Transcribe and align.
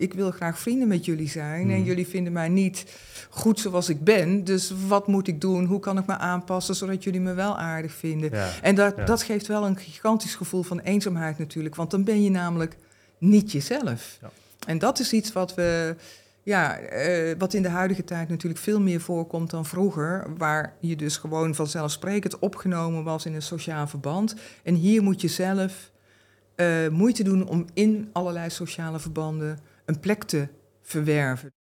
ik 0.00 0.14
wil 0.14 0.30
graag 0.30 0.58
vrienden 0.58 0.88
met 0.88 1.04
jullie 1.04 1.28
zijn. 1.28 1.70
En 1.70 1.76
Hmm. 1.76 1.84
jullie 1.84 2.06
vinden 2.06 2.32
mij 2.32 2.48
niet 2.48 2.84
goed 3.30 3.60
zoals 3.60 3.88
ik 3.88 4.04
ben. 4.04 4.44
Dus 4.44 4.72
wat 4.88 5.06
moet 5.06 5.28
ik 5.28 5.40
doen? 5.40 5.64
Hoe 5.64 5.80
kan 5.80 5.98
ik 5.98 6.06
me 6.06 6.16
aanpassen 6.18 6.74
zodat 6.74 7.04
jullie 7.04 7.20
me 7.20 7.34
wel 7.34 7.58
aardig 7.58 7.92
vinden? 7.92 8.30
Ja. 8.32 8.48
En 8.62 8.74
dat, 8.74 8.96
Ja. 8.96 9.04
dat 9.04 9.22
geeft 9.22 9.46
wel 9.46 9.66
een 9.66 9.76
gigantisch 9.76 10.34
gevoel 10.34 10.62
van 10.62 10.80
eenzaamheid 10.80 11.38
natuurlijk. 11.38 11.74
Want 11.74 11.90
dan 11.90 12.04
ben 12.04 12.22
je 12.22 12.30
namelijk 12.30 12.76
niet 13.18 13.52
jezelf. 13.52 14.18
Ja. 14.20 14.30
En 14.66 14.78
dat 14.78 14.98
is 14.98 15.12
iets 15.12 15.32
wat 15.32 15.54
we. 15.54 15.96
Ja, 16.42 16.78
eh, 16.78 17.34
wat 17.38 17.54
in 17.54 17.62
de 17.62 17.68
huidige 17.68 18.04
tijd 18.04 18.28
natuurlijk 18.28 18.60
veel 18.60 18.80
meer 18.80 19.00
voorkomt 19.00 19.50
dan 19.50 19.66
vroeger. 19.66 20.26
Waar 20.36 20.74
je 20.80 20.96
dus 20.96 21.16
gewoon 21.16 21.54
vanzelfsprekend 21.54 22.38
opgenomen 22.38 23.04
was 23.04 23.26
in 23.26 23.34
een 23.34 23.42
sociaal 23.42 23.86
verband. 23.86 24.34
En 24.62 24.74
hier 24.74 25.02
moet 25.02 25.20
je 25.20 25.28
zelf 25.28 25.90
eh, 26.54 26.88
moeite 26.88 27.22
doen 27.22 27.48
om 27.48 27.66
in 27.74 28.08
allerlei 28.12 28.50
sociale 28.50 28.98
verbanden 28.98 29.58
een 29.90 30.00
plek 30.00 30.24
te 30.24 30.48
verwerven. 30.82 31.52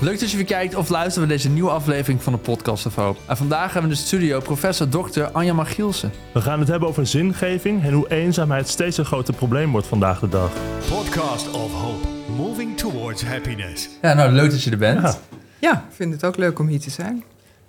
Leuk 0.00 0.20
dat 0.20 0.30
je 0.30 0.36
weer 0.36 0.46
kijkt 0.46 0.74
of 0.74 0.88
luistert 0.88 1.18
naar 1.18 1.36
deze 1.36 1.48
nieuwe 1.48 1.70
aflevering 1.70 2.22
van 2.22 2.32
de 2.32 2.38
Podcast 2.38 2.86
of 2.86 2.94
Hoop. 2.94 3.18
En 3.26 3.36
vandaag 3.36 3.72
hebben 3.72 3.90
we 3.90 3.96
in 3.96 4.02
de 4.02 4.06
studio 4.06 4.40
professor 4.40 4.88
Dr. 4.88 5.22
Anja 5.22 5.52
Magielsen. 5.52 6.12
We 6.32 6.40
gaan 6.40 6.58
het 6.58 6.68
hebben 6.68 6.88
over 6.88 7.06
zingeving 7.06 7.82
en 7.84 7.92
hoe 7.92 8.10
eenzaamheid 8.10 8.68
steeds 8.68 8.96
een 8.96 9.04
groter 9.04 9.34
probleem 9.34 9.70
wordt 9.70 9.86
vandaag 9.86 10.20
de 10.20 10.28
dag. 10.28 10.52
Podcast 10.88 11.50
of 11.50 11.72
Hope, 11.72 12.08
moving 12.36 12.76
towards 12.76 13.24
happiness. 13.24 13.88
Ja, 14.02 14.14
nou 14.14 14.32
leuk 14.32 14.50
dat 14.50 14.62
je 14.62 14.70
er 14.70 14.78
bent. 14.78 15.00
Ja. 15.00 15.08
Ja. 15.08 15.40
Ja, 15.58 15.72
ik 15.88 15.94
vind 15.94 16.12
het 16.12 16.24
ook 16.24 16.36
leuk 16.36 16.58
om 16.58 16.66
hier 16.66 16.80
te 16.80 16.90
zijn. 16.90 17.24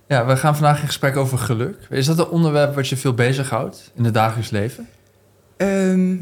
We 0.08 0.38
gaan 0.38 0.56
vandaag 0.56 0.82
in 0.82 0.88
gesprek 0.88 1.16
over 1.16 1.38
geluk. 1.38 1.78
Is 1.90 2.06
dat 2.06 2.20
een 2.20 2.28
onderwerp 2.28 2.76
wat 2.76 2.88
je 2.88 2.98
veel 2.98 3.14
bezighoudt 3.14 3.92
in 3.96 4.04
het 4.04 4.14
dagelijks 4.14 4.50
leven? 4.50 4.88
Ehm, 5.58 6.16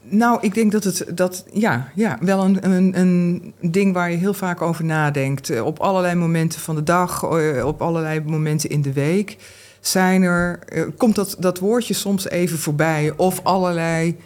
nou, 0.00 0.38
ik 0.40 0.54
denk 0.54 0.72
dat 0.72 0.84
het 0.84 1.04
dat, 1.14 1.44
ja, 1.52 1.88
ja, 1.94 2.18
wel 2.20 2.44
een, 2.44 2.70
een, 2.70 2.98
een 2.98 3.54
ding 3.60 3.92
waar 3.92 4.10
je 4.10 4.16
heel 4.16 4.34
vaak 4.34 4.62
over 4.62 4.84
nadenkt. 4.84 5.50
Eh, 5.50 5.64
Op 5.64 5.78
allerlei 5.78 6.14
momenten 6.14 6.60
van 6.60 6.74
de 6.74 6.82
dag, 6.82 7.22
eh, 7.22 7.66
op 7.66 7.82
allerlei 7.82 8.20
momenten 8.20 8.70
in 8.70 8.82
de 8.82 8.92
week. 8.92 9.36
Zijn 9.80 10.22
er, 10.22 10.58
eh, 10.64 10.82
komt 10.96 11.14
dat, 11.14 11.36
dat 11.38 11.58
woordje 11.58 11.94
soms 11.94 12.28
even 12.28 12.58
voorbij? 12.58 13.12
Of 13.16 13.40
allerlei 13.42 14.16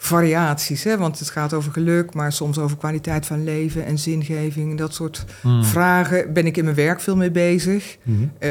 variaties, 0.00 0.84
hè? 0.84 0.98
want 0.98 1.18
het 1.18 1.30
gaat 1.30 1.52
over 1.52 1.72
geluk, 1.72 2.14
maar 2.14 2.32
soms 2.32 2.58
over 2.58 2.76
kwaliteit 2.76 3.26
van 3.26 3.44
leven 3.44 3.84
en 3.84 3.98
zingeving. 3.98 4.78
Dat 4.78 4.94
soort 4.94 5.24
Hmm. 5.40 5.64
vragen 5.64 6.32
ben 6.32 6.46
ik 6.46 6.56
in 6.56 6.64
mijn 6.64 6.76
werk 6.76 7.00
veel 7.00 7.16
mee 7.16 7.30
bezig. 7.30 7.96
Mhm. 8.02 8.16
Eh, 8.38 8.50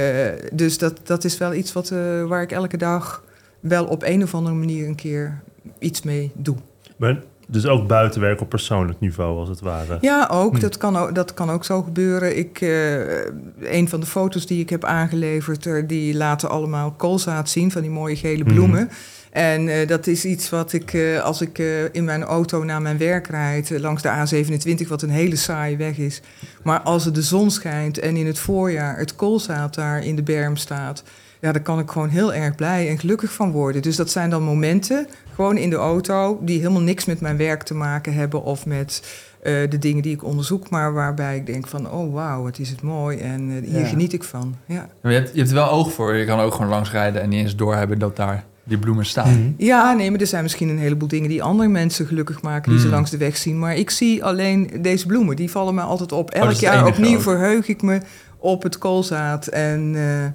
dus 0.53 0.77
dat, 0.77 0.99
dat 1.03 1.23
is 1.23 1.37
wel 1.37 1.53
iets 1.53 1.73
wat, 1.73 1.91
eh, 1.91 2.23
waar 2.23 2.41
ik 2.41 2.51
elke 2.51 2.77
dag 2.77 3.23
wel 3.59 3.85
op 3.85 4.03
een 4.03 4.23
of 4.23 4.33
andere 4.35 4.55
manier 4.55 4.87
een 4.87 4.95
keer 4.95 5.41
iets 5.79 6.01
mee 6.01 6.31
doe. 6.35 6.55
Maar 6.97 7.21
dus 7.47 7.65
ook 7.65 7.87
buitenwerk 7.87 8.41
op 8.41 8.49
persoonlijk 8.49 8.99
niveau, 8.99 9.39
als 9.39 9.49
het 9.49 9.59
ware. 9.59 9.97
Ja, 10.01 10.27
ook. 10.31 10.53
Hm. 10.55 10.59
Dat, 10.59 10.77
kan 10.77 10.97
ook 10.97 11.15
dat 11.15 11.33
kan 11.33 11.49
ook 11.49 11.65
zo 11.65 11.81
gebeuren. 11.81 12.37
Ik, 12.37 12.61
eh, 12.61 13.25
een 13.73 13.89
van 13.89 13.99
de 13.99 14.05
foto's 14.05 14.45
die 14.45 14.59
ik 14.61 14.69
heb 14.69 14.83
aangeleverd, 14.83 15.65
eh, 15.65 15.83
die 15.87 16.15
laten 16.15 16.49
allemaal 16.49 16.91
koolzaad 16.91 17.49
zien 17.49 17.71
van 17.71 17.81
die 17.81 17.91
mooie 17.91 18.15
gele 18.15 18.43
Mhm. 18.43 18.53
bloemen. 18.53 18.89
En 19.37 19.67
eh, 19.67 19.87
dat 19.87 20.07
is 20.07 20.25
iets 20.25 20.49
wat 20.49 20.73
ik, 20.73 20.93
eh, 20.93 21.23
als 21.23 21.41
ik 21.41 21.59
eh, 21.59 21.93
in 21.93 22.03
mijn 22.03 22.23
auto 22.23 22.63
naar 22.63 22.81
mijn 22.81 22.97
werk 22.97 23.27
rijd, 23.27 23.69
langs 23.79 24.01
de 24.01 24.09
A27, 24.09 24.87
wat 24.87 25.01
een 25.01 25.09
hele 25.09 25.35
saaie 25.35 25.77
weg 25.77 25.97
is. 25.97 26.21
Maar 26.63 26.79
als 26.79 27.05
er 27.05 27.13
de 27.13 27.21
zon 27.21 27.51
schijnt 27.51 27.99
en 27.99 28.15
in 28.15 28.25
het 28.25 28.39
voorjaar 28.39 28.97
het 28.97 29.15
koolzaad 29.15 29.73
daar 29.73 30.03
in 30.03 30.15
de 30.15 30.23
berm 30.23 30.55
staat, 30.55 31.03
ja, 31.39 31.51
daar 31.51 31.61
kan 31.61 31.79
ik 31.79 31.91
gewoon 31.91 32.09
heel 32.09 32.33
erg 32.33 32.55
blij 32.55 32.89
en 32.89 32.99
gelukkig 32.99 33.31
van 33.31 33.51
worden. 33.51 33.81
Dus 33.81 33.95
dat 33.95 34.09
zijn 34.09 34.29
dan 34.29 34.43
momenten, 34.43 35.07
gewoon 35.35 35.57
in 35.57 35.69
de 35.69 35.75
auto, 35.75 36.39
die 36.41 36.59
helemaal 36.59 36.81
niks 36.81 37.05
met 37.05 37.21
mijn 37.21 37.37
werk 37.37 37.63
te 37.63 37.73
maken 37.73 38.13
hebben 38.13 38.43
of 38.43 38.65
met 38.65 39.01
de 39.41 39.77
dingen 39.79 40.03
die 40.03 40.13
ik 40.13 40.23
onderzoek, 40.23 40.69
maar 40.69 40.93
waarbij 40.93 41.35
ik 41.35 41.45
denk 41.45 41.67
van, 41.67 41.91
oh 41.91 42.13
wauw, 42.13 42.43
wat 42.43 42.59
is 42.59 42.69
het 42.69 42.81
mooi 42.81 43.17
en 43.17 43.49
hier 43.49 43.79
Ja. 43.79 43.85
geniet 43.85 44.13
ik 44.13 44.23
van. 44.23 44.55
Ja. 44.65 44.89
Je, 45.03 45.09
hebt, 45.09 45.29
je 45.31 45.37
hebt 45.37 45.49
er 45.49 45.55
wel 45.55 45.69
oog 45.69 45.91
voor. 45.91 46.15
Je 46.15 46.25
kan 46.25 46.39
ook 46.39 46.53
gewoon 46.53 46.69
langs 46.69 46.91
rijden 46.91 47.21
en 47.21 47.29
niet 47.29 47.39
eens 47.39 47.55
doorhebben 47.55 47.99
dat 47.99 48.15
daar 48.15 48.45
die 48.67 48.77
bloemen 48.77 49.05
staan. 49.05 49.29
Mhm. 49.39 49.51
Ja, 49.57 49.93
nee, 49.93 50.11
maar 50.11 50.19
er 50.19 50.27
zijn 50.27 50.43
misschien 50.43 50.69
een 50.69 50.79
heleboel 50.79 51.07
dingen 51.07 51.29
die 51.29 51.43
andere 51.43 51.69
mensen 51.69 52.05
gelukkig 52.07 52.41
maken, 52.41 52.71
die 52.71 52.79
ze 52.79 52.85
Mm. 52.87 52.91
langs 52.93 53.11
de 53.11 53.17
weg 53.17 53.37
zien. 53.37 53.59
Maar 53.59 53.75
ik 53.75 53.89
zie 53.89 54.23
alleen 54.23 54.69
deze 54.81 55.05
bloemen, 55.05 55.35
die 55.35 55.51
vallen 55.51 55.75
mij 55.75 55.83
altijd 55.83 56.11
op. 56.11 56.31
dat 56.31 56.41
Elk 56.43 56.51
jaar 56.51 56.87
opnieuw 56.87 57.15
ook. 57.15 57.21
verheug 57.21 57.67
ik 57.67 57.81
me 57.81 58.01
op 58.37 58.63
het 58.63 58.77
koolzaad. 58.77 59.47
En 59.47 59.91
eh, 59.95 60.25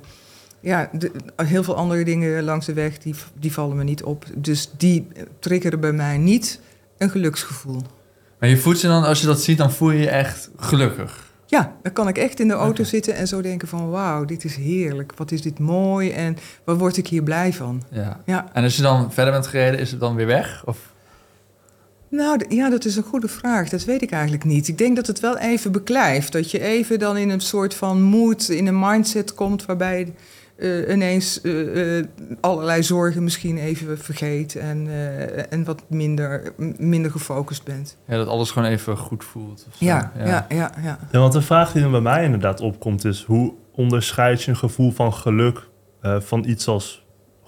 ja, 0.60 0.90
de- 0.92 1.12
heel 1.36 1.62
veel 1.62 1.76
andere 1.76 2.04
dingen 2.04 2.42
langs 2.44 2.66
de 2.66 2.72
weg, 2.72 2.98
die, 2.98 3.14
die 3.40 3.52
vallen 3.52 3.76
me 3.76 3.84
niet 3.84 4.02
op. 4.02 4.24
Dus 4.36 4.70
die 4.76 5.06
triggeren 5.38 5.80
bij 5.80 5.92
mij 5.92 6.18
niet 6.18 6.60
een 6.98 7.10
geluksgevoel. 7.10 7.82
Maar 8.40 8.48
je 8.48 8.56
voelt 8.56 8.80
je 8.80 8.86
dan, 8.86 9.04
als 9.04 9.20
je 9.20 9.26
dat 9.26 9.42
ziet, 9.42 9.58
dan 9.58 9.72
voel 9.72 9.90
je 9.90 9.98
je 10.00 10.08
echt 10.10 10.50
gelukkig. 10.56 11.30
Ja, 11.52 11.76
dan 11.82 11.92
kan 11.92 12.08
ik 12.08 12.18
echt 12.18 12.40
in 12.40 12.48
de 12.48 12.54
auto 12.54 12.84
zitten 12.84 13.14
en 13.14 13.28
zo 13.28 13.40
denken 13.40 13.68
van... 13.68 13.90
wauw, 13.90 14.24
dit 14.24 14.44
is 14.44 14.56
heerlijk, 14.56 15.12
wat 15.16 15.30
is 15.30 15.42
dit 15.42 15.58
mooi 15.58 16.10
en 16.10 16.36
wat 16.64 16.78
word 16.78 16.96
ik 16.96 17.06
hier 17.06 17.22
blij 17.22 17.52
van. 17.52 17.82
Ja. 17.90 18.20
Ja. 18.24 18.48
En 18.52 18.62
als 18.62 18.76
je 18.76 18.82
dan 18.82 19.12
verder 19.12 19.32
bent 19.32 19.46
gereden, 19.46 19.80
is 19.80 19.90
het 19.90 20.00
dan 20.00 20.14
weer 20.14 20.26
weg? 20.26 20.62
Of? 20.66 20.92
Nou, 22.08 22.44
ja, 22.48 22.70
dat 22.70 22.84
is 22.84 22.96
een 22.96 23.02
goede 23.02 23.28
vraag. 23.28 23.68
Dat 23.68 23.84
weet 23.84 24.02
ik 24.02 24.10
eigenlijk 24.10 24.44
niet. 24.44 24.68
Ik 24.68 24.78
denk 24.78 24.96
dat 24.96 25.06
het 25.06 25.20
wel 25.20 25.38
even 25.38 25.72
beklijft. 25.72 26.32
Dat 26.32 26.50
je 26.50 26.60
even 26.60 26.98
dan 26.98 27.16
in 27.16 27.30
een 27.30 27.40
soort 27.40 27.74
van 27.74 28.02
mood, 28.02 28.48
in 28.48 28.66
een 28.66 28.78
mindset 28.78 29.34
komt... 29.34 29.66
waarbij 29.66 30.14
eh, 30.56 30.90
ineens 30.92 31.40
eh, 31.40 31.98
eh, 31.98 32.06
allerlei 32.40 32.82
zorgen 32.82 33.24
misschien 33.24 33.58
even 33.58 33.98
vergeet... 33.98 34.56
en, 34.56 34.86
eh, 34.86 35.52
en 35.52 35.64
wat 35.64 35.82
minder, 35.88 36.52
minder 36.78 37.10
gefocust 37.10 37.64
bent. 37.64 37.96
Ja, 38.06 38.16
dat 38.16 38.26
alles 38.28 38.50
gewoon 38.50 38.68
even 38.68 38.96
goed 38.96 39.24
voelt. 39.24 39.60
zo. 39.60 39.84
Ja, 39.86 40.12
ja, 40.18 40.46
ja, 40.48 40.72
ja. 40.82 40.98
Ja, 41.12 41.18
want 41.18 41.32
de 41.32 41.42
vraag 41.42 41.72
die 41.72 41.82
er 41.82 41.90
bij 41.90 42.00
mij 42.00 42.24
inderdaad 42.24 42.60
opkomt 42.60 43.04
is... 43.04 43.22
hoe 43.24 43.52
onderscheid 43.72 44.42
je 44.42 44.50
een 44.50 44.56
gevoel 44.56 44.90
van 44.90 45.12
geluk 45.12 45.68
eh, 46.00 46.20
van 46.20 46.44
iets 46.44 46.68
als 46.68 47.04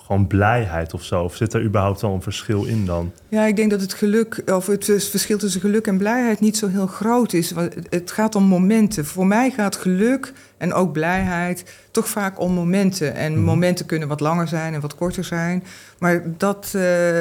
gewoon 0.06 0.26
blijheid 0.26 0.94
of 0.94 1.03
zo? 1.04 1.22
Of 1.22 1.37
zit 1.37 1.53
er 1.53 1.62
überhaupt 1.65 2.00
wel 2.00 2.15
een 2.15 2.22
verschil 2.22 2.65
in 2.65 2.87
dan? 2.87 3.12
Ja, 3.28 3.44
ik 3.47 3.56
denk 3.56 3.70
dat 3.70 3.81
het 3.81 3.94
geluk, 3.94 4.42
of 4.53 4.66
het 4.66 4.84
vers- 4.84 5.09
verschil 5.09 5.38
tussen 5.38 5.60
geluk 5.60 5.87
en 5.87 5.98
blijheid 5.98 6.41
niet 6.41 6.56
zo 6.56 6.69
heel 6.69 6.87
groot 6.87 7.32
is. 7.32 7.50
Want 7.50 7.75
het- 7.75 7.87
Het 7.91 8.10
gaat 8.10 8.34
om 8.34 8.44
momenten. 8.44 9.04
Voor 9.04 9.26
mij 9.26 9.50
gaat 9.50 9.76
geluk 9.76 10.32
en 10.59 10.72
ook 10.72 10.92
blijheid 10.92 11.65
toch 11.91 12.09
vaak 12.09 12.41
om 12.41 12.53
momenten. 12.53 13.15
En 13.15 13.32
Mhm. 13.32 13.42
momenten 13.42 13.87
kunnen 13.87 14.09
wat 14.09 14.20
langer 14.20 14.48
zijn 14.48 14.75
en 14.75 14.81
wat 14.81 14.94
korter 14.94 15.25
zijn. 15.25 15.65
Maar 15.98 16.22
dat, 16.38 16.72
eh, 16.75 17.19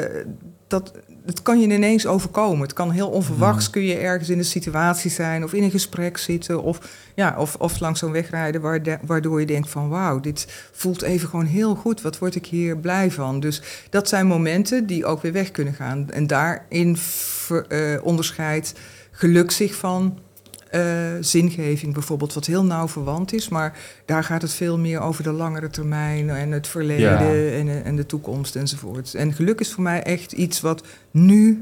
dat, 0.67 0.91
dat 1.25 1.41
kan 1.41 1.59
je 1.59 1.67
ineens 1.67 2.05
overkomen. 2.05 2.61
Het 2.61 2.73
kan 2.73 2.91
heel 2.91 3.09
onverwachts, 3.09 3.69
kun 3.69 3.83
je 3.83 3.95
ergens 3.97 4.29
in 4.29 4.37
een 4.37 4.45
situatie 4.45 5.11
zijn 5.11 5.43
of 5.43 5.53
in 5.53 5.63
een 5.63 5.71
gesprek 5.71 6.17
zitten. 6.17 6.63
Of, 6.63 6.79
ja, 7.15 7.35
of, 7.37 7.55
of 7.55 7.79
langs 7.79 7.99
zo'n 7.99 8.11
weg 8.11 8.29
rijden 8.29 8.61
waardoor 9.01 9.39
je 9.39 9.45
denkt 9.45 9.69
van 9.69 9.89
wauw, 9.89 10.19
dit 10.19 10.69
voelt 10.71 11.01
even 11.01 11.29
gewoon 11.29 11.45
heel 11.45 11.75
goed. 11.75 12.01
Wat 12.01 12.17
word 12.17 12.35
ik 12.35 12.45
hier 12.45 12.77
blij 12.77 13.11
van? 13.11 13.39
Dus 13.39 13.61
dat 13.89 14.07
zijn 14.07 14.27
momenten 14.27 14.85
die 14.85 15.05
ook 15.05 15.21
weer 15.21 15.33
weg 15.33 15.51
kunnen 15.51 15.73
gaan. 15.73 16.11
En 16.11 16.27
daarin 16.27 16.97
ver- 16.97 17.67
eh, 17.67 18.05
onderscheidt 18.05 18.73
geluk 19.11 19.51
zich 19.51 19.75
van 19.75 20.19
eh, 20.73 20.81
zingeving 21.19 21.93
bijvoorbeeld, 21.93 22.33
wat 22.33 22.45
heel 22.45 22.63
nauw 22.65 22.87
verwant 22.87 23.33
is. 23.33 23.49
Maar 23.49 23.77
daar 24.05 24.23
gaat 24.23 24.41
het 24.41 24.53
veel 24.53 24.77
meer 24.77 24.99
over 24.99 25.23
de 25.23 25.31
langere 25.31 25.69
termijn 25.69 26.29
en 26.29 26.51
het 26.51 26.67
verleden 26.67 27.09
Ja. 27.09 27.19
en, 27.19 27.67
eh, 27.67 27.85
en 27.85 27.95
de 27.95 28.05
toekomst 28.05 28.55
enzovoort. 28.55 29.13
En 29.13 29.33
geluk 29.33 29.59
is 29.59 29.71
voor 29.73 29.83
mij 29.83 30.03
echt 30.03 30.31
iets 30.31 30.61
wat 30.61 30.83
nu 31.11 31.59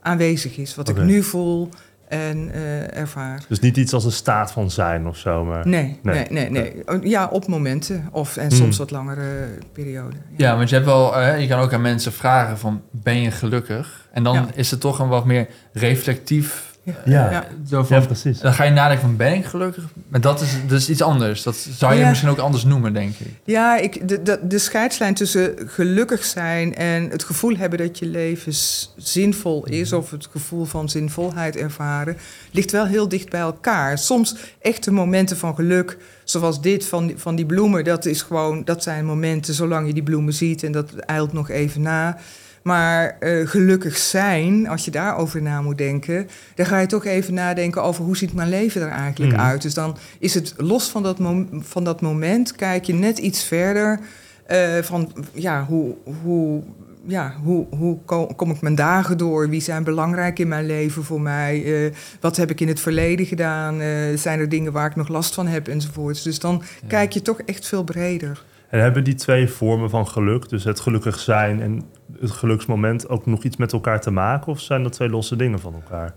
aanwezig 0.00 0.56
is, 0.56 0.74
wat 0.74 0.88
ik 0.88 1.02
nu 1.02 1.22
voel 1.22 1.68
en 2.08 2.50
eh, 2.52 2.96
ervaar. 2.96 3.44
Dus 3.48 3.60
niet 3.60 3.76
iets 3.76 3.92
als 3.92 4.04
een 4.04 4.12
staat 4.12 4.52
van 4.52 4.70
zijn 4.70 5.06
of 5.06 5.16
zo, 5.16 5.44
maar... 5.44 5.66
Nee, 5.68 5.98
Nee. 6.02 6.26
nee, 6.30 6.50
nee, 6.50 6.74
nee. 6.86 7.08
Ja, 7.08 7.26
op 7.26 7.46
momenten 7.46 8.08
of 8.12 8.36
en 8.36 8.48
Hmm. 8.48 8.56
soms 8.56 8.78
wat 8.78 8.90
langere 8.90 9.48
perioden. 9.72 10.20
Ja, 10.36 10.56
want 10.56 10.68
je 10.68 10.74
hebt 10.74 10.86
wel, 10.86 11.20
je 11.20 11.46
kan 11.48 11.60
ook 11.60 11.72
aan 11.72 11.80
mensen 11.82 12.12
vragen 12.12 12.58
van, 12.58 12.82
ben 12.90 13.20
je 13.20 13.30
gelukkig? 13.30 14.08
En 14.12 14.22
dan 14.22 14.34
Ja. 14.34 14.46
is 14.54 14.70
het 14.70 14.80
toch 14.80 14.98
een 14.98 15.08
wat 15.08 15.24
meer 15.24 15.48
reflectief. 15.72 16.68
Ja. 16.82 16.92
Ja. 17.04 17.30
Ja. 17.30 17.46
Zo 17.70 17.82
van, 17.84 18.00
Ja, 18.00 18.06
precies. 18.06 18.38
dan 18.38 18.54
ga 18.54 18.64
je 18.64 18.70
nadenken 18.70 19.06
van, 19.06 19.16
ben 19.16 19.34
ik 19.34 19.44
gelukkig? 19.44 19.84
Maar 20.08 20.20
dat 20.20 20.40
is 20.40 20.48
dus 20.66 20.88
iets 20.90 21.02
anders. 21.02 21.42
Dat 21.42 21.56
zou 21.56 21.94
je 21.94 22.00
Ja. 22.00 22.08
misschien 22.08 22.30
ook 22.30 22.38
anders 22.38 22.64
noemen, 22.64 22.92
denk 22.92 23.14
ik. 23.18 23.26
Ja, 23.44 23.76
ik, 23.78 24.08
de, 24.08 24.22
de, 24.22 24.38
de 24.42 24.58
scheidslijn 24.58 25.14
tussen 25.14 25.54
gelukkig 25.66 26.24
zijn 26.24 26.74
en 26.74 27.10
het 27.10 27.24
gevoel 27.24 27.56
hebben 27.56 27.78
dat 27.78 27.98
je 27.98 28.06
leven 28.06 28.52
zinvol 28.96 29.66
is, 29.66 29.92
of 29.92 30.10
het 30.10 30.28
gevoel 30.30 30.64
van 30.64 30.88
zinvolheid 30.88 31.56
ervaren, 31.56 32.16
ligt 32.50 32.70
wel 32.70 32.86
heel 32.86 33.08
dicht 33.08 33.30
bij 33.30 33.40
elkaar. 33.40 33.98
Soms 33.98 34.36
echte 34.60 34.92
momenten 34.92 35.36
van 35.36 35.54
geluk, 35.54 35.96
zoals 36.24 36.60
dit 36.60 36.86
van, 36.86 37.06
die- 37.06 37.18
van 37.18 37.36
die 37.36 37.46
bloemen, 37.46 37.84
dat 37.84 38.04
is 38.06 38.22
gewoon, 38.22 38.64
dat 38.64 38.82
zijn 38.82 39.04
momenten 39.04 39.54
zolang 39.54 39.86
je 39.86 39.92
die 39.94 40.02
bloemen 40.02 40.32
ziet 40.34 40.62
en 40.62 40.72
dat 40.72 40.92
eilt 40.94 41.32
nog 41.32 41.50
even 41.50 41.82
na. 41.82 42.18
Maar 42.62 43.16
eh, 43.20 43.46
gelukkig 43.48 43.96
zijn, 43.96 44.68
als 44.68 44.84
je 44.84 44.90
daarover 44.90 45.42
na 45.42 45.62
moet 45.62 45.78
denken, 45.78 46.28
dan 46.54 46.66
ga 46.66 46.78
je 46.78 46.86
toch 46.86 47.04
even 47.04 47.34
nadenken 47.34 47.82
over 47.82 48.04
hoe 48.04 48.16
ziet 48.16 48.34
mijn 48.34 48.48
leven 48.48 48.82
er 48.82 48.88
eigenlijk 48.88 49.32
Mhm. 49.36 49.42
uit. 49.46 49.62
Dus 49.62 49.74
dan 49.74 49.96
is 50.18 50.34
het 50.34 50.54
los 50.56 50.88
van 50.90 51.02
dat, 51.02 51.18
van 51.52 51.84
dat 51.84 52.00
moment, 52.00 52.54
kijk 52.56 52.84
je 52.84 52.94
net 52.94 53.18
iets 53.18 53.44
verder 53.44 54.00
eh, 54.46 54.78
van 54.82 55.12
ja, 55.32 55.64
hoe, 55.64 55.94
hoe 56.22 56.62
ja, 57.06 57.34
hoe, 57.42 57.66
hoe 57.76 57.98
ko- 58.04 58.26
kom 58.36 58.50
ik 58.50 58.60
mijn 58.60 58.74
dagen 58.74 59.18
door? 59.18 59.48
Wie 59.48 59.60
zijn 59.60 59.84
belangrijk 59.84 60.38
in 60.38 60.48
mijn 60.48 60.66
leven 60.66 61.04
voor 61.04 61.20
mij? 61.20 61.84
Eh, 61.86 61.92
wat 62.20 62.36
heb 62.36 62.50
ik 62.50 62.60
in 62.60 62.68
het 62.68 62.80
verleden 62.80 63.26
gedaan? 63.26 63.80
Zijn 64.18 64.38
er 64.40 64.48
dingen 64.48 64.72
waar 64.72 64.86
ik 64.90 64.96
nog 64.96 65.08
last 65.08 65.34
van 65.34 65.46
heb 65.46 65.68
enzovoorts? 65.68 66.22
Dus 66.22 66.38
dan 66.38 66.62
Ja. 66.80 66.88
kijk 66.88 67.12
je 67.12 67.22
toch 67.22 67.40
echt 67.40 67.66
veel 67.66 67.84
breder. 67.84 68.44
En 68.70 68.80
hebben 68.80 69.04
die 69.04 69.14
twee 69.14 69.48
vormen 69.48 69.90
van 69.90 70.08
geluk, 70.08 70.48
dus 70.48 70.64
het 70.64 70.80
gelukkig 70.80 71.18
zijn 71.18 71.62
en 71.62 71.82
het 72.20 72.30
geluksmoment, 72.30 73.08
ook 73.08 73.26
nog 73.26 73.44
iets 73.44 73.56
met 73.56 73.72
elkaar 73.72 74.00
te 74.00 74.10
maken? 74.10 74.52
Of 74.52 74.60
zijn 74.60 74.82
dat 74.82 74.92
twee 74.92 75.08
losse 75.08 75.36
dingen 75.36 75.60
van 75.60 75.74
elkaar? 75.74 76.14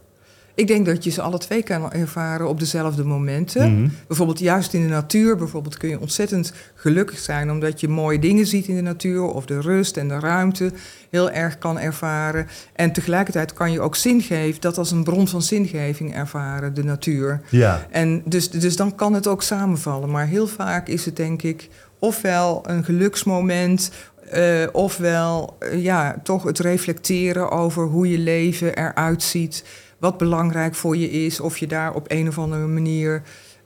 Ik 0.55 0.67
denk 0.67 0.85
dat 0.85 1.03
je 1.03 1.09
ze 1.09 1.21
alle 1.21 1.37
twee 1.37 1.63
kan 1.63 1.91
ervaren 1.91 2.47
op 2.47 2.59
dezelfde 2.59 3.03
momenten. 3.03 3.73
Mhm. 3.73 3.89
Bijvoorbeeld 4.07 4.39
juist 4.39 4.73
in 4.73 4.81
de 4.81 4.87
natuur 4.87 5.37
bijvoorbeeld 5.37 5.77
kun 5.77 5.89
je 5.89 5.99
ontzettend 5.99 6.53
gelukkig 6.75 7.19
zijn... 7.19 7.51
omdat 7.51 7.79
je 7.79 7.87
mooie 7.87 8.19
dingen 8.19 8.45
ziet 8.45 8.67
in 8.67 8.75
de 8.75 8.81
natuur... 8.81 9.21
of 9.21 9.45
de 9.45 9.61
rust 9.61 9.97
en 9.97 10.07
de 10.07 10.19
ruimte 10.19 10.71
heel 11.09 11.31
erg 11.31 11.57
kan 11.57 11.79
ervaren. 11.79 12.47
En 12.73 12.91
tegelijkertijd 12.91 13.53
kan 13.53 13.71
je 13.71 13.81
ook 13.81 13.95
zingeving... 13.95 14.59
dat 14.59 14.77
als 14.77 14.91
een 14.91 15.03
bron 15.03 15.27
van 15.27 15.41
zingeving 15.41 16.15
ervaren, 16.15 16.73
de 16.73 16.83
natuur. 16.83 17.41
Ja, 17.49 17.87
En 17.89 18.21
dus, 18.25 18.49
dus 18.49 18.75
dan 18.75 18.95
kan 18.95 19.13
het 19.13 19.27
ook 19.27 19.43
samenvallen. 19.43 20.11
Maar 20.11 20.27
heel 20.27 20.47
vaak 20.47 20.87
is 20.87 21.05
het 21.05 21.15
denk 21.15 21.43
ik 21.43 21.69
ofwel 22.03 22.63
een 22.65 22.83
geluksmoment... 22.83 23.91
eh, 24.29 24.67
ofwel 24.71 25.55
eh, 25.59 25.83
ja, 25.83 26.19
toch 26.23 26.43
het 26.43 26.59
reflecteren 26.59 27.51
over 27.51 27.85
hoe 27.85 28.09
je 28.09 28.17
leven 28.17 28.75
eruit 28.77 29.23
ziet... 29.23 29.65
wat 29.97 30.17
belangrijk 30.17 30.75
voor 30.75 30.97
je 30.97 31.11
is, 31.11 31.39
of 31.39 31.57
je 31.57 31.67
daar 31.67 31.93
op 31.93 32.05
een 32.07 32.27
of 32.27 32.37
andere 32.37 32.67
manier... 32.67 33.21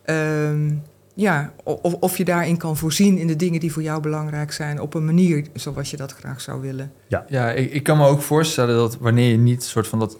ehm, 0.05 0.71
ja, 1.13 1.53
of, 1.63 1.93
of 1.93 2.17
je 2.17 2.25
daarin 2.25 2.57
kan 2.57 2.77
voorzien 2.77 3.17
in 3.17 3.27
de 3.27 3.35
dingen 3.35 3.59
die 3.59 3.71
voor 3.71 3.83
jou 3.83 4.01
belangrijk 4.01 4.51
zijn... 4.51 4.81
op 4.81 4.93
een 4.93 5.05
manier 5.05 5.45
zoals 5.53 5.91
je 5.91 5.97
dat 5.97 6.11
graag 6.11 6.41
zou 6.41 6.61
willen. 6.61 6.91
Ja, 7.07 7.51
ik, 7.51 7.71
ik 7.71 7.83
kan 7.83 7.97
me 7.97 8.05
ook 8.05 8.21
voorstellen 8.21 8.75
dat 8.75 8.97
wanneer 8.97 9.31
je 9.31 9.37
niet 9.37 9.63
soort 9.63 9.87
van 9.87 9.99
dat, 9.99 10.17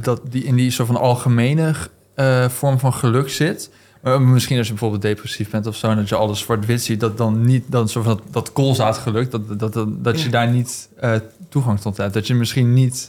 dat 0.00 0.20
die 0.30 0.44
in 0.44 0.54
die 0.54 0.70
soort 0.70 0.88
van 0.88 0.96
algemene 0.96 1.74
eh, 2.14 2.48
vorm 2.48 2.78
van 2.78 2.92
geluk 2.92 3.28
zit. 3.28 3.70
Maar 4.04 4.20
misschien 4.22 4.56
als 4.58 4.66
je 4.66 4.72
bijvoorbeeld 4.72 5.02
depressief 5.02 5.50
bent 5.50 5.66
of 5.66 5.76
zo, 5.76 5.88
en 5.90 5.96
dat 5.96 6.08
je 6.08 6.14
alles 6.14 6.38
zwart-wit 6.40 6.82
ziet, 6.82 7.00
dat 7.00 7.18
dan 7.18 7.44
niet 7.44 7.64
dan 7.66 7.88
soort 7.88 8.04
van 8.04 8.14
dat, 8.16 8.24
dat 8.32 8.52
koolzaadgeluk, 8.52 9.30
dat, 9.30 9.58
dat, 9.58 9.72
dat, 9.72 10.04
dat 10.04 10.20
je 10.20 10.28
daar 10.28 10.50
niet 10.50 10.88
eh, 10.96 11.14
toegang 11.48 11.80
tot 11.80 11.96
hebt. 11.96 12.14
Dat 12.14 12.26
je 12.26 12.34
misschien 12.34 12.72
niet 12.74 13.08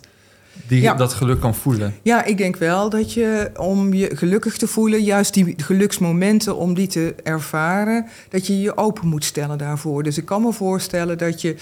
die, 0.68 0.82
Ja. 0.82 0.94
dat 0.94 1.14
geluk 1.14 1.40
kan 1.40 1.56
voelen. 1.56 1.96
Ja, 2.02 2.24
ik 2.24 2.38
denk 2.38 2.56
wel 2.58 2.90
dat 2.90 3.14
je 3.14 3.52
om 3.58 3.94
je 3.94 4.12
gelukkig 4.16 4.58
te 4.58 4.68
voelen, 4.68 5.04
juist 5.04 5.34
die 5.34 5.54
geluksmomenten 5.58 6.56
om 6.56 6.74
die 6.74 6.88
te 6.88 7.16
ervaren, 7.24 8.06
dat 8.30 8.48
je 8.48 8.62
je 8.62 8.78
open 8.78 9.08
moet 9.08 9.24
stellen 9.24 9.58
daarvoor. 9.58 10.04
Dus 10.04 10.18
ik 10.18 10.26
kan 10.26 10.42
me 10.42 10.54
voorstellen 10.54 11.18
dat 11.18 11.42
je 11.42 11.56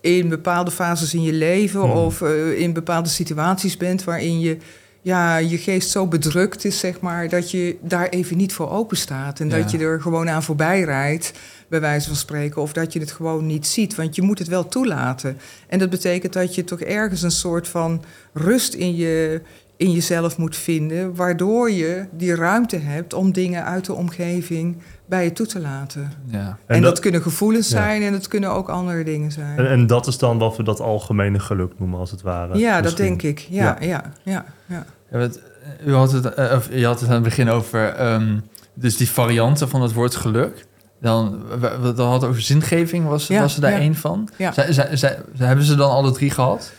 in 0.00 0.28
bepaalde 0.28 0.70
fases 0.70 1.14
in 1.14 1.22
je 1.22 1.32
leven 1.32 1.80
Hmm. 1.80 1.90
of 1.90 2.22
eh, 2.22 2.60
in 2.60 2.72
bepaalde 2.72 3.08
situaties 3.08 3.76
bent 3.76 4.04
waarin 4.04 4.40
je 4.40 4.56
ja, 5.02 5.36
je 5.36 5.58
geest 5.58 5.90
zo 5.90 6.06
bedrukt 6.06 6.64
is, 6.64 6.78
zeg 6.78 7.00
maar, 7.00 7.28
dat 7.28 7.50
je 7.50 7.76
daar 7.80 8.08
even 8.08 8.36
niet 8.36 8.52
voor 8.52 8.70
open 8.70 8.96
staat. 8.96 9.40
En 9.40 9.48
Ja. 9.48 9.56
dat 9.56 9.70
je 9.70 9.78
er 9.78 10.00
gewoon 10.00 10.28
aan 10.28 10.42
voorbij 10.42 10.80
rijdt, 10.82 11.32
bij 11.68 11.80
wijze 11.80 12.06
van 12.06 12.16
spreken, 12.16 12.62
of 12.62 12.72
dat 12.72 12.92
je 12.92 13.00
het 13.00 13.12
gewoon 13.12 13.46
niet 13.46 13.66
ziet. 13.66 13.94
Want 13.94 14.14
je 14.16 14.22
moet 14.22 14.38
het 14.38 14.48
wel 14.48 14.68
toelaten. 14.68 15.38
En 15.68 15.78
dat 15.78 15.90
betekent 15.90 16.32
dat 16.32 16.54
je 16.54 16.64
toch 16.64 16.80
ergens 16.80 17.22
een 17.22 17.30
soort 17.30 17.68
van 17.68 18.02
rust 18.32 18.74
in, 18.74 18.96
je, 18.96 19.42
in 19.80 19.90
jezelf 19.92 20.36
moet 20.36 20.56
vinden, 20.56 21.14
waardoor 21.14 21.70
je 21.70 22.06
die 22.12 22.34
ruimte 22.34 22.76
hebt 22.76 23.12
om 23.14 23.32
dingen 23.32 23.64
uit 23.64 23.84
de 23.84 23.94
omgeving 23.94 24.76
bij 25.06 25.24
je 25.24 25.32
toe 25.32 25.46
te 25.46 25.60
laten. 25.60 26.12
Ja. 26.26 26.58
En, 26.66 26.82
dat, 26.82 26.90
dat- 26.90 27.00
kunnen 27.00 27.22
gevoelens 27.22 27.68
Ja. 27.70 27.76
zijn 27.76 28.02
en 28.02 28.12
dat 28.12 28.28
kunnen 28.28 28.50
ook 28.50 28.68
andere 28.68 29.04
dingen 29.04 29.32
zijn. 29.32 29.58
en, 29.58 29.68
en 29.68 29.86
dat 29.86 30.06
is 30.06 30.18
dan 30.18 30.38
wat 30.38 30.56
we 30.56 30.62
dat 30.62 30.80
algemene 30.80 31.38
geluk 31.38 31.72
noemen, 31.78 31.98
als 31.98 32.10
het 32.10 32.22
ware. 32.22 32.58
ja, 32.58 32.80
dat 32.80 32.96
denk 32.96 33.22
ik. 33.22 33.38
Ja, 33.38 33.76
ja, 33.80 34.02
ja. 34.22 34.44
ja, 34.66 34.84
Ja, 35.10 35.18
wat, 35.18 35.40
eh, 35.80 35.86
u 35.86 35.94
had 35.94 36.12
het, 36.12 36.34
eh, 36.34 36.52
of 36.56 36.68
je 36.72 36.86
had 36.86 37.00
het 37.00 37.08
aan 37.08 37.14
het 37.14 37.24
begin 37.24 37.48
over 37.48 37.88
ehm, 37.88 38.38
dus 38.74 38.96
die 38.96 39.10
varianten 39.10 39.68
van 39.68 39.82
het 39.82 39.92
woord 39.92 40.14
geluk. 40.14 40.66
Dan, 41.00 41.42
we, 41.60 41.78
we, 41.82 41.92
dan 41.92 42.08
had 42.10 42.20
het 42.20 42.30
over 42.30 42.42
zingeving, 42.42 43.06
was, 43.06 43.26
Ja, 43.26 43.40
was 43.40 43.54
er 43.54 43.60
daar 43.60 43.70
ja. 43.70 43.78
één 43.78 43.94
van? 43.94 44.28
Ja. 44.36 44.52
Zij- 44.52 44.72
zij- 44.72 44.96
zij- 44.96 45.18
hebben 45.36 45.64
ze 45.64 45.74
dan 45.74 45.90
alle 45.90 46.10
drie 46.12 46.30
gehad? 46.30 46.72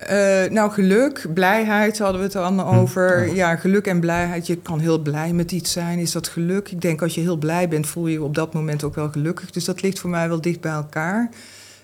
Eh, 0.00 0.50
nou, 0.50 0.70
geluk, 0.70 1.26
blijheid 1.34 1.98
hadden 1.98 2.16
we 2.18 2.22
het 2.24 2.32
dan 2.32 2.64
over. 2.64 3.26
Oh. 3.28 3.34
Ja, 3.34 3.56
geluk 3.56 3.86
en 3.86 4.00
blijheid. 4.00 4.46
Je 4.46 4.56
kan 4.56 4.78
heel 4.78 4.98
blij 4.98 5.32
met 5.32 5.52
iets 5.52 5.72
zijn. 5.72 5.98
Is 5.98 6.12
dat 6.12 6.28
geluk? 6.28 6.70
Ik 6.70 6.80
denk 6.80 7.02
als 7.02 7.14
je 7.14 7.20
heel 7.20 7.36
blij 7.36 7.68
bent, 7.68 7.86
voel 7.86 8.06
je 8.06 8.12
je 8.12 8.22
op 8.22 8.34
dat 8.34 8.54
moment 8.54 8.84
ook 8.84 8.94
wel 8.94 9.08
gelukkig. 9.10 9.50
Dus 9.50 9.64
dat 9.64 9.82
ligt 9.82 9.98
voor 9.98 10.10
mij 10.10 10.28
wel 10.28 10.40
dicht 10.40 10.60
bij 10.60 10.72
elkaar. 10.72 11.30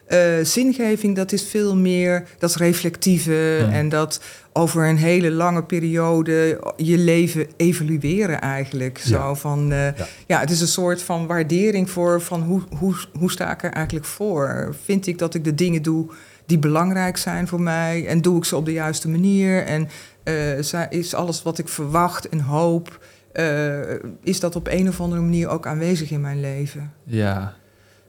Eh, 0.07 0.19
zingeving, 0.43 1.17
dat 1.17 1.33
is 1.33 1.43
veel 1.43 1.77
meer, 1.77 2.25
dat 2.39 2.51
is 2.51 2.57
reflectieve 2.57 3.33
Ja. 3.33 3.71
en 3.73 3.89
dat 3.89 4.21
over 4.53 4.89
een 4.89 4.97
hele 4.97 5.31
lange 5.31 5.63
periode 5.63 6.61
je 6.77 6.99
leven 6.99 7.47
evalueren 7.57 8.41
eigenlijk. 8.41 8.99
Zo 8.99 9.35
van, 9.35 9.73
eh, 9.73 9.85
Ja. 9.85 10.07
ja. 10.27 10.41
het 10.41 10.51
is 10.51 10.61
een 10.61 10.69
soort 10.69 11.03
van 11.03 11.27
waardering 11.27 11.91
voor 11.91 12.21
van 12.21 12.43
hoe, 12.43 12.63
hoe, 12.79 12.95
hoe 13.19 13.31
sta 13.31 13.53
ik 13.53 13.63
er 13.63 13.73
eigenlijk 13.73 14.07
voor? 14.07 14.75
Vind 14.85 15.07
ik 15.07 15.19
dat 15.19 15.35
ik 15.35 15.45
de 15.45 15.55
dingen 15.55 15.83
doe 15.83 16.07
die 16.47 16.59
belangrijk 16.59 17.17
zijn 17.17 17.49
voor 17.49 17.61
mij 17.61 18.07
en 18.07 18.23
doe 18.23 18.37
ik 18.37 18.45
ze 18.45 18.57
op 18.57 18.65
de 18.65 18.73
juiste 18.73 19.09
manier? 19.09 19.65
En 19.65 19.89
eh, 20.23 20.91
is 20.91 21.15
alles 21.15 21.43
wat 21.43 21.59
ik 21.59 21.69
verwacht 21.69 22.29
en 22.29 22.41
hoop, 22.41 23.05
eh, 23.33 23.95
is 24.23 24.41
dat 24.41 24.57
op 24.57 24.67
een 24.69 24.89
of 24.89 25.01
andere 25.01 25.21
manier 25.21 25.49
ook 25.49 25.67
aanwezig 25.67 26.11
in 26.11 26.21
mijn 26.21 26.41
leven? 26.41 26.93
Ja. 27.05 27.55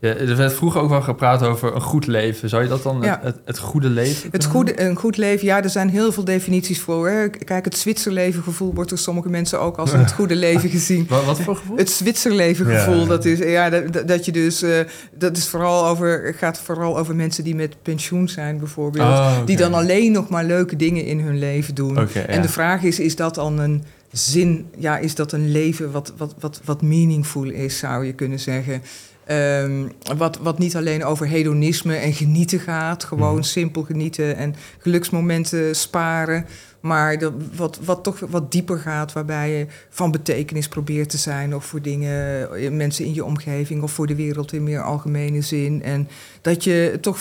Ja. 0.02 0.16
Er 0.16 0.36
werd 0.36 0.54
vroeger 0.54 0.82
ook 0.82 0.90
wel 0.90 1.02
gepraat 1.02 1.44
over 1.44 1.76
een 1.76 1.82
goed 1.82 2.08
leven. 2.08 2.50
Zou 2.50 2.64
je 2.64 2.70
dat 2.70 2.84
dan 2.84 3.02
Ja. 3.02 3.10
het, 3.10 3.24
het, 3.24 3.42
het 3.46 3.58
goede 3.58 3.90
leven 3.90 4.30
Het 4.32 4.46
goede, 4.46 4.82
een 4.82 4.96
goed 4.96 5.18
leven, 5.18 5.46
ja, 5.46 5.64
er 5.64 5.70
zijn 5.70 5.90
heel 5.90 6.12
veel 6.12 6.24
definities 6.24 6.80
voor. 6.80 7.10
Hè. 7.10 7.30
Kijk, 7.30 7.66
het 7.66 7.78
Zwitserleven-gevoel 7.78 8.74
wordt 8.74 8.90
door 8.90 9.00
sommige 9.00 9.30
mensen 9.30 9.60
ook 9.60 9.78
als 9.78 9.92
het 9.92 10.12
goede 10.20 10.36
leven 10.36 10.70
gezien. 10.70 11.06
Wat, 11.10 11.26
wat 11.26 11.42
voor 11.42 11.56
gevoel? 11.56 11.78
Het 11.78 11.90
Zwitserleven-gevoel, 11.90 13.00
Ja. 13.02 13.06
dat 13.06 13.26
is, 13.26 13.40
ja, 13.40 13.70
dat, 13.70 14.08
dat 14.08 14.26
je 14.26 14.32
dus, 14.32 14.62
eh, 14.62 14.80
dat 15.18 15.38
is 15.38 15.48
vooral 15.48 15.88
over, 15.88 16.34
gaat 16.38 16.60
vooral 16.60 16.98
over 16.98 17.16
mensen 17.16 17.44
die 17.44 17.56
met 17.56 17.76
pensioen 17.82 18.30
zijn, 18.30 18.58
bijvoorbeeld. 18.60 19.08
Oh. 19.08 19.46
Die 19.46 19.58
dan 19.58 19.74
alleen 19.74 20.12
nog 20.12 20.30
maar 20.30 20.44
leuke 20.44 20.76
dingen 20.76 21.06
in 21.06 21.20
hun 21.20 21.40
leven 21.40 21.76
doen. 21.76 21.98
En 21.98 22.36
ja. 22.36 22.42
de 22.42 22.50
vraag 22.50 22.84
is, 22.84 23.00
is 23.00 23.16
dat 23.16 23.36
dan 23.36 23.60
een 23.60 23.84
zin, 24.12 24.68
ja, 24.78 24.98
is 24.98 25.16
dat 25.16 25.32
een 25.32 25.52
leven 25.52 25.92
wat, 25.92 26.14
wat, 26.18 26.36
wat, 26.40 26.62
wat 26.66 26.82
meaningful 26.82 27.44
is, 27.44 27.78
zou 27.78 28.06
je 28.06 28.14
kunnen 28.14 28.40
zeggen. 28.40 28.82
Ehm, 29.28 29.88
wat, 30.18 30.38
wat 30.38 30.60
niet 30.60 30.76
alleen 30.76 31.06
over 31.06 31.28
hedonisme 31.28 31.96
en 31.96 32.14
genieten 32.14 32.60
gaat, 32.60 33.04
gewoon 33.04 33.34
Mhm. 33.34 33.44
simpel 33.44 33.82
genieten 33.84 34.36
en 34.36 34.56
geluksmomenten 34.80 35.76
sparen. 35.76 36.46
Maar 36.80 37.18
wat, 37.56 37.80
wat 37.84 38.04
toch 38.04 38.20
wat 38.30 38.52
dieper 38.52 38.78
gaat, 38.80 39.14
waarbij 39.14 39.52
je 39.58 39.66
van 39.90 40.12
betekenis 40.12 40.68
probeert 40.68 41.10
te 41.10 41.18
zijn. 41.18 41.56
Of 41.56 41.66
voor 41.66 41.82
dingen, 41.82 42.50
eh, 42.56 42.72
mensen 42.72 43.06
in 43.06 43.14
je 43.14 43.26
omgeving 43.26 43.82
of 43.84 43.92
voor 43.92 44.08
de 44.08 44.16
wereld 44.16 44.54
in 44.54 44.64
meer 44.64 44.82
algemene 44.82 45.42
zin. 45.42 45.84
En 45.84 46.08
dat 46.42 46.64
je 46.64 46.98
toch 47.02 47.20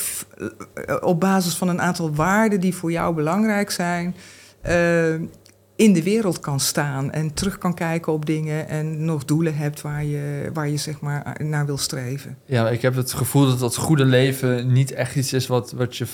eh, 0.74 0.96
op 1.00 1.20
basis 1.20 1.54
van 1.56 1.68
een 1.68 1.80
aantal 1.80 2.14
waarden 2.14 2.60
die 2.60 2.74
voor 2.74 2.90
jou 2.92 3.14
belangrijk 3.14 3.70
zijn. 3.70 4.14
eh, 4.60 5.14
in 5.76 5.92
de 5.92 6.02
wereld 6.02 6.40
kan 6.40 6.60
staan 6.60 7.10
en 7.12 7.34
terug 7.34 7.58
kan 7.58 7.74
kijken 7.74 8.12
op 8.12 8.26
dingen 8.26 8.68
en 8.68 9.04
nog 9.04 9.24
doelen 9.24 9.56
hebt 9.56 9.80
waar 9.80 10.04
je, 10.04 10.50
waar 10.52 10.68
je 10.68 10.76
zeg 10.76 11.00
maar 11.00 11.40
naar 11.44 11.66
wil 11.66 11.78
streven. 11.78 12.38
Ja, 12.44 12.68
ik 12.70 12.82
heb 12.82 12.94
het 12.94 13.12
gevoel 13.12 13.46
dat 13.46 13.58
dat 13.58 13.76
goede 13.76 14.04
leven 14.04 14.72
niet 14.72 14.92
echt 14.92 15.16
iets 15.16 15.32
is 15.32 15.46
wat, 15.46 15.72
wat 15.72 15.96
je 15.96 16.06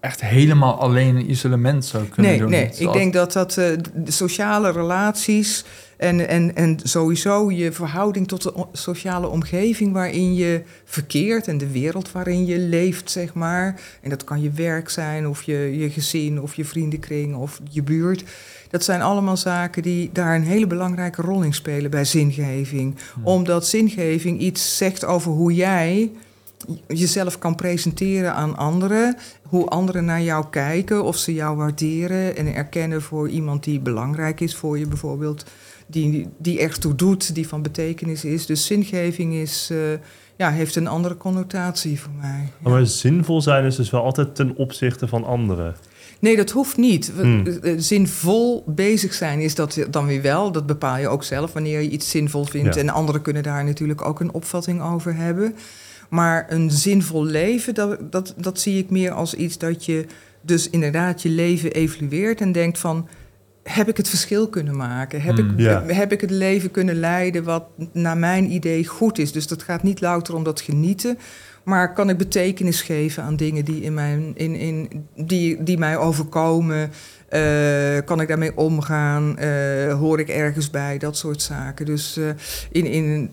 echt 0.00 0.20
helemaal 0.20 0.78
alleen 0.80 1.16
in 1.16 1.30
isolement 1.30 1.84
zou 1.84 2.04
kunnen 2.04 2.30
Nee, 2.30 2.40
doen. 2.40 2.50
nee. 2.50 2.68
Is 2.68 2.78
ik 2.78 2.92
denk 2.92 3.12
dat 3.12 3.32
dat 3.32 3.56
eh, 3.56 3.66
de 3.94 4.10
sociale 4.10 4.70
relaties 4.72 5.64
en, 5.96 6.28
en, 6.28 6.54
en 6.56 6.78
sowieso 6.82 7.50
je 7.50 7.72
verhouding 7.72 8.28
tot 8.28 8.42
de 8.42 8.52
sociale 8.72 9.26
omgeving 9.28 9.92
waarin 9.92 10.34
je 10.34 10.62
verkeert 10.84 11.48
en 11.48 11.58
de 11.58 11.70
wereld 11.70 12.12
waarin 12.12 12.46
je 12.46 12.58
leeft, 12.58 13.10
zeg 13.10 13.34
maar. 13.34 13.80
En 14.02 14.10
dat 14.10 14.24
kan 14.24 14.42
je 14.42 14.50
werk 14.50 14.88
zijn 14.88 15.28
of 15.28 15.42
je, 15.42 15.78
je 15.78 15.90
gezin 15.90 16.40
of 16.40 16.54
je 16.54 16.64
vriendenkring 16.64 17.34
of 17.36 17.60
je 17.70 17.82
buurt. 17.82 18.24
Dat 18.76 18.84
zijn 18.84 19.02
allemaal 19.02 19.36
zaken 19.36 19.82
die 19.82 20.10
daar 20.12 20.34
een 20.34 20.42
hele 20.42 20.66
belangrijke 20.66 21.22
rol 21.22 21.42
in 21.42 21.54
spelen 21.54 21.90
bij 21.90 22.04
zingeving. 22.04 22.96
Hmm. 23.14 23.26
Omdat 23.26 23.66
zingeving 23.66 24.40
iets 24.40 24.76
zegt 24.76 25.04
over 25.04 25.32
hoe 25.32 25.54
jij 25.54 26.10
jezelf 26.88 27.38
kan 27.38 27.54
presenteren 27.54 28.34
aan 28.34 28.56
anderen. 28.56 29.16
Hoe 29.42 29.68
anderen 29.68 30.04
naar 30.04 30.22
jou 30.22 30.44
kijken, 30.50 31.04
of 31.04 31.16
ze 31.16 31.34
jou 31.34 31.56
waarderen 31.56 32.36
en 32.36 32.54
erkennen 32.54 33.02
voor 33.02 33.28
iemand 33.28 33.64
die 33.64 33.80
belangrijk 33.80 34.40
is 34.40 34.56
voor 34.56 34.78
je 34.78 34.86
bijvoorbeeld. 34.86 35.44
Die, 35.86 36.28
die 36.38 36.58
echt 36.58 36.80
toe 36.80 36.94
doet, 36.94 37.34
die 37.34 37.48
van 37.48 37.62
betekenis 37.62 38.24
is. 38.24 38.46
Dus 38.46 38.66
zingeving 38.66 39.34
is, 39.34 39.68
eh, 39.70 39.78
ja, 40.36 40.50
heeft 40.50 40.76
een 40.76 40.86
andere 40.86 41.16
connotatie 41.16 42.00
voor 42.00 42.12
mij. 42.20 42.52
Ja. 42.64 42.70
Maar 42.70 42.86
zinvol 42.86 43.42
zijn 43.42 43.64
is 43.64 43.76
dus 43.76 43.90
wel 43.90 44.02
altijd 44.04 44.34
ten 44.34 44.56
opzichte 44.56 45.08
van 45.08 45.24
anderen. 45.24 45.74
Nee, 46.20 46.36
dat 46.36 46.50
hoeft 46.50 46.76
niet. 46.76 47.12
Hmm. 47.20 47.46
eh, 47.46 47.72
Zinvol 47.76 48.64
bezig 48.66 49.14
zijn 49.14 49.40
is 49.40 49.54
dat 49.54 49.78
dan 49.90 50.06
weer 50.06 50.22
wel. 50.22 50.52
Dat 50.52 50.66
bepaal 50.66 50.96
je 50.98 51.08
ook 51.08 51.24
zelf 51.24 51.52
wanneer 51.52 51.80
je 51.80 51.90
iets 51.90 52.10
zinvol 52.10 52.44
vindt. 52.44 52.74
Ja. 52.74 52.80
En 52.80 52.88
anderen 52.88 53.22
kunnen 53.22 53.42
daar 53.42 53.64
natuurlijk 53.64 54.04
ook 54.04 54.20
een 54.20 54.32
opvatting 54.34 54.82
over 54.82 55.14
hebben. 55.16 55.54
Maar 56.08 56.46
een 56.48 56.70
zinvol 56.70 57.24
leven, 57.24 57.74
dat, 57.74 57.98
dat, 58.12 58.34
dat 58.36 58.60
zie 58.60 58.78
ik 58.78 58.90
meer 58.90 59.10
als 59.10 59.34
iets 59.34 59.58
dat 59.58 59.84
je 59.84 60.06
dus 60.40 60.70
inderdaad 60.70 61.22
je 61.22 61.28
leven 61.28 61.72
evalueert 61.72 62.40
en 62.40 62.52
denkt 62.52 62.78
van 62.78 63.08
heb 63.62 63.88
ik 63.88 63.96
het 63.96 64.08
verschil 64.08 64.48
kunnen 64.48 64.76
maken? 64.76 65.20
Heb, 65.22 65.36
Mm. 65.38 65.50
ik, 65.50 65.60
Ja. 65.60 65.84
heb 65.86 66.12
ik 66.12 66.20
het 66.20 66.30
leven 66.30 66.70
kunnen 66.70 66.94
leiden 67.00 67.44
wat 67.44 67.64
naar 67.92 68.16
mijn 68.18 68.52
idee 68.52 68.86
goed 68.86 69.18
is? 69.18 69.32
Dus 69.32 69.46
dat 69.46 69.62
gaat 69.62 69.82
niet 69.82 70.00
louter 70.00 70.34
om 70.34 70.42
dat 70.44 70.60
genieten, 70.60 71.18
maar 71.66 71.92
kan 71.92 72.10
ik 72.10 72.16
betekenis 72.18 72.82
geven 72.82 73.22
aan 73.22 73.36
dingen 73.36 73.64
die, 73.64 73.82
in 73.82 73.94
mijn, 73.94 74.32
in, 74.34 74.54
in, 74.54 75.06
die, 75.16 75.62
die 75.62 75.78
mij 75.78 75.96
overkomen? 75.96 76.90
Eh, 77.28 77.96
kan 78.04 78.20
ik 78.20 78.28
daarmee 78.28 78.56
omgaan? 78.56 79.38
Eh, 79.38 79.94
hoor 79.98 80.20
ik 80.20 80.28
ergens 80.28 80.70
bij? 80.70 80.98
Dat 80.98 81.16
soort 81.16 81.42
zaken. 81.42 81.86
Dus 81.86 82.16
eh, 82.16 82.28
in, 82.70 82.86
in, 82.86 83.30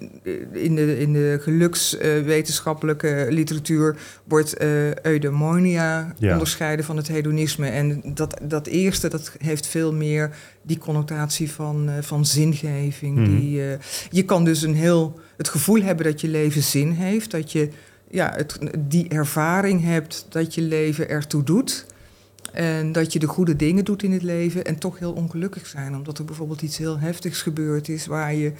in 0.53 0.75
de, 0.75 0.99
in 0.99 1.13
de 1.13 1.39
gelukswetenschappelijke 1.41 3.27
literatuur 3.29 3.95
wordt 4.23 4.57
eudaimonia 5.01 6.13
Ja. 6.17 6.31
onderscheiden 6.31 6.85
van 6.85 6.97
het 6.97 7.07
hedonisme. 7.07 7.67
En 7.67 8.01
dat, 8.13 8.39
dat 8.43 8.67
eerste 8.67 9.09
dat 9.09 9.31
heeft 9.37 9.67
veel 9.67 9.93
meer 9.93 10.35
die 10.61 10.77
connotatie 10.77 11.51
van, 11.51 11.89
van 12.01 12.25
zingeving. 12.25 13.17
Mhm. 13.17 13.25
Die, 13.25 13.61
je 14.09 14.23
kan 14.23 14.45
dus 14.45 14.61
een 14.61 14.75
heel, 14.75 15.19
het 15.37 15.49
gevoel 15.49 15.81
hebben 15.81 16.05
dat 16.05 16.21
je 16.21 16.27
leven 16.27 16.63
zin 16.63 16.91
heeft. 16.91 17.31
Dat 17.31 17.51
je 17.51 17.69
ja, 18.13 18.33
het, 18.35 18.59
die 18.79 19.09
ervaring 19.09 19.83
hebt 19.83 20.25
dat 20.29 20.55
je 20.55 20.61
leven 20.61 21.09
ertoe 21.09 21.43
doet. 21.43 21.85
En 22.51 22.91
dat 22.91 23.13
je 23.13 23.19
de 23.19 23.27
goede 23.27 23.55
dingen 23.55 23.85
doet 23.85 24.03
in 24.03 24.11
het 24.11 24.23
leven 24.23 24.65
en 24.65 24.77
toch 24.77 24.99
heel 24.99 25.11
ongelukkig 25.11 25.65
zijn. 25.65 25.95
Omdat 25.95 26.17
er 26.17 26.25
bijvoorbeeld 26.25 26.61
iets 26.61 26.77
heel 26.77 26.99
heftigs 26.99 27.41
gebeurd 27.41 27.89
is 27.89 28.05
waar 28.05 28.33
je 28.33 28.51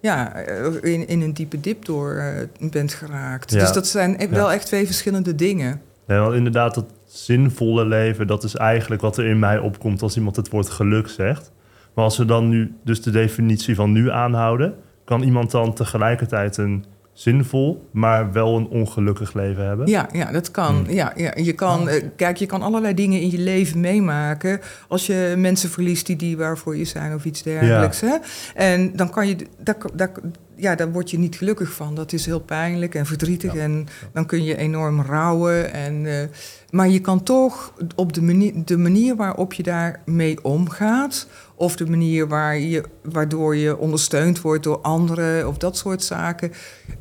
ja, 0.00 0.34
eh, 0.34 0.92
in, 0.92 1.08
in 1.08 1.20
een 1.20 1.34
diepe 1.34 1.60
dip 1.60 1.84
door 1.84 2.14
eh, 2.14 2.70
bent 2.70 2.94
geraakt. 2.94 3.52
Ja. 3.52 3.58
Dus 3.58 3.72
dat 3.72 3.86
zijn 3.86 4.14
e- 4.18 4.22
Ja. 4.22 4.28
wel 4.30 4.52
echt 4.52 4.66
twee 4.66 4.86
verschillende 4.86 5.34
dingen. 5.34 5.80
Nee, 6.06 6.18
want 6.18 6.34
inderdaad, 6.34 6.74
dat 6.74 6.92
zinvolle 7.06 7.84
leven, 7.86 8.26
dat 8.26 8.44
is 8.44 8.54
eigenlijk 8.54 9.00
wat 9.00 9.16
er 9.18 9.26
in 9.26 9.38
mij 9.38 9.58
opkomt 9.58 10.02
als 10.02 10.16
iemand 10.16 10.36
het 10.36 10.48
woord 10.48 10.70
geluk 10.70 11.08
zegt. 11.08 11.52
Maar 11.94 12.04
als 12.04 12.16
we 12.18 12.24
dan 12.24 12.48
nu 12.48 12.74
dus 12.84 13.02
de 13.02 13.10
definitie 13.10 13.74
van 13.74 13.92
nu 13.92 14.10
aanhouden, 14.10 14.74
kan 15.04 15.22
iemand 15.22 15.50
dan 15.50 15.74
tegelijkertijd 15.74 16.56
een 16.56 16.84
zinvol, 17.18 17.88
maar 17.90 18.32
wel 18.32 18.56
een 18.56 18.68
ongelukkig 18.68 19.32
leven 19.32 19.66
hebben? 19.66 19.86
Ja, 19.86 20.08
ja 20.12 20.32
dat 20.32 20.50
kan. 20.50 20.74
Hmm. 20.74 20.90
Ja, 20.90 21.12
ja, 21.16 21.32
je 21.36 21.52
kan 21.52 21.88
eh, 21.88 22.04
kijk, 22.16 22.36
je 22.36 22.46
kan 22.46 22.62
allerlei 22.62 22.94
dingen 22.94 23.20
in 23.20 23.30
je 23.30 23.38
leven 23.38 23.80
meemaken. 23.80 24.60
Als 24.88 25.06
je 25.06 25.34
mensen 25.36 25.70
verliest 25.70 26.06
die 26.06 26.16
dierbaar 26.16 26.58
voor 26.58 26.76
je 26.76 26.84
zijn 26.84 27.14
of 27.14 27.24
iets 27.24 27.42
dergelijks. 27.42 28.00
Hè? 28.00 28.16
En 28.54 28.96
dan 28.96 29.10
kan 29.10 29.28
je, 29.28 29.36
daar, 29.62 29.76
daar, 29.94 30.10
ja, 30.54 30.74
daar 30.74 30.92
word 30.92 31.10
je 31.10 31.18
niet 31.18 31.36
gelukkig 31.36 31.72
van. 31.72 31.94
Dat 31.94 32.12
is 32.12 32.26
heel 32.26 32.40
pijnlijk 32.40 32.94
en 32.94 33.06
verdrietig. 33.06 33.54
Ja. 33.54 33.60
En 33.60 33.86
dan 34.12 34.26
kun 34.26 34.44
je 34.44 34.56
enorm 34.56 35.00
rouwen. 35.00 35.72
En, 35.72 36.06
eh, 36.06 36.28
maar 36.70 36.88
je 36.88 37.00
kan 37.00 37.22
toch 37.22 37.72
op 37.94 38.12
de 38.12 38.22
manier, 38.22 38.52
de 38.64 38.76
manier 38.76 39.16
waarop 39.16 39.52
je 39.52 39.62
daarmee 39.62 40.44
omgaat. 40.44 41.26
Of 41.58 41.76
de 41.76 41.86
manier 41.86 42.28
waar 42.28 42.58
je, 42.58 42.82
waardoor 43.02 43.56
je 43.56 43.78
ondersteund 43.78 44.40
wordt 44.40 44.62
door 44.64 44.78
anderen 44.78 45.48
of 45.48 45.56
dat 45.58 45.76
soort 45.76 46.02
zaken. 46.04 46.52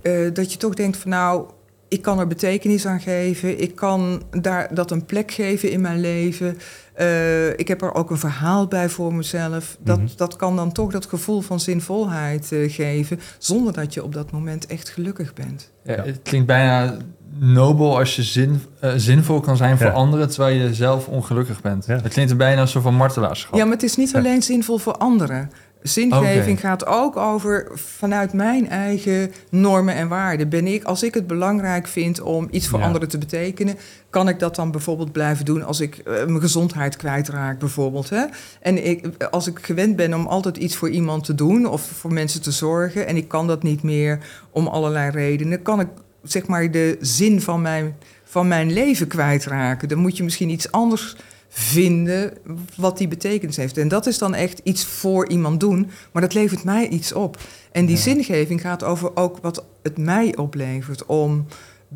eh, 0.01 0.13
dat 0.33 0.51
je 0.51 0.57
toch 0.57 0.73
denkt 0.73 0.97
van 0.97 1.11
nou, 1.11 1.49
ik 1.87 2.01
kan 2.01 2.19
er 2.19 2.27
betekenis 2.27 2.85
aan 2.85 2.99
geven. 2.99 3.61
Ik 3.61 3.75
kan 3.75 4.21
daar, 4.41 4.73
dat 4.75 4.91
een 4.91 5.05
plek 5.05 5.31
geven 5.31 5.71
in 5.71 5.81
mijn 5.81 5.99
leven. 5.99 6.57
Eh, 6.93 7.49
ik 7.49 7.67
heb 7.67 7.81
er 7.81 7.93
ook 7.93 8.09
een 8.09 8.17
verhaal 8.17 8.67
bij 8.67 8.89
voor 8.89 9.13
mezelf. 9.13 9.77
Dat, 9.79 9.97
Mhm. 9.99 10.07
dat 10.15 10.35
kan 10.35 10.55
dan 10.55 10.71
toch 10.71 10.91
dat 10.91 11.05
gevoel 11.05 11.41
van 11.41 11.59
zinvolheid 11.59 12.51
eh, 12.51 12.71
geven. 12.73 13.19
Zonder 13.37 13.73
dat 13.73 13.93
je 13.93 14.03
op 14.03 14.13
dat 14.13 14.31
moment 14.31 14.65
echt 14.65 14.89
gelukkig 14.89 15.33
bent. 15.33 15.71
Ja, 15.83 15.93
Ja. 15.95 16.03
Het 16.03 16.19
klinkt 16.23 16.47
bijna 16.47 16.97
nobel 17.39 17.97
als 17.97 18.15
je 18.15 18.23
zin, 18.23 18.61
eh, 18.79 18.91
zinvol 18.95 19.39
kan 19.39 19.57
zijn 19.57 19.77
voor 19.77 19.85
Ja. 19.87 19.91
anderen... 19.93 20.29
terwijl 20.29 20.55
je 20.61 20.73
zelf 20.73 21.07
ongelukkig 21.07 21.61
bent. 21.61 21.85
Ja. 21.85 21.95
Het 21.95 22.13
klinkt 22.13 22.31
er 22.31 22.37
bijna 22.37 22.61
een 22.61 22.67
soort 22.67 22.83
van 22.83 22.95
martelaarschap. 22.95 23.55
Ja, 23.55 23.63
maar 23.63 23.73
het 23.73 23.83
is 23.83 23.95
niet 23.95 24.11
Ja. 24.11 24.17
alleen 24.19 24.41
zinvol 24.43 24.77
voor 24.77 24.93
anderen. 24.97 25.51
Zingeving 25.81 26.59
gaat 26.59 26.85
ook 26.85 27.17
over 27.17 27.67
vanuit 27.75 28.33
mijn 28.33 28.69
eigen 28.69 29.31
normen 29.49 29.95
en 29.95 30.07
waarden. 30.07 30.49
Ben 30.49 30.67
ik, 30.67 30.83
als 30.83 31.03
ik 31.03 31.13
het 31.13 31.27
belangrijk 31.27 31.87
vind 31.87 32.21
om 32.21 32.47
iets 32.51 32.67
voor 32.67 32.79
Ja. 32.79 32.85
anderen 32.85 33.07
te 33.07 33.17
betekenen, 33.17 33.75
kan 34.09 34.27
ik 34.29 34.39
dat 34.39 34.55
dan 34.55 34.71
bijvoorbeeld 34.71 35.11
blijven 35.11 35.45
doen 35.45 35.63
als 35.63 35.79
ik 35.79 35.95
eh, 35.97 36.13
mijn 36.13 36.39
gezondheid 36.39 36.95
kwijtraak, 36.95 37.59
bijvoorbeeld. 37.59 38.09
Hè? 38.09 38.23
En 38.61 38.85
ik, 38.87 39.23
als 39.31 39.47
ik 39.47 39.59
gewend 39.61 39.95
ben 39.95 40.13
om 40.13 40.25
altijd 40.27 40.57
iets 40.57 40.75
voor 40.75 40.89
iemand 40.89 41.23
te 41.23 41.35
doen 41.35 41.65
of 41.65 41.81
voor 41.81 42.13
mensen 42.13 42.41
te 42.41 42.51
zorgen, 42.51 43.07
en 43.07 43.17
ik 43.17 43.27
kan 43.27 43.47
dat 43.47 43.63
niet 43.63 43.83
meer 43.83 44.19
om 44.51 44.67
allerlei 44.67 45.09
redenen, 45.11 45.61
kan 45.61 45.79
ik 45.79 45.87
zeg 46.31 46.47
maar 46.47 46.71
de 46.71 46.97
zin 47.01 47.41
van 47.41 47.61
mijn, 47.61 47.95
van 48.23 48.47
mijn 48.47 48.73
leven 48.73 49.07
kwijtraken. 49.07 49.87
Dan 49.87 49.97
moet 49.97 50.17
je 50.17 50.23
misschien 50.23 50.49
iets 50.49 50.71
anders 50.71 51.15
vinden 51.49 52.33
wat 52.75 52.97
die 52.97 53.07
betekenis 53.07 53.57
heeft. 53.57 53.77
En 53.77 53.87
dat 53.87 54.05
is 54.05 54.17
dan 54.17 54.33
echt 54.35 54.61
iets 54.63 54.85
voor 54.85 55.27
iemand 55.29 55.59
doen, 55.59 55.89
maar 56.11 56.21
dat 56.21 56.33
levert 56.33 56.63
mij 56.63 56.87
iets 56.87 57.13
op. 57.13 57.37
En 57.71 57.85
die 57.85 57.95
Ja. 57.95 58.01
zingeving 58.01 58.61
gaat 58.61 58.83
over 58.83 59.15
ook 59.15 59.37
wat 59.41 59.63
het 59.83 59.97
mij 59.97 60.35
oplevert 60.37 61.05
om 61.05 61.45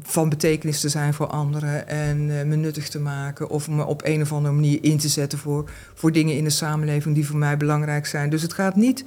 van 0.01 0.29
betekenis 0.29 0.79
te 0.79 0.89
zijn 0.89 1.13
voor 1.13 1.27
anderen 1.27 1.87
en 1.87 2.39
eh, 2.39 2.45
me 2.45 2.55
nuttig 2.55 2.89
te 2.89 2.99
maken 2.99 3.49
of 3.49 3.69
me 3.69 3.85
op 3.85 4.01
een 4.05 4.21
of 4.21 4.33
andere 4.33 4.53
manier 4.53 4.79
in 4.81 4.97
te 4.97 5.07
zetten 5.07 5.39
voor, 5.39 5.69
voor 5.93 6.11
dingen 6.11 6.35
in 6.37 6.43
de 6.43 6.49
samenleving 6.49 7.15
die 7.15 7.27
voor 7.27 7.37
mij 7.37 7.57
belangrijk 7.57 8.05
zijn. 8.05 8.29
Dus 8.29 8.41
het 8.41 8.53
gaat 8.53 8.75
niet 8.75 9.03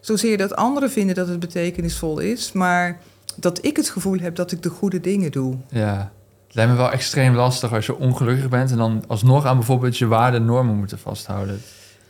zozeer 0.00 0.38
dat 0.38 0.56
anderen 0.56 0.90
vinden 0.90 1.14
dat 1.14 1.28
het 1.28 1.40
betekenisvol 1.40 2.18
is, 2.18 2.52
maar 2.52 3.00
dat 3.36 3.64
ik 3.64 3.76
het 3.76 3.88
gevoel 3.88 4.18
heb 4.18 4.34
dat 4.36 4.52
ik 4.52 4.62
de 4.62 4.68
goede 4.68 5.00
dingen 5.00 5.30
doe. 5.30 5.54
Ja. 5.68 6.12
Het 6.46 6.54
lijkt 6.54 6.70
me 6.70 6.76
wel 6.76 6.92
extreem 6.92 7.34
lastig 7.34 7.72
als 7.72 7.86
je 7.86 7.98
ongelukkig 7.98 8.48
bent... 8.48 8.70
en 8.70 8.76
dan 8.76 9.04
alsnog 9.06 9.44
aan 9.44 9.56
bijvoorbeeld 9.56 9.98
je 9.98 10.06
waarden 10.06 10.40
en 10.40 10.46
normen 10.46 10.76
moeten 10.76 10.98
vasthouden. 10.98 11.60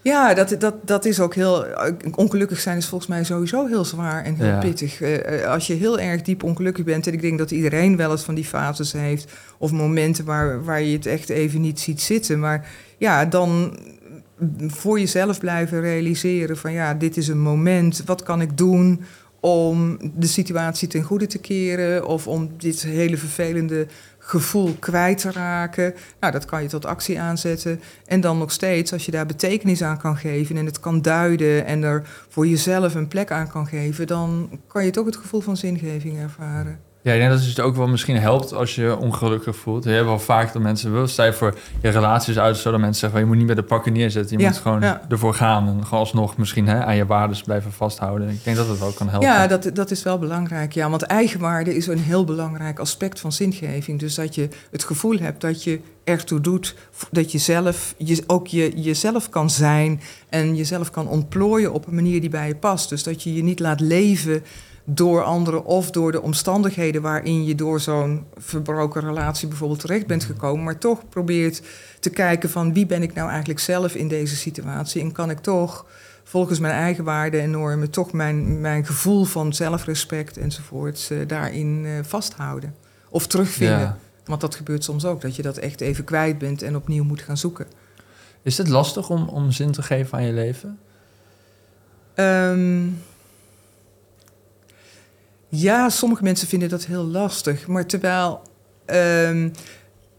Ja, 0.03 0.35
dat, 0.35 0.57
dat, 0.59 0.75
dat 0.85 1.05
is 1.05 1.21
ook 1.21 1.35
heel. 1.35 1.65
Ongelukkig 2.15 2.61
zijn 2.61 2.77
is 2.77 2.87
volgens 2.87 3.11
mij 3.11 3.25
sowieso 3.25 3.67
heel 3.67 3.85
zwaar 3.85 4.25
en 4.25 4.35
heel 4.35 4.47
Ja. 4.47 4.59
pittig. 4.59 5.01
Eh, 5.01 5.43
eh, 5.43 5.51
als 5.51 5.67
je 5.67 5.75
heel 5.75 5.99
erg 5.99 6.23
diep 6.23 6.43
ongelukkig 6.43 6.85
bent, 6.85 7.07
en 7.07 7.13
ik 7.13 7.21
denk 7.21 7.39
dat 7.39 7.51
iedereen 7.51 7.97
wel 7.97 8.11
eens 8.11 8.23
van 8.23 8.35
die 8.35 8.45
fases 8.45 8.93
heeft, 8.93 9.33
of 9.59 9.71
momenten 9.71 10.25
waar, 10.25 10.65
waar 10.65 10.83
je 10.83 10.97
het 10.97 11.07
echt 11.07 11.29
even 11.29 11.61
niet 11.61 11.81
ziet 11.81 12.01
zitten. 12.01 12.41
Maar 12.41 12.69
ja, 12.99 13.25
dan 13.25 13.77
voor 14.67 14.99
jezelf 15.01 15.39
blijven 15.39 15.81
realiseren 15.81 16.57
van 16.57 16.73
ja, 16.73 16.95
dit 16.95 17.17
is 17.17 17.29
een 17.29 17.41
moment, 17.41 18.03
wat 18.05 18.23
kan 18.23 18.41
ik 18.41 18.57
doen 18.59 19.01
om 19.47 19.99
de 20.15 20.27
situatie 20.27 20.89
ten 20.89 21.03
goede 21.03 21.27
te 21.27 21.39
keren 21.39 22.07
of 22.07 22.27
om 22.27 22.51
dit 22.59 22.83
hele 22.83 23.17
vervelende 23.17 23.87
gevoel 24.19 24.77
kwijt 24.79 25.19
te 25.19 25.33
raken. 25.33 25.95
Nou, 26.21 26.33
dat 26.33 26.45
kan 26.45 26.63
je 26.63 26.69
tot 26.69 26.85
actie 26.85 27.21
aanzetten. 27.21 27.81
En 28.05 28.21
dan 28.21 28.39
nog 28.39 28.53
steeds, 28.53 28.93
als 28.93 29.05
je 29.05 29.11
daar 29.11 29.27
betekenis 29.27 29.83
aan 29.83 29.99
kan 29.99 30.17
geven 30.17 30.57
en 30.57 30.67
het 30.67 30.81
kan 30.81 31.03
duiden 31.03 31.67
en 31.67 31.83
er 31.83 32.09
voor 32.29 32.47
jezelf 32.47 32.95
een 32.95 33.09
plek 33.09 33.31
aan 33.31 33.49
kan 33.49 33.67
geven, 33.67 34.07
dan 34.07 34.51
kan 34.67 34.85
je 34.85 34.91
toch 34.91 35.07
het 35.07 35.17
gevoel 35.17 35.41
van 35.41 35.57
zingeving 35.57 36.19
ervaren. 36.19 36.81
Ja, 37.07 37.13
ik 37.13 37.19
denk 37.19 37.31
dat 37.31 37.45
het 37.45 37.61
ook 37.61 37.77
wel 37.77 37.87
misschien 37.87 38.17
helpt 38.17 38.53
als 38.53 38.75
je 38.75 38.83
je 38.83 38.97
ongelukkig 38.99 39.57
voelt. 39.57 39.85
Je 39.85 39.91
hebt 39.91 40.05
wel 40.05 40.19
vaak 40.19 40.53
dat 40.53 40.63
mensen 40.63 40.93
wil. 40.93 41.07
Stel 41.07 41.25
je 41.25 41.33
voor 41.33 41.59
je 41.83 41.89
relaties 41.89 42.39
uit, 42.39 42.57
zodat 42.57 42.81
mensen 42.81 43.01
zeggen: 43.01 43.11
van, 43.11 43.21
je 43.21 43.27
moet 43.27 43.37
niet 43.37 43.47
bij 43.47 43.55
de 43.55 43.69
pakken 43.69 43.93
neerzetten. 43.93 44.37
Je 44.37 44.43
Ja, 44.43 44.49
moet 44.49 44.59
gewoon 44.59 44.81
ja. 44.81 45.03
ervoor 45.09 45.35
gaan 45.35 45.69
en 45.69 45.85
gewoon 45.85 46.01
alsnog 46.01 46.37
misschien 46.37 46.69
hè, 46.69 46.85
aan 46.85 46.97
je 46.97 47.07
waarden 47.07 47.39
blijven 47.45 47.73
vasthouden. 47.73 48.29
Ik 48.29 48.45
denk 48.45 48.57
dat 48.57 48.69
het 48.69 48.79
wel 48.79 48.93
kan 48.93 49.09
helpen. 49.09 49.29
Ja, 49.29 49.47
dat, 49.47 49.71
dat 49.75 49.91
is 49.91 50.03
wel 50.03 50.19
belangrijk. 50.19 50.73
Ja, 50.73 50.91
want 50.91 51.03
eigenwaarde 51.03 51.77
is 51.77 51.87
een 51.87 51.99
heel 51.99 52.25
belangrijk 52.25 52.79
aspect 52.79 53.21
van 53.21 53.33
zingeving. 53.33 53.99
Dus 53.99 54.15
dat 54.15 54.35
je 54.35 54.49
het 54.71 54.85
gevoel 54.85 55.19
hebt 55.19 55.41
dat 55.41 55.65
je 55.65 55.81
ertoe 56.05 56.41
doet, 56.41 56.75
dat 57.11 57.33
je 57.33 57.39
zelf 57.39 57.95
je, 57.97 58.23
ook 58.27 58.47
je, 58.47 58.81
jezelf 58.81 59.29
kan 59.29 59.51
zijn 59.51 60.01
en 60.29 60.57
jezelf 60.57 60.91
kan 60.91 61.09
ontplooien 61.09 61.73
op 61.73 61.87
een 61.87 61.95
manier 61.95 62.21
die 62.21 62.31
bij 62.31 62.49
je 62.49 62.57
past. 62.57 62.89
Dus 62.89 63.03
dat 63.03 63.23
je 63.23 63.35
je 63.35 63.43
niet 63.43 63.61
laat 63.61 63.81
leven 63.81 64.43
door 64.89 65.23
anderen 65.23 65.65
of 65.65 65.91
door 65.91 66.13
de 66.13 66.23
omstandigheden 66.23 67.03
waarin 67.03 67.45
je 67.45 67.55
door 67.55 67.81
zo'n 67.81 68.25
verbroken 68.37 69.01
relatie 69.01 69.49
bijvoorbeeld 69.49 69.81
terecht 69.81 70.07
bent 70.07 70.25
gekomen, 70.25 70.65
maar 70.65 70.79
toch 70.79 71.09
probeert 71.09 71.63
te 72.01 72.11
kijken 72.11 72.51
van 72.51 72.73
wie 72.73 72.87
ben 72.87 73.03
ik 73.03 73.15
nou 73.15 73.29
eigenlijk 73.29 73.61
zelf 73.61 73.95
in 73.95 74.09
deze 74.09 74.37
situatie 74.37 75.03
en 75.03 75.13
kan 75.13 75.31
ik 75.31 75.39
toch 75.39 75.87
volgens 76.25 76.59
mijn 76.59 76.75
eigen 76.75 77.05
waarden 77.05 77.41
en 77.41 77.51
normen 77.51 77.91
toch 77.91 78.13
mijn, 78.13 78.61
mijn 78.61 78.87
gevoel 78.87 79.25
van 79.25 79.53
zelfrespect 79.53 80.37
enzovoorts 80.37 81.11
eh, 81.11 81.19
daarin 81.27 81.83
eh, 81.85 81.93
vasthouden 82.03 82.75
of 83.09 83.27
terugvinden. 83.27 83.79
Ja. 83.79 83.99
Want 84.25 84.41
dat 84.41 84.55
gebeurt 84.55 84.85
soms 84.85 85.05
ook, 85.05 85.21
dat 85.21 85.37
je 85.37 85.43
dat 85.43 85.57
echt 85.57 85.81
even 85.81 86.05
kwijt 86.05 86.39
bent 86.39 86.63
en 86.63 86.77
opnieuw 86.77 87.05
moet 87.05 87.23
gaan 87.23 87.37
zoeken. 87.37 87.67
Is 88.43 88.59
het 88.59 88.69
lastig 88.69 89.11
om, 89.11 89.29
om 89.29 89.53
zin 89.53 89.73
te 89.73 89.83
geven 89.83 90.19
aan 90.19 90.25
je 90.25 90.33
leven? 90.33 90.79
Ehm, 92.15 92.89
ja, 95.61 95.89
sommige 95.89 96.23
mensen 96.23 96.49
vinden 96.49 96.69
dat 96.69 96.85
heel 96.85 97.05
lastig. 97.05 97.67
Maar 97.67 97.87
terwijl. 97.87 98.43
ehm, 98.85 99.49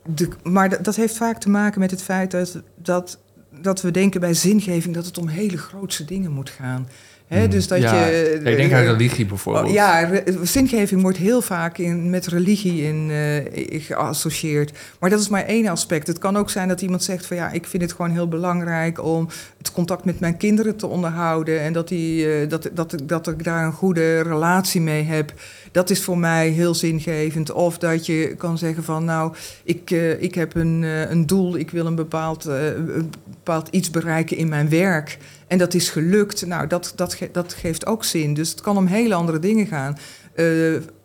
de, 0.06 0.29
maar 0.44 0.84
dat, 0.84 0.96
heeft 0.96 1.17
vaak 1.17 1.39
te 1.39 1.50
maken 1.50 1.79
met 1.79 1.91
het 1.91 2.03
feit 2.03 2.32
dat, 2.32 2.62
dat, 2.75 3.20
dat 3.62 3.82
we 3.82 3.91
denken 3.91 4.20
bij 4.20 4.34
zingeving 4.34 4.96
dat 4.96 5.06
het 5.06 5.17
om 5.17 5.27
hele 5.27 5.58
grootse 5.58 6.06
dingen 6.06 6.32
moet 6.32 6.50
gaan. 6.50 6.88
Hè, 7.28 7.40
Hmm. 7.40 7.50
Dus 7.50 7.68
dat 7.68 7.80
Ja, 7.80 8.06
je... 8.06 8.40
ik 8.44 8.58
denk 8.58 8.74
aan 8.74 8.84
religie 8.84 9.26
bijvoorbeeld. 9.26 9.74
Ja, 9.74 10.10
zingeving 10.42 11.02
wordt 11.02 11.18
heel 11.18 11.42
vaak 11.42 11.78
in, 11.78 12.10
met 12.10 12.28
religie 12.28 12.84
in, 12.84 13.10
eh, 13.12 13.82
geassocieerd. 13.82 14.78
Maar 15.00 15.10
dat 15.10 15.20
is 15.20 15.30
maar 15.30 15.46
één 15.46 15.68
aspect. 15.68 16.08
Het 16.08 16.18
kan 16.18 16.38
ook 16.38 16.50
zijn 16.50 16.68
dat 16.68 16.82
iemand 16.82 17.04
zegt 17.04 17.26
van 17.26 17.38
ja, 17.38 17.52
ik 17.52 17.68
vind 17.68 17.84
het 17.84 17.92
gewoon 17.92 18.12
heel 18.12 18.28
belangrijk 18.28 19.04
om 19.04 19.28
het 19.58 19.72
contact 19.72 20.06
met 20.06 20.20
mijn 20.20 20.38
kinderen 20.38 20.76
te 20.76 20.88
onderhouden. 20.88 21.62
En 21.62 21.74
dat, 21.74 21.88
die, 21.88 22.32
eh, 22.32 22.50
dat, 22.50 22.70
dat, 22.74 22.96
dat 23.04 23.28
ik 23.28 23.44
daar 23.44 23.66
een 23.66 23.72
goede 23.72 24.22
relatie 24.22 24.82
mee 24.82 25.04
heb. 25.04 25.34
Dat 25.72 25.90
is 25.90 26.04
voor 26.04 26.18
mij 26.18 26.50
heel 26.50 26.76
zingevend. 26.76 27.52
Of 27.52 27.78
dat 27.78 28.06
je 28.06 28.36
kan 28.38 28.58
zeggen 28.58 28.84
van 28.84 29.06
nou, 29.06 29.34
ik, 29.64 29.92
eh, 29.92 30.22
ik 30.22 30.36
heb 30.36 30.56
een, 30.56 30.84
eh, 30.84 31.10
een 31.10 31.26
doel, 31.26 31.58
ik 31.58 31.72
wil 31.72 31.86
een 31.86 31.96
bepaald, 31.96 32.46
eh, 32.46 32.66
een 32.66 33.12
bepaald 33.30 33.68
iets 33.72 33.90
bereiken 33.90 34.38
in 34.38 34.50
mijn 34.50 34.70
werk. 34.70 35.18
En 35.48 35.58
dat 35.58 35.74
is 35.74 35.89
gelukt. 35.89 36.46
Nou, 36.46 36.68
dat, 36.68 36.94
dat, 36.96 37.13
ge- 37.13 37.30
dat 37.32 37.54
geeft 37.54 37.86
ook 37.86 38.04
zin. 38.04 38.34
Dus 38.34 38.50
het 38.50 38.62
kan 38.62 38.77
om 38.77 38.86
hele 38.86 39.13
andere 39.13 39.39
dingen 39.39 39.68
gaan. 39.68 39.98
Eh, 40.34 40.46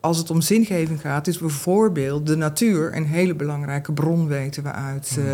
als 0.00 0.18
het 0.18 0.30
om 0.30 0.40
zingeving 0.40 1.00
gaat, 1.00 1.26
is 1.26 1.38
bijvoorbeeld 1.38 2.26
de 2.26 2.37
natuur 2.37 2.96
een 2.96 3.06
hele 3.06 3.34
belangrijke 3.34 3.92
bron, 3.92 4.26
weten 4.28 4.62
we 4.62 4.72
uit, 4.72 5.16
eh, 5.18 5.25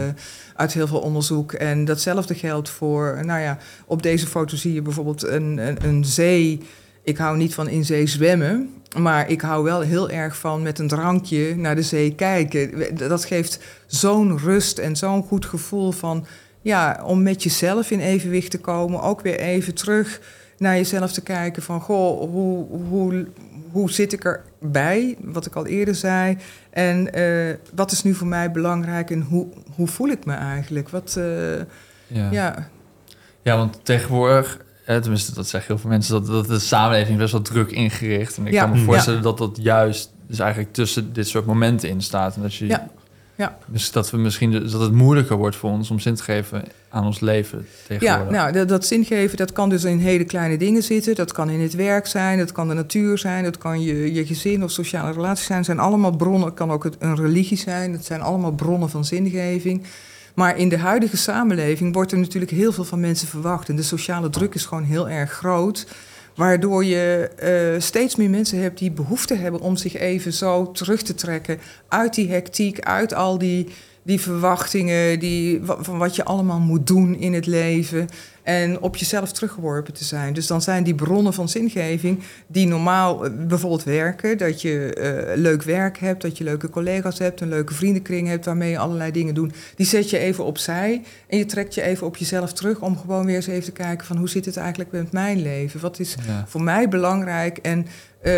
uit 0.56 0.72
heel 0.72 0.86
veel 0.86 0.98
onderzoek. 1.00 1.52
En 1.52 1.84
datzelfde 1.84 2.34
geldt 2.34 2.70
voor, 2.70 3.20
nou 3.24 3.40
ja, 3.40 3.58
op 3.86 4.02
deze 4.02 4.26
foto 4.26 4.56
zie 4.56 4.72
je 4.72 4.82
bijvoorbeeld 4.82 5.22
een, 5.26 5.58
een, 5.58 5.76
een 5.84 6.04
zee. 6.04 6.60
Ik 7.02 7.16
hou 7.18 7.36
niet 7.36 7.54
van 7.54 7.68
in 7.68 7.84
zee 7.84 8.06
zwemmen, 8.06 8.70
maar 8.98 9.30
ik 9.30 9.40
hou 9.40 9.64
wel 9.64 9.80
heel 9.80 10.10
erg 10.10 10.36
van 10.36 10.62
met 10.62 10.78
een 10.78 10.88
drankje 10.88 11.56
naar 11.56 11.74
de 11.74 11.82
zee 11.82 12.14
kijken. 12.14 12.70
Dat 13.08 13.24
geeft 13.24 13.60
zo'n 13.86 14.38
rust 14.38 14.78
en 14.78 14.96
zo'n 14.96 15.22
goed 15.22 15.46
gevoel 15.46 15.90
van, 15.92 16.26
ja, 16.62 17.00
om 17.04 17.22
met 17.22 17.42
jezelf 17.42 17.90
in 17.90 18.00
evenwicht 18.00 18.50
te 18.50 18.58
komen. 18.58 19.02
Ook 19.02 19.20
weer 19.20 19.38
even 19.38 19.74
terug 19.74 20.20
naar 20.58 20.74
jezelf 20.76 21.12
te 21.12 21.20
kijken 21.22 21.62
van, 21.62 21.80
goh, 21.80 22.30
hoe, 22.30 22.66
hoe, 22.88 23.26
hoe 23.70 23.90
zit 23.90 24.12
ik 24.12 24.24
erbij? 24.24 25.16
Wat 25.20 25.46
ik 25.46 25.54
al 25.54 25.66
eerder 25.66 25.94
zei. 25.94 26.36
En 26.70 27.12
eh, 27.12 27.54
wat 27.74 27.90
is 27.92 28.02
nu 28.02 28.14
voor 28.14 28.26
mij 28.26 28.50
belangrijk 28.50 29.10
en 29.10 29.20
hoe, 29.22 29.46
hoe 29.74 29.86
voel 29.86 30.08
ik 30.08 30.24
me 30.24 30.34
eigenlijk? 30.34 30.88
Wat, 30.88 31.16
eh, 31.16 31.58
Ja. 32.06 32.30
ja. 32.30 32.68
Ja, 33.42 33.56
want 33.56 33.80
tegenwoordig, 33.82 34.58
eh, 34.86 34.96
tenminste 34.96 35.34
dat 35.34 35.48
zeggen 35.48 35.70
heel 35.72 35.80
veel 35.82 35.90
mensen, 35.90 36.12
dat, 36.14 36.26
dat 36.26 36.46
de 36.46 36.58
samenleving 36.58 37.18
best 37.18 37.32
wel 37.32 37.42
druk 37.42 37.70
ingericht. 37.70 38.36
En 38.36 38.46
ik 38.46 38.52
Ja, 38.52 38.62
kan 38.62 38.70
me 38.70 38.78
ja. 38.78 38.84
voorstellen 38.84 39.22
dat 39.22 39.38
dat 39.38 39.58
juist 39.60 40.12
dus 40.26 40.38
eigenlijk 40.38 40.72
tussen 40.72 41.12
dit 41.12 41.28
soort 41.28 41.46
momenten 41.46 41.88
in 41.88 42.00
staat. 42.02 42.36
En 42.36 42.42
dat, 42.42 42.54
je, 42.54 42.78
Ja, 43.38 43.44
ja. 43.44 43.58
Dus 43.66 43.92
dat, 43.92 44.10
we 44.10 44.16
misschien, 44.16 44.52
dat 44.52 44.80
het 44.80 44.92
moeilijker 44.92 45.36
wordt 45.36 45.56
voor 45.56 45.70
ons 45.70 45.90
om 45.90 45.98
zin 45.98 46.14
te 46.14 46.22
geven 46.22 46.64
aan 46.88 47.04
ons 47.04 47.20
leven 47.20 47.58
Ja, 47.58 47.86
tegenwoordig. 47.86 48.30
nou, 48.32 48.52
dat, 48.52 48.68
dat 48.68 48.86
zingeven, 48.86 49.36
dat 49.36 49.52
kan 49.52 49.68
dus 49.68 49.84
in 49.84 49.98
hele 49.98 50.24
kleine 50.24 50.56
dingen 50.56 50.82
zitten. 50.82 51.14
Dat 51.14 51.32
kan 51.32 51.50
in 51.50 51.60
het 51.60 51.74
werk 51.74 52.06
zijn, 52.06 52.38
dat 52.38 52.52
kan 52.52 52.68
de 52.68 52.74
natuur 52.74 53.18
zijn, 53.18 53.44
dat 53.44 53.58
kan 53.58 53.80
je, 53.80 54.14
je 54.14 54.26
gezin 54.26 54.64
of 54.64 54.70
sociale 54.70 55.12
relaties 55.12 55.46
zijn. 55.46 55.58
Het 55.58 55.66
zijn 55.66 55.78
allemaal 55.78 56.16
bronnen, 56.16 56.44
het 56.46 56.54
kan 56.54 56.70
ook 56.70 56.90
een 56.98 57.16
religie 57.16 57.58
zijn. 57.58 57.92
Het 57.92 58.04
zijn 58.04 58.20
allemaal 58.20 58.52
bronnen 58.52 58.90
van 58.90 59.04
zingeving. 59.04 59.82
Maar 60.34 60.56
in 60.56 60.68
de 60.68 60.78
huidige 60.78 61.16
samenleving 61.16 61.94
wordt 61.94 62.12
er 62.12 62.18
natuurlijk 62.18 62.52
heel 62.52 62.72
veel 62.72 62.84
van 62.84 63.00
mensen 63.00 63.28
verwacht. 63.28 63.68
En 63.68 63.76
de 63.76 63.82
sociale 63.82 64.30
druk 64.30 64.54
is 64.54 64.64
gewoon 64.64 64.84
heel 64.84 65.08
erg 65.08 65.32
groot. 65.32 65.86
Waardoor 66.38 66.84
je 66.84 67.30
eh, 67.36 67.80
steeds 67.80 68.16
meer 68.16 68.30
mensen 68.30 68.60
hebt 68.62 68.78
die 68.78 68.90
behoefte 68.90 69.34
hebben 69.34 69.60
om 69.60 69.76
zich 69.76 69.96
even 69.96 70.32
zo 70.32 70.70
terug 70.70 71.02
te 71.02 71.14
trekken 71.14 71.58
uit 71.88 72.14
die 72.14 72.30
hectiek, 72.30 72.80
uit 72.80 73.14
al 73.14 73.38
die, 73.38 73.66
die 74.08 74.20
verwachtingen, 74.20 75.18
die, 75.18 75.60
van 75.62 75.98
wat 75.98 76.16
je 76.16 76.24
allemaal 76.24 76.60
moet 76.60 76.86
doen 76.86 77.14
in 77.18 77.34
het 77.34 77.46
leven. 77.46 78.08
En 78.42 78.80
op 78.80 78.96
jezelf 78.96 79.32
teruggeworpen 79.32 79.94
te 79.94 80.04
zijn. 80.04 80.32
Dus 80.32 80.46
dan 80.46 80.62
zijn 80.62 80.84
die 80.84 80.94
bronnen 80.94 81.32
van 81.34 81.48
zingeving 81.48 82.22
die 82.46 82.66
normaal 82.66 83.24
eh, 83.24 83.30
bijvoorbeeld 83.48 83.84
werken. 83.84 84.38
Dat 84.38 84.62
je 84.62 84.94
eh, 84.94 85.36
leuk 85.36 85.62
werk 85.62 85.98
hebt, 85.98 86.22
dat 86.22 86.38
je 86.38 86.44
leuke 86.44 86.70
collega's 86.70 87.18
hebt, 87.18 87.40
een 87.40 87.48
leuke 87.48 87.74
vriendenkring 87.74 88.28
hebt 88.28 88.44
waarmee 88.44 88.70
je 88.70 88.78
allerlei 88.78 89.12
dingen 89.12 89.34
doet. 89.34 89.54
Die 89.76 89.86
zet 89.86 90.10
je 90.10 90.18
even 90.18 90.44
opzij 90.44 91.02
en 91.26 91.38
je 91.38 91.46
trekt 91.46 91.74
je 91.74 91.82
even 91.82 92.06
op 92.06 92.16
jezelf 92.16 92.52
terug 92.52 92.80
om 92.80 92.98
gewoon 92.98 93.26
weer 93.26 93.36
eens 93.36 93.46
even 93.46 93.64
te 93.64 93.72
kijken 93.72 94.06
van 94.06 94.16
hoe 94.16 94.28
zit 94.28 94.44
het 94.44 94.56
eigenlijk 94.56 94.90
met 94.92 95.12
mijn 95.12 95.42
leven? 95.42 95.80
Wat 95.80 95.98
is 95.98 96.14
Ja. 96.26 96.44
voor 96.48 96.62
mij 96.62 96.88
belangrijk 96.88 97.58
en 97.58 97.86
eh, 98.20 98.32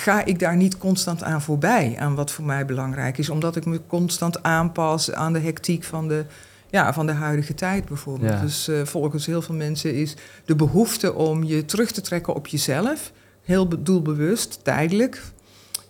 ga 0.00 0.24
ik 0.24 0.38
daar 0.38 0.56
niet 0.56 0.78
constant 0.78 1.22
aan 1.22 1.42
voorbij, 1.42 1.96
aan 1.98 2.14
wat 2.14 2.30
voor 2.30 2.44
mij 2.44 2.64
belangrijk 2.64 3.18
is, 3.18 3.30
omdat 3.30 3.56
ik 3.56 3.64
me 3.64 3.80
constant 3.86 4.42
aanpas 4.42 5.12
aan 5.12 5.32
de 5.32 5.38
hectiek 5.38 5.84
van 5.84 6.08
de, 6.08 6.24
ja, 6.70 6.92
van 6.92 7.06
de 7.06 7.12
huidige 7.12 7.54
tijd 7.54 7.84
bijvoorbeeld. 7.84 8.32
Ja. 8.32 8.40
Dus 8.40 8.68
eh, 8.68 8.84
volgens 8.84 9.26
heel 9.26 9.42
veel 9.42 9.54
mensen 9.54 9.94
is 9.94 10.16
de 10.44 10.54
behoefte 10.56 11.14
om 11.14 11.44
je 11.44 11.64
terug 11.64 11.90
te 11.90 12.00
trekken 12.00 12.34
op 12.34 12.46
jezelf, 12.46 13.12
heel 13.44 13.68
be- 13.68 13.82
doelbewust, 13.82 14.58
tijdelijk, 14.62 15.22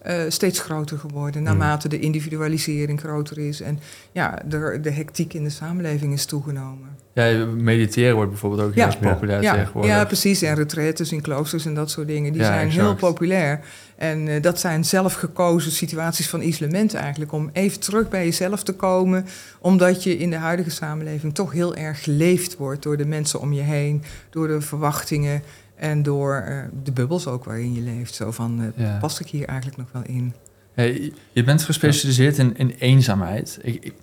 eh, 0.02 0.22
steeds 0.28 0.60
groter 0.60 0.98
geworden, 0.98 1.42
naarmate 1.42 1.88
de 1.88 1.98
individualisering 1.98 3.00
groter 3.00 3.38
is 3.38 3.60
en 3.60 3.78
ja, 4.12 4.38
de, 4.44 4.78
de 4.82 4.90
hectiek 4.90 5.34
in 5.34 5.44
de 5.44 5.50
samenleving 5.50 6.12
is 6.12 6.24
toegenomen. 6.26 6.88
Ja, 7.14 7.44
mediteren 7.46 8.14
wordt 8.14 8.30
bijvoorbeeld 8.30 8.62
ook 8.62 8.74
heel 8.74 8.96
populair 9.00 9.42
Ja, 9.42 9.54
tegenwoordig. 9.54 9.90
ja, 9.90 10.04
precies. 10.04 10.42
En 10.42 10.54
retraites 10.54 11.12
in 11.12 11.20
kloosters 11.20 11.66
en 11.66 11.74
dat 11.74 11.90
soort 11.90 12.06
dingen, 12.06 12.32
die 12.32 12.40
Ja, 12.40 12.46
zijn 12.46 12.66
exact. 12.66 12.84
heel 12.86 12.94
populair. 12.94 13.60
En 13.96 14.28
eh, 14.28 14.42
dat 14.42 14.60
zijn 14.60 14.84
zelfgekozen 14.84 15.72
situaties 15.72 16.28
van 16.28 16.40
isolement 16.40 16.94
eigenlijk, 16.94 17.32
om 17.32 17.50
even 17.52 17.80
terug 17.80 18.08
bij 18.08 18.24
jezelf 18.24 18.62
te 18.62 18.72
komen, 18.72 19.26
omdat 19.58 20.02
je 20.02 20.18
in 20.18 20.30
de 20.30 20.36
huidige 20.36 20.70
samenleving 20.70 21.34
toch 21.34 21.52
heel 21.52 21.74
erg 21.76 22.02
geleefd 22.02 22.56
wordt 22.56 22.82
door 22.82 22.96
de 22.96 23.06
mensen 23.06 23.40
om 23.40 23.52
je 23.52 23.62
heen, 23.62 24.02
door 24.30 24.48
de 24.48 24.60
verwachtingen 24.60 25.42
en 25.80 26.02
door 26.02 26.34
eh, 26.34 26.62
de 26.82 26.92
bubbels 26.92 27.26
ook 27.26 27.44
waarin 27.44 27.74
je 27.74 27.80
leeft. 27.80 28.14
Zo 28.14 28.30
van, 28.30 28.60
eh, 28.76 28.84
Ja. 28.84 28.98
past 28.98 29.20
ik 29.20 29.26
hier 29.26 29.46
eigenlijk 29.46 29.78
nog 29.78 29.88
wel 29.92 30.02
in? 30.02 30.34
Hey, 30.72 31.12
je 31.32 31.44
bent 31.44 31.62
gespecialiseerd 31.62 32.38
in, 32.38 32.56
in 32.56 32.74
eenzaamheid. 32.78 33.58
Ik, 33.62 33.84
ik, 33.84 33.94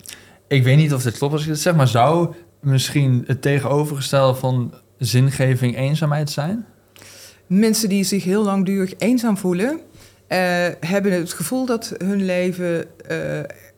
ik 0.48 0.64
weet 0.64 0.78
niet 0.78 0.94
of 0.94 1.04
dit 1.04 1.18
klopt 1.18 1.34
als 1.34 1.42
ik 1.42 1.48
dit 1.48 1.60
zeg, 1.60 1.76
maar 1.76 1.88
zou 1.88 2.34
misschien 2.60 3.24
het 3.28 3.42
tegenovergestelde 3.42 4.40
van 4.40 4.74
zingeving 4.98 5.78
eenzaamheid 5.78 6.30
zijn? 6.30 6.66
Mensen 7.48 7.90
die 7.90 8.04
zich 8.04 8.24
heel 8.24 8.44
langdurig 8.44 8.94
eenzaam 8.98 9.38
voelen, 9.38 9.80
eh, 10.28 10.38
hebben 10.80 11.12
het 11.12 11.34
gevoel 11.34 11.66
dat 11.66 11.94
hun 11.98 12.26
leven 12.26 12.86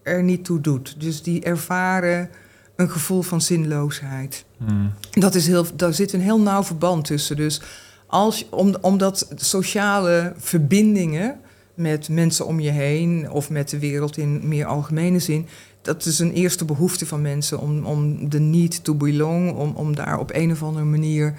er 0.03 0.23
niet 0.23 0.45
toe 0.45 0.61
doet. 0.61 1.01
Dus 1.01 1.21
die 1.23 1.43
ervaren 1.43 2.29
een 2.75 2.89
gevoel 2.89 3.21
van 3.21 3.41
zinloosheid. 3.41 4.45
Hmm. 4.57 4.93
Dat 5.11 5.35
is 5.35 5.47
heel, 5.47 5.65
daar 5.75 5.93
zit 5.93 6.13
een 6.13 6.21
heel 6.21 6.39
nauw 6.41 6.63
verband 6.63 7.05
tussen. 7.05 7.35
Dus 7.35 7.61
als, 8.09 8.45
om, 8.49 8.75
omdat 8.81 9.27
sociale 9.35 10.33
verbindingen 10.37 11.39
met 11.73 12.09
mensen 12.09 12.45
om 12.45 12.59
je 12.59 12.69
heen 12.69 13.31
of 13.31 13.49
met 13.49 13.69
de 13.69 13.79
wereld 13.79 14.17
in 14.17 14.47
meer 14.47 14.65
algemene 14.65 15.19
zin, 15.19 15.47
dat 15.81 16.05
is 16.05 16.19
een 16.19 16.33
eerste 16.33 16.65
behoefte 16.65 17.05
van 17.05 17.21
mensen 17.21 17.59
om, 17.59 17.85
om 17.85 18.29
de 18.29 18.39
need 18.39 18.83
to 18.83 18.95
belong, 18.95 19.55
om, 19.55 19.73
om 19.75 19.95
daar 19.95 20.19
op 20.19 20.33
een 20.33 20.51
of 20.51 20.63
andere 20.63 20.85
manier 20.85 21.33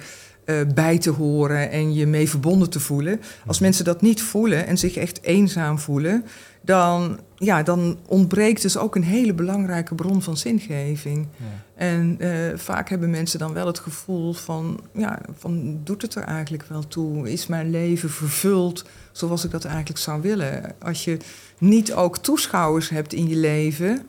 eh, 0.45 0.55
bij 0.73 0.97
te 0.97 1.09
horen 1.09 1.71
en 1.71 1.93
je 1.93 2.07
mee 2.07 2.29
verbonden 2.29 2.69
te 2.69 2.79
voelen. 2.79 3.21
Als 3.45 3.59
mensen 3.59 3.85
dat 3.85 4.01
niet 4.01 4.21
voelen 4.21 4.67
en 4.67 4.77
zich 4.77 4.95
echt 4.95 5.23
eenzaam 5.23 5.79
voelen, 5.79 6.25
dan, 6.61 7.19
ja, 7.35 7.63
dan 7.63 7.97
ontbreekt 8.07 8.61
dus 8.61 8.77
ook 8.77 8.95
een 8.95 9.03
hele 9.03 9.33
belangrijke 9.33 9.95
bron 9.95 10.21
van 10.21 10.37
zingeving. 10.37 11.27
Ja. 11.37 11.45
En 11.75 12.15
eh, 12.19 12.57
vaak 12.57 12.89
hebben 12.89 13.09
mensen 13.09 13.39
dan 13.39 13.53
wel 13.53 13.67
het 13.67 13.79
gevoel 13.79 14.33
van, 14.33 14.79
ja, 14.93 15.19
van 15.37 15.79
doet 15.83 16.01
het 16.01 16.15
er 16.15 16.23
eigenlijk 16.23 16.63
wel 16.67 16.87
toe? 16.87 17.31
Is 17.31 17.47
mijn 17.47 17.69
leven 17.69 18.09
vervuld 18.09 18.85
zoals 19.11 19.45
ik 19.45 19.51
dat 19.51 19.65
eigenlijk 19.65 19.99
zou 19.99 20.21
willen? 20.21 20.75
Als 20.79 21.03
je 21.03 21.17
niet 21.57 21.93
ook 21.93 22.17
toeschouwers 22.17 22.89
hebt 22.89 23.13
in 23.13 23.27
je 23.27 23.35
leven 23.35 24.05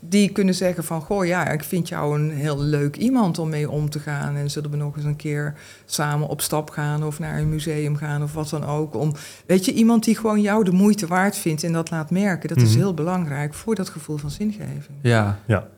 die 0.00 0.30
kunnen 0.32 0.54
zeggen 0.54 0.84
van, 0.84 1.00
goh 1.00 1.26
ja, 1.26 1.48
ik 1.48 1.64
vind 1.64 1.88
jou 1.88 2.18
een 2.20 2.30
heel 2.30 2.58
leuk 2.60 2.96
iemand 2.96 3.38
om 3.38 3.48
mee 3.48 3.70
om 3.70 3.90
te 3.90 3.98
gaan 3.98 4.36
en 4.36 4.50
zullen 4.50 4.70
we 4.70 4.76
nog 4.76 4.96
eens 4.96 5.04
een 5.04 5.16
keer 5.16 5.54
samen 5.84 6.28
op 6.28 6.40
stap 6.40 6.70
gaan 6.70 7.04
of 7.04 7.18
naar 7.18 7.38
een 7.38 7.48
museum 7.48 7.96
gaan 7.96 8.22
of 8.22 8.32
wat 8.34 8.48
dan 8.48 8.64
ook. 8.64 8.94
Om, 8.94 9.12
weet 9.46 9.64
je, 9.64 9.72
iemand 9.72 10.04
die 10.04 10.16
gewoon 10.16 10.40
jou 10.40 10.64
de 10.64 10.70
moeite 10.72 11.06
waard 11.06 11.36
vindt 11.36 11.64
en 11.64 11.72
dat 11.72 11.90
laat 11.90 12.10
merken, 12.10 12.48
dat 12.48 12.56
is 12.60 12.70
Mhm. 12.70 12.78
heel 12.78 12.94
belangrijk 12.94 13.54
voor 13.54 13.74
dat 13.74 13.88
gevoel 13.88 14.16
van 14.16 14.30
zingeving. 14.30 14.98
Ja, 15.02 15.38
Ja. 15.46 15.68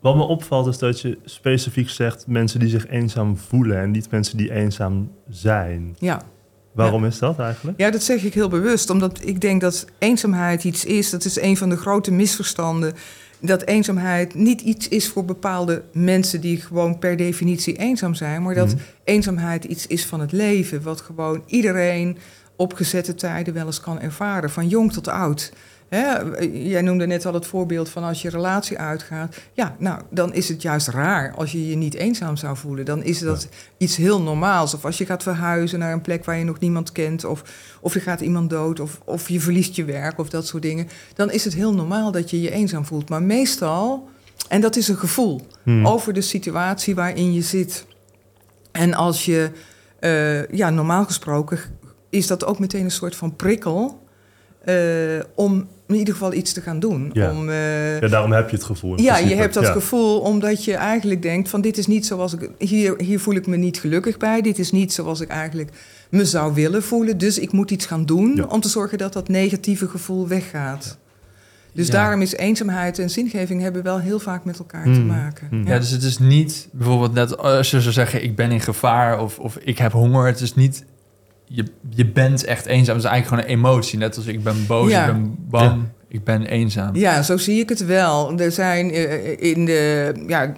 Wat 0.00 0.16
me 0.16 0.22
opvalt 0.22 0.66
is 0.66 0.78
dat 0.78 1.00
je 1.00 1.18
specifiek 1.24 1.88
zegt 1.88 2.26
mensen 2.26 2.60
die 2.60 2.68
zich 2.68 2.86
eenzaam 2.88 3.36
voelen 3.36 3.78
en 3.78 3.90
niet 3.90 4.10
mensen 4.10 4.36
die 4.36 4.52
eenzaam 4.52 5.10
zijn. 5.28 5.96
ja. 5.98 6.22
Waarom 6.72 7.04
is 7.04 7.18
dat 7.18 7.38
eigenlijk? 7.38 7.78
Ja, 7.80 7.90
dat 7.90 8.02
zeg 8.02 8.22
ik 8.24 8.34
heel 8.34 8.48
bewust, 8.48 8.90
omdat 8.90 9.18
ik 9.26 9.40
denk 9.40 9.60
dat 9.60 9.86
eenzaamheid 9.98 10.64
iets 10.64 10.84
is. 10.84 11.10
Dat 11.10 11.24
is 11.24 11.40
een 11.40 11.56
van 11.56 11.68
de 11.68 11.76
grote 11.76 12.10
misverstanden. 12.12 12.94
Dat 13.40 13.62
eenzaamheid 13.64 14.34
niet 14.34 14.60
iets 14.60 14.88
is 14.88 15.08
voor 15.08 15.24
bepaalde 15.24 15.82
mensen 15.92 16.40
die 16.40 16.60
gewoon 16.60 16.98
per 16.98 17.16
definitie 17.16 17.76
eenzaam 17.76 18.14
zijn, 18.14 18.42
maar 18.42 18.54
dat 18.54 18.66
Mhm. 18.68 18.76
eenzaamheid 19.04 19.64
iets 19.64 19.86
is 19.86 20.06
van 20.06 20.20
het 20.20 20.32
leven, 20.32 20.82
wat 20.82 21.00
gewoon 21.00 21.42
iedereen 21.46 22.18
op 22.56 22.72
gezette 22.74 23.14
tijden 23.14 23.54
wel 23.54 23.66
eens 23.66 23.80
kan 23.80 24.00
ervaren, 24.00 24.50
van 24.50 24.68
jong 24.68 24.92
tot 24.92 25.08
oud. 25.08 25.52
Hè, 25.94 26.18
jij 26.52 26.82
noemde 26.82 27.06
net 27.06 27.26
al 27.26 27.34
het 27.34 27.46
voorbeeld 27.46 27.88
van 27.88 28.04
als 28.04 28.22
je 28.22 28.30
relatie 28.30 28.78
uitgaat. 28.78 29.36
Ja, 29.52 29.76
nou, 29.78 30.00
dan 30.10 30.34
is 30.34 30.48
het 30.48 30.62
juist 30.62 30.88
raar 30.88 31.34
als 31.34 31.52
je 31.52 31.68
je 31.68 31.76
niet 31.76 31.94
eenzaam 31.94 32.36
zou 32.36 32.56
voelen. 32.56 32.84
Dan 32.84 33.02
is 33.02 33.18
dat 33.18 33.48
iets 33.76 33.96
heel 33.96 34.22
normaals. 34.22 34.74
Of 34.74 34.84
als 34.84 34.98
je 34.98 35.06
gaat 35.06 35.22
verhuizen 35.22 35.78
naar 35.78 35.92
een 35.92 36.00
plek 36.00 36.24
waar 36.24 36.36
je 36.36 36.44
nog 36.44 36.58
niemand 36.58 36.92
kent. 36.92 37.24
Of, 37.24 37.42
of 37.80 37.94
je 37.94 38.00
gaat 38.00 38.20
iemand 38.20 38.50
dood. 38.50 38.80
Of, 38.80 39.00
of 39.04 39.28
je 39.28 39.40
verliest 39.40 39.76
je 39.76 39.84
werk 39.84 40.18
of 40.18 40.28
dat 40.28 40.46
soort 40.46 40.62
dingen. 40.62 40.88
Dan 41.14 41.30
is 41.30 41.44
het 41.44 41.54
heel 41.54 41.74
normaal 41.74 42.12
dat 42.12 42.30
je 42.30 42.40
je 42.40 42.50
eenzaam 42.50 42.84
voelt. 42.84 43.08
Maar 43.08 43.22
meestal, 43.22 44.08
en 44.48 44.60
dat 44.60 44.76
is 44.76 44.88
een 44.88 44.96
gevoel 44.96 45.40
Hmm. 45.62 45.86
over 45.86 46.12
de 46.12 46.20
situatie 46.20 46.94
waarin 46.94 47.32
je 47.32 47.42
zit. 47.42 47.86
En 48.72 48.94
als 48.94 49.24
je, 49.24 49.50
eh, 49.98 50.46
ja, 50.46 50.70
normaal 50.70 51.04
gesproken 51.04 51.58
is 52.10 52.26
dat 52.26 52.44
ook 52.44 52.58
meteen 52.58 52.84
een 52.84 52.90
soort 52.90 53.16
van 53.16 53.36
prikkel 53.36 54.00
eh, 54.64 55.20
om 55.34 55.68
in 55.92 55.98
ieder 55.98 56.14
geval 56.14 56.32
iets 56.32 56.52
te 56.52 56.60
gaan 56.60 56.80
doen. 56.80 57.10
Ja. 57.12 57.30
Om, 57.30 57.48
eh, 57.48 58.00
Ja, 58.00 58.08
daarom 58.08 58.32
heb 58.32 58.50
je 58.50 58.56
het 58.56 58.64
gevoel. 58.64 59.00
ja, 59.00 59.16
je 59.18 59.34
hebt 59.34 59.54
dat 59.54 59.62
Ja. 59.66 59.72
gevoel 59.72 60.20
omdat 60.20 60.64
je 60.64 60.74
eigenlijk 60.74 61.22
denkt 61.22 61.48
van 61.48 61.60
dit 61.60 61.78
is 61.78 61.86
niet 61.86 62.06
zoals 62.06 62.32
ik 62.34 62.50
hier, 62.58 62.94
hier 62.98 63.20
voel 63.20 63.34
ik 63.34 63.46
me 63.46 63.56
niet 63.56 63.78
gelukkig 63.78 64.16
bij. 64.16 64.40
Dit 64.42 64.58
is 64.58 64.72
niet 64.72 64.92
zoals 64.92 65.20
ik 65.20 65.28
eigenlijk 65.28 65.70
me 66.10 66.24
zou 66.24 66.54
willen 66.54 66.82
voelen. 66.82 67.18
Dus 67.18 67.38
ik 67.38 67.52
moet 67.52 67.70
iets 67.70 67.86
gaan 67.86 68.06
doen 68.06 68.32
Ja. 68.36 68.44
om 68.44 68.60
te 68.60 68.68
zorgen 68.68 68.98
dat 68.98 69.12
dat 69.12 69.28
negatieve 69.28 69.88
gevoel 69.88 70.28
weggaat. 70.28 70.98
Dus 71.74 71.86
Ja. 71.86 71.92
daarom 71.92 72.20
is 72.22 72.34
eenzaamheid 72.36 72.98
en 72.98 73.10
zingeving 73.10 73.60
hebben 73.60 73.82
wel 73.82 73.98
heel 74.00 74.18
vaak 74.18 74.44
met 74.44 74.58
elkaar 74.58 74.84
te 74.84 74.90
Hmm. 74.90 75.06
maken. 75.06 75.46
Hmm. 75.50 75.66
Ja, 75.66 75.78
dus 75.78 75.90
het 75.90 76.02
is 76.02 76.18
niet 76.18 76.68
bijvoorbeeld 76.72 77.12
net 77.14 77.38
als 77.38 77.70
je 77.70 77.80
zou 77.80 77.92
zeggen: 77.92 78.22
ik 78.24 78.36
ben 78.36 78.50
in 78.50 78.60
gevaar 78.60 79.20
of, 79.20 79.38
of 79.38 79.56
ik 79.56 79.78
heb 79.78 79.92
honger. 79.92 80.26
Het 80.26 80.40
is 80.40 80.54
niet. 80.54 80.84
Je, 81.54 81.64
je 81.90 82.06
bent 82.06 82.44
echt 82.44 82.66
eenzaam. 82.66 82.96
Het 82.96 83.04
is 83.04 83.10
eigenlijk 83.10 83.42
gewoon 83.42 83.58
een 83.60 83.64
emotie. 83.66 83.98
Net 83.98 84.16
als 84.16 84.26
ik 84.26 84.42
ben 84.42 84.66
boos, 84.66 84.90
Ja. 84.90 85.06
ik 85.06 85.12
ben 85.12 85.36
bang, 85.48 85.82
ik 86.08 86.24
ben 86.24 86.46
eenzaam. 86.46 86.96
Ja, 86.96 87.22
zo 87.22 87.36
zie 87.36 87.60
ik 87.60 87.68
het 87.68 87.84
wel. 87.86 88.38
Er 88.38 88.52
zijn 88.52 88.90
eh, 88.90 89.50
in 89.52 89.64
de, 89.64 90.12
ja, 90.26 90.54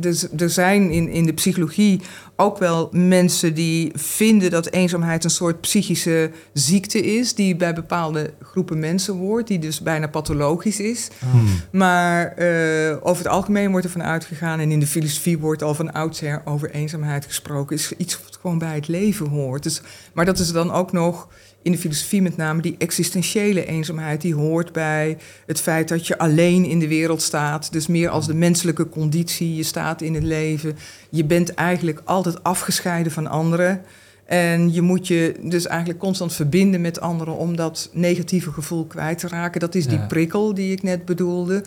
er, 0.00 0.28
er 0.36 0.50
zijn 0.50 0.90
in, 0.90 1.08
in 1.08 1.26
de 1.26 1.32
psychologie 1.32 2.00
ook 2.36 2.58
wel 2.58 2.88
mensen 2.92 3.54
die 3.54 3.90
vinden 3.94 4.50
dat 4.50 4.70
eenzaamheid 4.70 5.24
een 5.24 5.30
soort 5.30 5.60
psychische 5.60 6.30
ziekte 6.52 7.00
is, 7.00 7.34
die 7.34 7.56
bij 7.56 7.74
bepaalde 7.74 8.34
groepen 8.42 8.78
mensen 8.78 9.14
hoort, 9.14 9.46
die 9.46 9.58
dus 9.58 9.80
bijna 9.80 10.06
pathologisch 10.06 10.80
is. 10.80 11.08
Hmm. 11.30 11.46
Maar 11.72 12.26
eh, 12.26 12.96
over 13.00 13.24
het 13.24 13.32
algemeen 13.32 13.70
wordt 13.70 13.84
er 13.86 13.92
van 13.92 14.02
uitgegaan, 14.02 14.60
en 14.60 14.70
in 14.70 14.80
de 14.80 14.86
filosofie 14.86 15.38
wordt 15.38 15.62
al 15.62 15.74
van 15.74 15.92
oudsher 15.92 16.42
over 16.44 16.70
eenzaamheid 16.70 17.24
gesproken, 17.24 17.76
is 17.76 17.92
iets 17.92 18.20
wat 18.24 18.38
gewoon 18.40 18.58
bij 18.58 18.74
het 18.74 18.88
leven 18.88 19.26
hoort. 19.26 19.62
Dus, 19.62 19.80
maar 20.12 20.24
dat 20.24 20.38
is 20.38 20.52
dan 20.52 20.72
ook 20.72 20.92
nog 20.92 21.28
in 21.66 21.72
de 21.72 21.78
filosofie 21.78 22.22
met 22.22 22.36
name 22.36 22.62
die 22.62 22.74
existentiële 22.78 23.66
eenzaamheid, 23.66 24.20
die 24.20 24.34
hoort 24.34 24.72
bij 24.72 25.18
het 25.46 25.60
feit 25.60 25.88
dat 25.88 26.06
je 26.06 26.18
alleen 26.18 26.64
in 26.64 26.78
de 26.78 26.88
wereld 26.88 27.22
staat. 27.22 27.72
Dus 27.72 27.86
meer 27.86 28.08
als 28.08 28.26
de 28.26 28.34
menselijke 28.34 28.88
conditie, 28.88 29.54
je 29.56 29.62
staat 29.62 30.02
in 30.02 30.14
het 30.14 30.22
leven. 30.22 30.76
Je 31.10 31.24
bent 31.24 31.54
eigenlijk 31.54 32.00
altijd 32.04 32.42
afgescheiden 32.42 33.12
van 33.12 33.26
anderen. 33.26 33.82
En 34.24 34.72
je 34.72 34.82
moet 34.82 35.06
je 35.06 35.34
dus 35.42 35.66
eigenlijk 35.66 35.98
constant 35.98 36.32
verbinden 36.32 36.80
met 36.80 37.00
anderen 37.00 37.36
om 37.36 37.56
dat 37.56 37.90
negatieve 37.92 38.52
gevoel 38.52 38.84
kwijt 38.84 39.18
te 39.18 39.28
raken. 39.28 39.60
Dat 39.60 39.74
is 39.74 39.86
die 39.86 39.98
Ja. 39.98 40.06
prikkel 40.06 40.54
die 40.54 40.72
ik 40.72 40.82
net 40.82 41.04
bedoelde. 41.04 41.64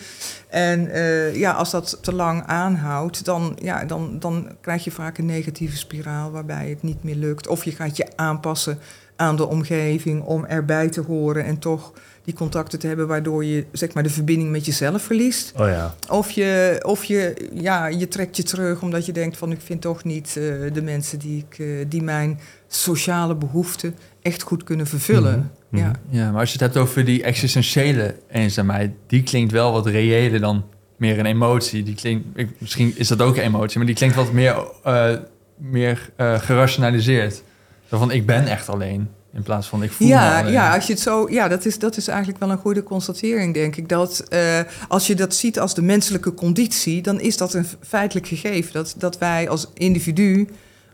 En 0.50 0.92
eh, 0.92 1.36
ja, 1.36 1.52
als 1.52 1.72
dat 1.72 1.98
te 2.02 2.14
lang 2.14 2.44
aanhoudt, 2.46 3.26
dan, 3.26 3.58
ja, 3.62 3.86
dan, 3.86 4.20
dan 4.20 4.48
krijg 4.62 4.84
je 4.84 4.92
vaak 4.92 5.18
een 5.18 5.26
negatieve 5.26 5.78
spiraal 5.78 6.32
waarbij 6.32 6.70
het 6.70 6.84
niet 6.84 7.04
meer 7.04 7.16
lukt. 7.16 7.48
Of 7.48 7.64
je 7.64 7.72
gaat 7.72 7.98
je 7.98 8.08
aanpassen 8.16 8.80
aan 9.20 9.36
de 9.36 9.48
omgeving 9.48 10.24
om 10.24 10.46
erbij 10.46 10.90
te 10.90 11.02
horen 11.02 11.46
en 11.46 11.60
toch 11.60 11.94
die 12.24 12.34
contacten 12.34 12.80
te 12.80 12.88
hebben, 12.88 13.08
waardoor 13.08 13.46
je 13.46 13.66
zeg 13.72 13.94
maar 13.94 14.04
de 14.04 14.10
verbinding 14.10 14.52
met 14.52 14.66
jezelf 14.66 15.02
verliest. 15.02 15.52
Oh 15.58 15.68
ja. 15.68 15.96
Of 16.10 16.32
je, 16.32 16.80
of 16.86 17.04
je, 17.04 17.50
ja, 17.54 17.88
je 17.88 18.08
trekt 18.08 18.38
je 18.38 18.44
terug 18.44 18.82
omdat 18.82 19.06
je 19.06 19.12
denkt 19.12 19.38
van 19.38 19.52
ik 19.52 19.62
vind 19.62 19.82
toch 19.82 20.04
niet 20.04 20.28
eh, 20.28 20.74
de 20.74 20.82
mensen 20.82 21.20
die, 21.20 21.46
ik, 21.50 21.60
eh, 21.60 21.68
die 21.88 22.02
mijn 22.04 22.40
sociale 22.68 23.36
behoeften 23.36 23.96
echt 24.22 24.42
goed 24.42 24.64
kunnen 24.64 24.88
vervullen. 24.88 25.52
Mhm. 25.70 25.82
Ja. 25.84 25.92
Ja, 26.10 26.32
maar 26.32 26.40
als 26.40 26.52
je 26.54 26.58
het 26.64 26.74
hebt 26.74 26.78
over 26.88 27.06
die 27.06 27.24
existentiële 27.24 28.16
eenzaamheid, 28.32 28.92
die 29.08 29.24
klinkt 29.24 29.52
wel 29.52 29.72
wat 29.72 29.88
reëler 29.88 30.40
dan 30.40 30.66
meer 30.98 31.20
een 31.20 31.26
emotie. 31.26 31.84
Die 31.84 31.96
klinkt, 31.96 32.26
ik- 32.36 32.50
misschien 32.58 32.94
is 32.98 33.08
dat 33.08 33.22
ook 33.22 33.36
een 33.38 33.44
emotie, 33.44 33.78
maar 33.78 33.88
die 33.88 33.96
klinkt 33.96 34.16
wat 34.16 34.32
meer, 34.32 34.56
eh, 34.84 35.12
meer 35.58 36.10
eh, 36.16 36.40
gerationaliseerd. 36.40 37.44
Van 37.90 38.12
ik 38.12 38.26
ben 38.26 38.46
echt 38.48 38.70
alleen, 38.70 39.10
in 39.34 39.44
plaats 39.44 39.68
van 39.68 39.84
ik 39.84 39.92
voel 39.92 40.08
me 40.08 40.14
Ja, 40.14 40.40
alleen. 40.40 40.52
ja, 40.52 40.76
als 40.76 40.88
je 40.88 40.94
het 40.94 41.02
zo, 41.02 41.30
ja 41.30 41.48
dat, 41.48 41.66
is, 41.66 41.80
dat 41.80 41.98
is 41.98 42.08
eigenlijk 42.08 42.40
wel 42.40 42.52
een 42.52 42.58
goede 42.58 42.84
constatering, 42.84 43.54
denk 43.54 43.76
ik. 43.76 43.90
Dat 43.90 44.20
eh, 44.20 44.60
als 44.88 45.08
je 45.08 45.16
dat 45.16 45.36
ziet 45.36 45.60
als 45.60 45.74
de 45.74 45.82
menselijke 45.82 46.34
conditie, 46.34 47.02
dan 47.02 47.20
is 47.20 47.38
dat 47.38 47.54
een 47.54 47.66
feitelijk 47.82 48.28
gegeven. 48.28 48.74
Dat, 48.74 48.96
dat 48.98 49.18
wij 49.18 49.50
als 49.50 49.68
individu 49.74 50.48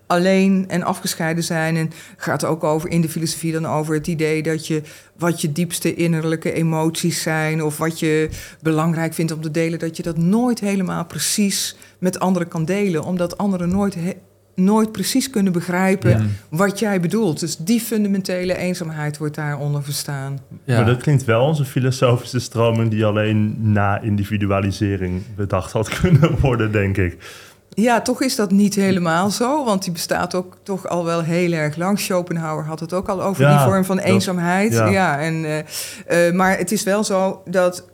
alleen 0.07 0.65
en 0.67 0.83
afgescheiden 0.83 1.43
zijn. 1.43 1.75
En 1.75 1.91
gaat 2.17 2.43
ook 2.45 2.63
over 2.63 2.89
in 2.89 3.01
de 3.01 3.09
filosofie 3.09 3.51
dan 3.51 3.65
over 3.67 3.93
het 3.93 4.07
idee 4.07 4.43
dat 4.43 4.67
je 4.67 4.81
wat 5.17 5.41
je 5.41 5.51
diepste 5.51 5.93
innerlijke 5.93 6.51
emoties 6.53 7.21
zijn 7.21 7.63
of 7.63 7.77
wat 7.77 7.99
je 7.99 8.29
belangrijk 8.61 9.13
vindt 9.13 9.31
om 9.31 9.41
te 9.41 9.51
delen, 9.51 9.79
dat 9.79 9.97
je 9.97 10.03
dat 10.03 10.17
nooit 10.17 10.59
helemaal 10.59 11.05
precies 11.05 11.75
met 11.99 12.19
anderen 12.19 12.47
kan 12.47 12.65
delen, 12.65 13.03
omdat 13.03 13.37
anderen 13.37 13.69
nooit, 13.69 13.95
nooit 14.55 14.91
precies 14.91 15.29
kunnen 15.29 15.53
begrijpen 15.53 16.09
Ja. 16.09 16.21
wat 16.49 16.79
jij 16.79 16.99
bedoelt. 16.99 17.39
Dus 17.39 17.57
die 17.57 17.79
fundamentele 17.79 18.57
eenzaamheid 18.57 19.17
wordt 19.17 19.35
daaronder 19.35 19.83
verstaan. 19.83 20.39
Ja. 20.63 20.75
Maar 20.75 20.85
dat 20.85 21.01
klinkt 21.01 21.23
wel 21.23 21.45
als 21.45 21.59
een 21.59 21.65
filosofische 21.65 22.39
stroming 22.39 22.89
die 22.91 23.05
alleen 23.05 23.55
na 23.71 24.01
individualisering 24.01 25.21
bedacht 25.35 25.71
had 25.71 25.89
kunnen 25.99 26.39
worden, 26.39 26.71
denk 26.71 26.97
ik. 26.97 27.17
Ja, 27.69 28.01
toch 28.01 28.21
is 28.21 28.35
dat 28.35 28.51
niet 28.51 28.75
helemaal 28.75 29.29
zo, 29.29 29.65
want 29.65 29.83
die 29.83 29.91
bestaat 29.91 30.35
ook 30.35 30.57
toch 30.63 30.87
al 30.87 31.05
wel 31.05 31.21
heel 31.21 31.51
erg 31.51 31.75
lang. 31.75 31.99
Schopenhauer 31.99 32.63
had 32.65 32.79
het 32.79 32.93
ook 32.93 33.09
al 33.09 33.23
over 33.23 33.43
Ja, 33.43 33.57
die 33.57 33.65
vorm 33.67 33.85
van 33.85 33.95
dat- 33.95 34.05
eenzaamheid. 34.05 34.73
ja. 34.73 34.87
ja. 34.87 35.19
en, 35.19 35.45
eh, 35.45 36.27
eh, 36.27 36.33
maar 36.33 36.57
het 36.57 36.71
is 36.71 36.83
wel 36.83 37.03
zo 37.03 37.41
dat 37.45 37.85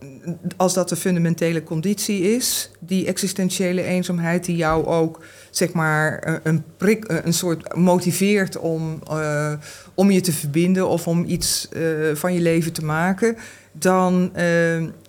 als 0.57 0.73
dat 0.73 0.89
de 0.89 0.95
fundamentele 0.95 1.63
conditie 1.63 2.35
is, 2.35 2.71
die 2.79 3.05
existentiële 3.07 3.83
eenzaamheid, 3.83 4.45
die 4.45 4.55
jou 4.55 4.85
ook 4.85 5.23
zeg 5.51 5.73
maar 5.73 6.39
een 6.43 6.63
prik, 6.77 7.03
eh, 7.05 7.17
een 7.23 7.33
soort 7.33 7.75
motiveert 7.75 8.57
om, 8.57 8.99
eh, 9.09 9.51
om 9.93 10.11
je 10.11 10.21
te 10.21 10.31
verbinden 10.33 10.87
of 10.87 11.07
om 11.07 11.23
iets 11.27 11.69
eh, 11.69 11.81
van 12.13 12.33
je 12.33 12.39
leven 12.41 12.73
te 12.73 12.85
maken, 12.85 13.37
dan, 13.73 14.31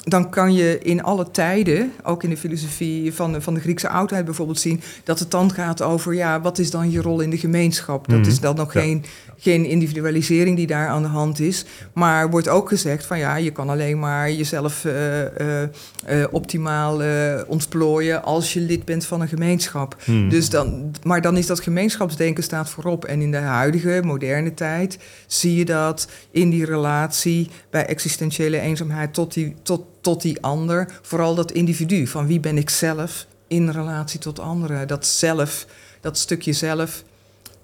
dan 0.04 0.30
kan 0.30 0.54
je 0.54 0.78
in 0.78 1.02
alle 1.02 1.30
tijden, 1.30 1.92
ook 2.02 2.22
in 2.22 2.30
de 2.30 2.36
filosofie 2.36 3.14
van 3.14 3.32
de, 3.32 3.40
van 3.40 3.54
de 3.54 3.60
Griekse 3.60 3.88
oudheid 3.88 4.24
bijvoorbeeld, 4.24 4.60
zien 4.60 4.80
dat 5.04 5.18
het 5.18 5.30
dan 5.30 5.52
gaat 5.52 5.82
over, 5.82 6.14
ja, 6.14 6.40
wat 6.40 6.58
is 6.58 6.70
dan 6.70 6.90
je 6.90 7.00
rol 7.00 7.20
in 7.20 7.30
de 7.30 7.38
gemeenschap? 7.38 8.08
Dat 8.08 8.18
Mhm. 8.18 8.28
is 8.28 8.40
dan 8.40 8.56
nog 8.56 8.74
Ja. 8.74 8.80
geen, 8.80 9.04
geen 9.42 9.64
individualisering 9.64 10.56
die 10.56 10.66
daar 10.66 10.88
aan 10.88 11.02
de 11.02 11.08
hand 11.08 11.40
is. 11.40 11.64
Maar 11.92 12.30
wordt 12.30 12.48
ook 12.48 12.68
gezegd 12.68 13.06
van, 13.06 13.18
ja, 13.18 13.36
je 13.36 13.50
kan 13.50 13.68
alleen 13.68 13.98
maar 13.98 14.32
jezelf 14.32 14.84
eh, 14.84 15.62
eh, 15.62 15.68
eh, 16.04 16.26
optimaal 16.30 17.00
ontplooien 17.46 18.22
als 18.22 18.52
je 18.52 18.60
lid 18.60 18.84
bent 18.84 19.06
van 19.06 19.20
een 19.20 19.28
gemeenschap. 19.28 19.96
Hmm. 20.04 20.28
Dus 20.28 20.50
dan, 20.50 20.94
maar 21.02 21.20
dan 21.20 21.36
is 21.36 21.46
dat 21.46 21.60
gemeenschapsdenken 21.60 22.42
staat 22.42 22.70
voorop. 22.70 23.04
En 23.04 23.20
in 23.20 23.30
de 23.30 23.36
huidige, 23.36 24.00
moderne 24.04 24.54
tijd 24.54 24.98
zie 25.26 25.56
je 25.56 25.64
dat 25.64 26.08
in 26.30 26.50
die 26.50 26.64
relatie 26.64 27.50
bij 27.70 27.86
existentiële 27.86 28.60
eenzaamheid 28.60 29.14
tot 29.14 29.34
die, 29.34 29.54
tot, 29.62 29.84
tot 30.00 30.22
die 30.22 30.42
ander, 30.42 30.98
vooral 31.02 31.34
dat 31.34 31.52
individu, 31.52 32.06
van 32.06 32.26
wie 32.26 32.40
ben 32.40 32.56
ik 32.56 32.70
zelf 32.70 33.26
in 33.46 33.70
relatie 33.70 34.20
tot 34.20 34.38
anderen. 34.38 34.88
Dat 34.88 35.06
zelf, 35.06 35.66
dat 36.00 36.18
stukje 36.18 36.52
zelf 36.52 37.02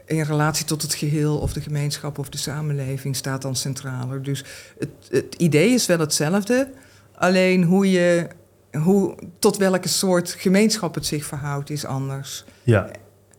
in 0.09 0.23
relatie 0.23 0.65
tot 0.65 0.83
het 0.83 0.95
geheel 0.95 1.39
of 1.39 1.53
de 1.53 1.61
gemeenschap 1.61 2.19
of 2.19 2.29
de 2.29 2.39
samenleving 2.39 3.17
staat 3.17 3.43
dan 3.43 3.57
centraler. 3.57 4.23
Dus 4.23 4.45
het, 4.79 4.91
het 5.11 5.35
idee 5.35 5.71
is 5.71 5.87
wel 5.87 5.99
hetzelfde, 5.99 6.71
alleen 7.15 7.65
hoe 7.65 7.91
je, 7.91 8.29
hoe, 8.83 9.15
tot 9.39 9.57
welke 9.57 9.89
soort 9.89 10.31
gemeenschap 10.31 10.95
het 10.95 11.07
zich 11.07 11.25
verhoudt 11.25 11.71
is 11.71 11.85
anders. 11.85 12.45
Ja. 12.63 12.91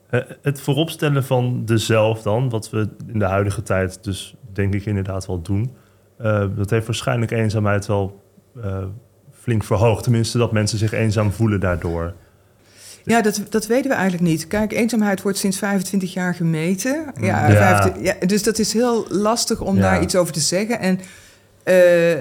Eh, 0.09 0.19
Het 0.41 0.61
vooropstellen 0.61 1.23
van 1.23 1.65
de 1.65 1.77
zelf 1.77 2.21
dan, 2.21 2.49
wat 2.49 2.69
we 2.69 2.89
in 3.07 3.19
de 3.19 3.25
huidige 3.25 3.63
tijd 3.63 4.03
dus 4.03 4.35
denk 4.53 4.73
ik 4.73 4.85
inderdaad 4.85 5.27
wel 5.27 5.41
doen, 5.41 5.75
eh, 6.17 6.45
dat 6.55 6.69
heeft 6.69 6.85
waarschijnlijk 6.85 7.31
eenzaamheid 7.31 7.85
wel 7.85 8.23
eh, 8.61 8.83
flink 9.31 9.63
verhoogd. 9.63 10.03
Tenminste, 10.03 10.37
dat 10.37 10.51
mensen 10.51 10.77
zich 10.77 10.91
eenzaam 10.91 11.31
voelen 11.31 11.59
daardoor. 11.59 12.13
Ja, 13.09 13.21
dat, 13.21 13.41
dat 13.49 13.67
weten 13.67 13.89
we 13.89 13.95
eigenlijk 13.95 14.23
niet. 14.29 14.47
Kijk, 14.47 14.71
eenzaamheid 14.73 15.21
wordt 15.21 15.37
sinds 15.37 15.57
25 15.57 16.13
jaar 16.13 16.35
gemeten. 16.35 17.05
Ja, 17.21 17.47
Ja. 17.47 17.55
25 17.57 18.03
ja, 18.03 18.25
dus 18.27 18.43
dat 18.43 18.59
is 18.59 18.73
heel 18.73 19.05
lastig 19.09 19.61
om 19.61 19.75
Ja. 19.75 19.81
daar 19.81 20.01
iets 20.01 20.15
over 20.15 20.33
te 20.33 20.39
zeggen. 20.39 20.79
En 20.79 20.99
eh, 21.63 21.75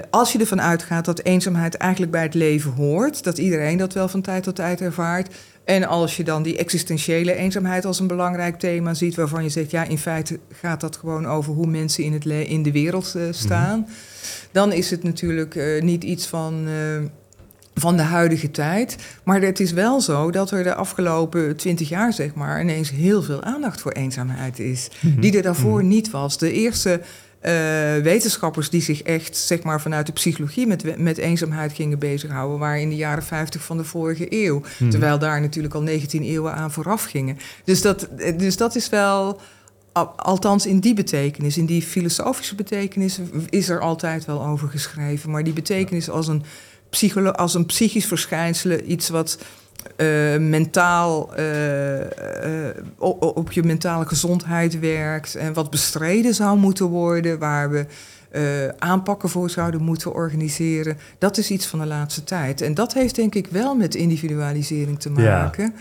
als 0.09 0.31
je 0.31 0.39
ervan 0.39 0.61
uitgaat 0.61 1.05
dat 1.05 1.23
eenzaamheid 1.23 1.75
eigenlijk 1.75 2.11
bij 2.11 2.21
het 2.23 2.33
leven 2.33 2.71
hoort, 2.71 3.23
dat 3.23 3.37
iedereen 3.37 3.77
dat 3.77 3.93
wel 3.93 4.07
van 4.07 4.21
tijd 4.21 4.43
tot 4.43 4.55
tijd 4.55 4.81
ervaart. 4.81 5.35
En 5.63 5.83
als 5.87 6.17
je 6.17 6.23
dan 6.23 6.43
die 6.43 6.57
existentiële 6.57 7.33
eenzaamheid 7.35 7.85
als 7.85 7.99
een 7.99 8.07
belangrijk 8.07 8.59
thema 8.59 8.93
ziet, 8.93 9.15
waarvan 9.15 9.43
je 9.43 9.49
zegt, 9.49 9.71
ja, 9.71 9.83
in 9.83 9.97
feite 9.97 10.39
gaat 10.51 10.81
dat 10.81 10.97
gewoon 10.97 11.27
over 11.27 11.53
hoe 11.53 11.67
mensen 11.67 12.03
in, 12.03 12.13
het 12.13 12.25
in 12.25 12.63
de 12.63 12.71
wereld 12.71 13.13
eh, 13.15 13.21
staan, 13.29 13.87
dan 14.51 14.71
is 14.71 14.89
het 14.91 15.03
natuurlijk 15.03 15.55
eh, 15.55 15.81
niet 15.81 16.03
iets 16.03 16.27
van. 16.27 16.67
Van 17.79 17.97
de 17.97 18.03
huidige 18.03 18.51
tijd. 18.51 18.95
Maar 19.23 19.41
het 19.41 19.59
is 19.59 19.71
wel 19.71 20.01
zo 20.01 20.31
dat 20.31 20.51
er 20.51 20.63
de 20.63 20.75
afgelopen 20.75 21.55
twintig 21.55 21.89
jaar, 21.89 22.13
zeg 22.13 22.33
maar, 22.33 22.61
ineens 22.61 22.89
heel 22.91 23.21
veel 23.21 23.43
aandacht 23.43 23.81
voor 23.81 23.91
eenzaamheid 23.91 24.59
is. 24.59 24.87
Die 25.19 25.35
er 25.37 25.41
daarvoor 25.43 25.83
niet 25.83 26.09
was. 26.11 26.37
De 26.37 26.51
eerste 26.51 27.01
eh, 27.39 27.51
wetenschappers 28.03 28.69
die 28.69 28.81
zich 28.81 29.01
echt, 29.01 29.37
zeg 29.37 29.63
maar, 29.63 29.81
vanuit 29.81 30.05
de 30.05 30.11
psychologie 30.11 30.67
met, 30.67 30.97
met 30.99 31.17
eenzaamheid 31.17 31.73
gingen 31.73 31.99
bezighouden, 31.99 32.59
waren 32.59 32.81
in 32.81 32.89
de 32.89 32.95
jaren 32.95 33.23
50 33.23 33.63
van 33.63 33.77
de 33.77 33.83
vorige 33.83 34.25
eeuw. 34.45 34.61
Terwijl 34.89 35.19
daar 35.19 35.41
natuurlijk 35.41 35.73
al 35.73 35.81
19 35.81 36.23
eeuwen 36.23 36.53
aan 36.53 36.71
vooraf 36.71 37.03
gingen. 37.03 37.37
Dus 37.63 37.81
dat, 37.81 38.01
eh, 38.17 38.37
dus 38.37 38.57
dat 38.57 38.75
is 38.75 38.89
wel. 38.89 39.39
al- 39.91 40.13
Althans, 40.15 40.65
in 40.65 40.79
die 40.79 40.93
betekenis, 40.93 41.57
in 41.57 41.65
die 41.65 41.81
filosofische 41.81 42.55
betekenis, 42.55 43.19
is 43.49 43.69
er 43.69 43.79
altijd 43.79 44.25
wel 44.25 44.45
over 44.45 44.67
geschreven. 44.69 45.29
Maar 45.31 45.43
die 45.43 45.53
betekenis 45.53 46.09
als 46.09 46.27
een, 46.27 46.43
psycholo- 46.89 47.31
als 47.31 47.53
een 47.53 47.65
psychisch 47.65 48.05
verschijnsel, 48.05 48.79
iets 48.85 49.09
wat 49.09 49.37
eh, 49.95 50.37
mentaal 50.37 51.35
eh, 51.35 52.67
eh, 52.69 52.75
op 53.19 53.51
je 53.51 53.63
mentale 53.63 54.05
gezondheid 54.05 54.79
werkt 54.79 55.35
en 55.35 55.53
wat 55.53 55.69
bestreden 55.69 56.33
zou 56.33 56.57
moeten 56.57 56.85
worden, 56.85 57.39
waar 57.39 57.69
we 57.69 57.85
aanpakken 58.79 59.29
voor 59.29 59.49
zouden 59.49 59.81
moeten 59.81 60.13
organiseren. 60.13 60.97
Dat 61.17 61.37
is 61.37 61.51
iets 61.51 61.65
van 61.65 61.79
de 61.79 61.85
laatste 61.85 62.23
tijd. 62.23 62.61
En 62.61 62.73
dat 62.73 62.93
heeft 62.93 63.15
denk 63.15 63.35
ik 63.35 63.47
wel 63.47 63.75
met 63.75 63.95
individualisering 63.95 64.99
te 64.99 65.11
Ja. 65.15 65.41
maken. 65.41 65.73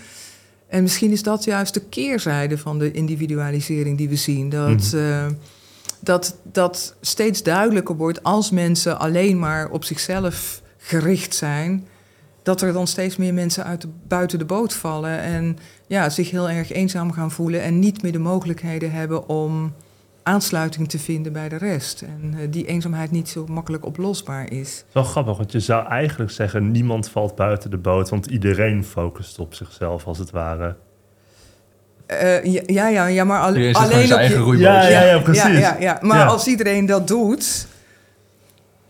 En 0.68 0.82
misschien 0.82 1.10
is 1.10 1.22
dat 1.22 1.44
juist 1.44 1.74
de 1.74 1.80
keerzijde 1.80 2.58
van 2.58 2.78
de 2.78 2.90
individualisering 2.90 3.98
die 3.98 4.08
we 4.08 4.16
zien. 4.16 4.48
Dat, 4.48 4.92
eh, 4.94 5.26
dat, 6.00 6.36
dat 6.42 6.94
steeds 7.00 7.42
duidelijker 7.42 7.96
wordt 7.96 8.22
als 8.22 8.50
mensen 8.50 8.98
alleen 8.98 9.38
maar 9.38 9.68
op 9.70 9.84
zichzelf 9.84 10.62
gericht 10.78 11.34
zijn. 11.34 11.86
Dat 12.42 12.60
er 12.62 12.72
dan 12.72 12.86
steeds 12.86 13.16
meer 13.16 13.34
mensen 13.34 13.64
uit 13.64 13.80
de, 13.80 13.88
buiten 14.08 14.38
de 14.38 14.44
boot 14.44 14.74
vallen. 14.74 15.18
En 15.20 15.58
ja, 15.86 16.08
zich 16.10 16.30
heel 16.30 16.50
erg 16.50 16.72
eenzaam 16.72 17.12
gaan 17.12 17.30
voelen. 17.30 17.62
En 17.62 17.78
niet 17.78 18.02
meer 18.02 18.12
de 18.12 18.18
mogelijkheden 18.18 18.90
hebben 18.92 19.28
om 19.28 19.74
aansluiting 20.22 20.88
te 20.88 20.98
vinden 20.98 21.32
bij 21.32 21.48
de 21.48 21.56
rest. 21.56 22.02
En 22.02 22.34
eh, 22.38 22.46
die 22.50 22.66
eenzaamheid 22.66 23.10
niet 23.10 23.28
zo 23.28 23.46
makkelijk 23.46 23.84
oplosbaar 23.84 24.52
is. 24.52 24.84
Wel 24.92 25.02
grappig, 25.04 25.36
want 25.36 25.52
je 25.52 25.60
zou 25.60 25.86
eigenlijk 25.88 26.30
zeggen... 26.30 26.70
niemand 26.70 27.08
valt 27.08 27.34
buiten 27.34 27.70
de 27.70 27.76
boot, 27.78 28.08
want 28.08 28.26
iedereen 28.26 28.84
focust 28.84 29.38
op 29.38 29.54
zichzelf, 29.54 30.06
als 30.06 30.18
het 30.18 30.30
ware. 30.30 30.76
Eh, 32.06 32.44
ja, 32.44 32.62
ja, 32.66 32.88
ja, 32.88 33.06
ja, 33.06 33.24
maar 33.24 33.40
al- 33.40 33.46
alleen 33.46 33.74
zijn 33.74 33.86
op 33.86 33.92
je, 34.06 34.14
eigen 34.14 34.36
roeibootje. 34.38 34.72
Ja, 34.72 34.88
ja, 34.88 35.02
ja, 35.02 35.18
precies. 35.18 35.42
Ja, 35.42 35.58
ja, 35.58 35.76
ja. 35.80 35.98
Maar 36.00 36.18
Ja. 36.18 36.24
als 36.26 36.46
iedereen 36.46 36.86
dat 36.86 37.08
doet. 37.08 37.66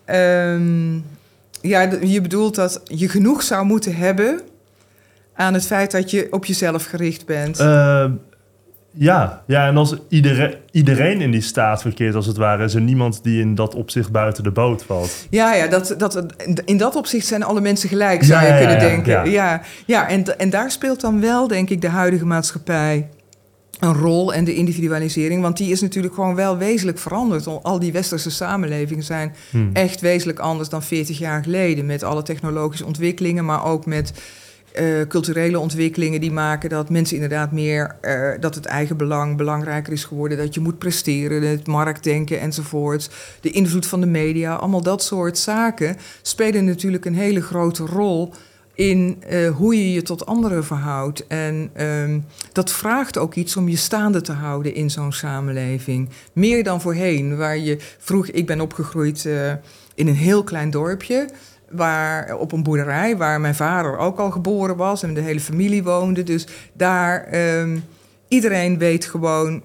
ehm, 0.05 0.99
ja, 1.61 1.91
je 2.01 2.21
bedoelt 2.21 2.55
dat 2.55 2.81
je 2.85 3.09
genoeg 3.09 3.43
zou 3.43 3.65
moeten 3.65 3.97
hebben. 3.97 4.41
aan 5.35 5.55
het 5.55 5.67
feit 5.67 5.91
dat 5.91 6.11
je 6.11 6.27
op 6.31 6.45
jezelf 6.45 6.85
gericht 6.85 7.27
bent. 7.27 7.59
Eh, 7.59 8.05
ja. 8.91 9.43
ja, 9.47 9.67
en 9.67 9.77
als 9.77 9.97
iedereen, 10.09 10.55
iedereen 10.71 11.21
in 11.21 11.31
die 11.31 11.41
staat 11.41 11.83
verkeert, 11.83 12.15
als 12.15 12.27
het 12.27 12.37
ware... 12.37 12.65
is 12.65 12.75
er 12.75 12.81
niemand 12.81 13.23
die 13.23 13.41
in 13.41 13.55
dat 13.55 13.75
opzicht 13.75 14.13
buiten 14.13 14.43
de 14.43 14.51
boot 14.51 14.83
valt. 14.83 15.27
Ja, 15.31 15.55
ja 15.55 15.67
dat, 15.67 15.95
dat, 15.99 16.25
in 16.65 16.77
dat 16.77 16.97
opzicht 16.97 17.27
zijn 17.27 17.43
alle 17.43 17.61
mensen 17.61 17.89
gelijk, 17.89 18.23
zou 18.23 18.41
Ja, 18.43 18.47
je 18.47 18.53
ja, 18.53 18.59
kunnen 18.59 18.77
ja, 18.77 18.89
denken. 18.89 19.31
Ja, 19.31 19.61
ja, 19.87 20.09
en, 20.09 20.39
en 20.39 20.51
daar 20.51 20.71
speelt 20.71 21.01
dan 21.01 21.21
wel, 21.21 21.49
denk 21.49 21.71
ik, 21.71 21.81
de 21.81 21.89
huidige 21.89 22.27
maatschappij 22.27 23.09
een 23.79 23.95
rol 23.95 24.35
en 24.35 24.45
de 24.45 24.55
individualisering. 24.55 25.43
Want 25.43 25.57
die 25.57 25.71
is 25.71 25.81
natuurlijk 25.81 26.15
gewoon 26.15 26.35
wel 26.35 26.57
wezenlijk 26.57 26.99
veranderd. 26.99 27.47
Al 27.63 27.79
die 27.79 27.93
westerse 27.93 28.31
samenlevingen 28.31 29.05
zijn 29.05 29.35
Hm. 29.51 29.69
echt 29.73 30.01
wezenlijk 30.01 30.39
anders 30.39 30.69
dan 30.69 30.83
40 30.83 31.19
jaar 31.19 31.43
geleden. 31.43 31.87
Met 31.87 32.03
alle 32.03 32.23
technologische 32.23 32.87
ontwikkelingen, 32.87 33.45
maar 33.45 33.65
ook 33.65 33.87
met 33.87 34.13
eh, 34.73 34.87
culturele 35.09 35.59
ontwikkelingen 35.59 36.21
die 36.21 36.33
maken 36.33 36.71
dat 36.71 36.91
mensen 36.91 37.15
inderdaad 37.15 37.53
meer, 37.53 37.97
eh, 38.01 38.31
dat 38.41 38.55
het 38.55 38.65
eigen 38.65 38.97
belang 38.97 39.37
belangrijker 39.37 39.93
is 39.93 40.05
geworden. 40.05 40.39
Dat 40.39 40.55
je 40.55 40.61
moet 40.61 40.79
presteren, 40.79 41.43
het 41.43 41.67
marktdenken 41.67 42.41
enzovoort. 42.41 43.11
De 43.41 43.51
invloed 43.51 43.87
van 43.87 44.01
de 44.01 44.07
media, 44.07 44.55
allemaal 44.55 44.83
dat 44.83 45.03
soort 45.03 45.39
zaken 45.39 45.97
spelen 46.23 46.65
natuurlijk 46.65 47.05
een 47.05 47.15
hele 47.15 47.41
grote 47.43 47.85
rol 47.85 48.33
in 48.79 49.23
eh, 49.29 49.51
hoe 49.51 49.77
je 49.77 49.93
je 49.93 50.03
tot 50.03 50.27
anderen 50.27 50.65
verhoudt. 50.65 51.27
En 51.27 51.71
ehm, 51.73 52.19
dat 52.53 52.73
vraagt 52.73 53.19
ook 53.19 53.35
iets 53.35 53.57
om 53.57 53.69
je 53.69 53.77
staande 53.77 54.21
te 54.21 54.33
houden 54.33 54.75
in 54.75 54.91
zo'n 54.91 55.13
samenleving. 55.13 56.09
Meer 56.33 56.65
dan 56.65 56.81
voorheen, 56.81 57.37
waar 57.37 57.59
je 57.59 57.77
vroeg, 57.99 58.27
ik 58.27 58.47
ben 58.47 58.61
opgegroeid 58.61 59.27
eh, 59.27 59.53
in 59.95 60.07
een 60.09 60.15
heel 60.15 60.45
klein 60.45 60.71
dorpje. 60.71 61.29
Waar, 61.71 62.37
op 62.37 62.53
een 62.53 62.63
boerderij 62.63 63.17
waar 63.17 63.41
mijn 63.41 63.55
vader 63.55 63.97
ook 63.97 64.19
al 64.19 64.31
geboren 64.31 64.77
was 64.77 65.03
en 65.03 65.15
de 65.15 65.21
hele 65.21 65.41
familie 65.41 65.83
woonde. 65.83 66.23
Dus 66.23 66.47
daar, 66.73 67.25
ehm, 67.25 67.79
iedereen 68.29 68.79
weet 68.79 69.05
gewoon 69.05 69.63